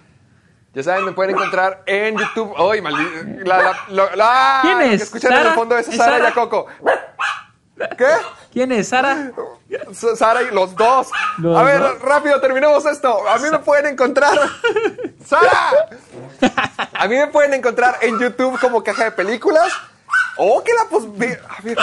[0.73, 2.53] Ya saben, me pueden encontrar en YouTube.
[2.57, 3.09] ¡Ay, maldito!
[3.43, 3.75] La,
[4.15, 5.01] la, ¿Quién es?
[5.01, 6.67] Escuchan en el fondo esa Sara, Sara y Coco.
[7.97, 8.07] ¿Qué?
[8.51, 8.89] ¿Quién es?
[8.89, 9.31] ¿Sara?
[10.15, 11.07] Sara y los dos.
[11.55, 13.27] a ver, rápido, terminemos esto.
[13.27, 14.37] A mí me pueden encontrar.
[15.25, 15.89] ¡Sara!
[16.93, 19.71] A mí me pueden encontrar en YouTube como caja de películas.
[20.37, 21.03] Oh, que la pues.
[21.49, 21.77] A ver.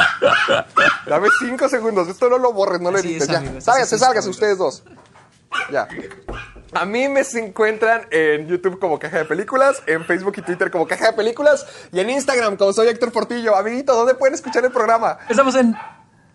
[1.07, 2.09] Dame cinco segundos.
[2.09, 3.29] Esto no lo borres, no lo edites.
[3.29, 3.61] Ya.
[3.61, 4.83] Sálgase, sálgase ustedes dos.
[5.71, 5.89] Ya.
[6.73, 10.71] A mí me se encuentran en YouTube como Caja de Películas, en Facebook y Twitter
[10.71, 13.57] como Caja de Películas y en Instagram como soy Héctor Portillo.
[13.57, 15.19] Amiguito, ¿dónde pueden escuchar el programa?
[15.29, 15.77] Estamos en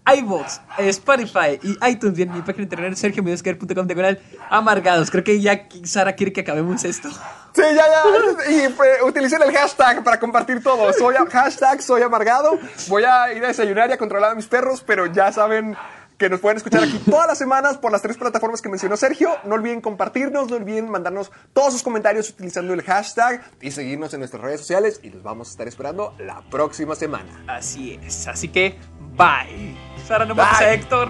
[0.06, 4.20] iVoox, Spotify y iTunes y en mi página de internet sergiomedosquer.com diagonal
[4.50, 5.12] amargados.
[5.12, 7.10] Creo que ya Sara quiere que acabemos esto.
[7.54, 8.52] Sí, ya, ya.
[8.52, 10.92] Y pues, utilicen el hashtag para compartir todo.
[10.94, 12.58] Soy hashtag soy amargado.
[12.88, 15.76] Voy a ir a desayunar y a controlar a mis perros, pero ya saben
[16.22, 19.32] que nos pueden escuchar aquí todas las semanas por las tres plataformas que mencionó Sergio.
[19.44, 24.20] No olviden compartirnos, no olviden mandarnos todos sus comentarios utilizando el hashtag y seguirnos en
[24.20, 27.44] nuestras redes sociales y los vamos a estar esperando la próxima semana.
[27.48, 28.78] Así es, así que
[29.18, 29.76] bye.
[30.08, 31.10] Sara, no a Héctor.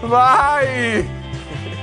[0.00, 1.04] Bye.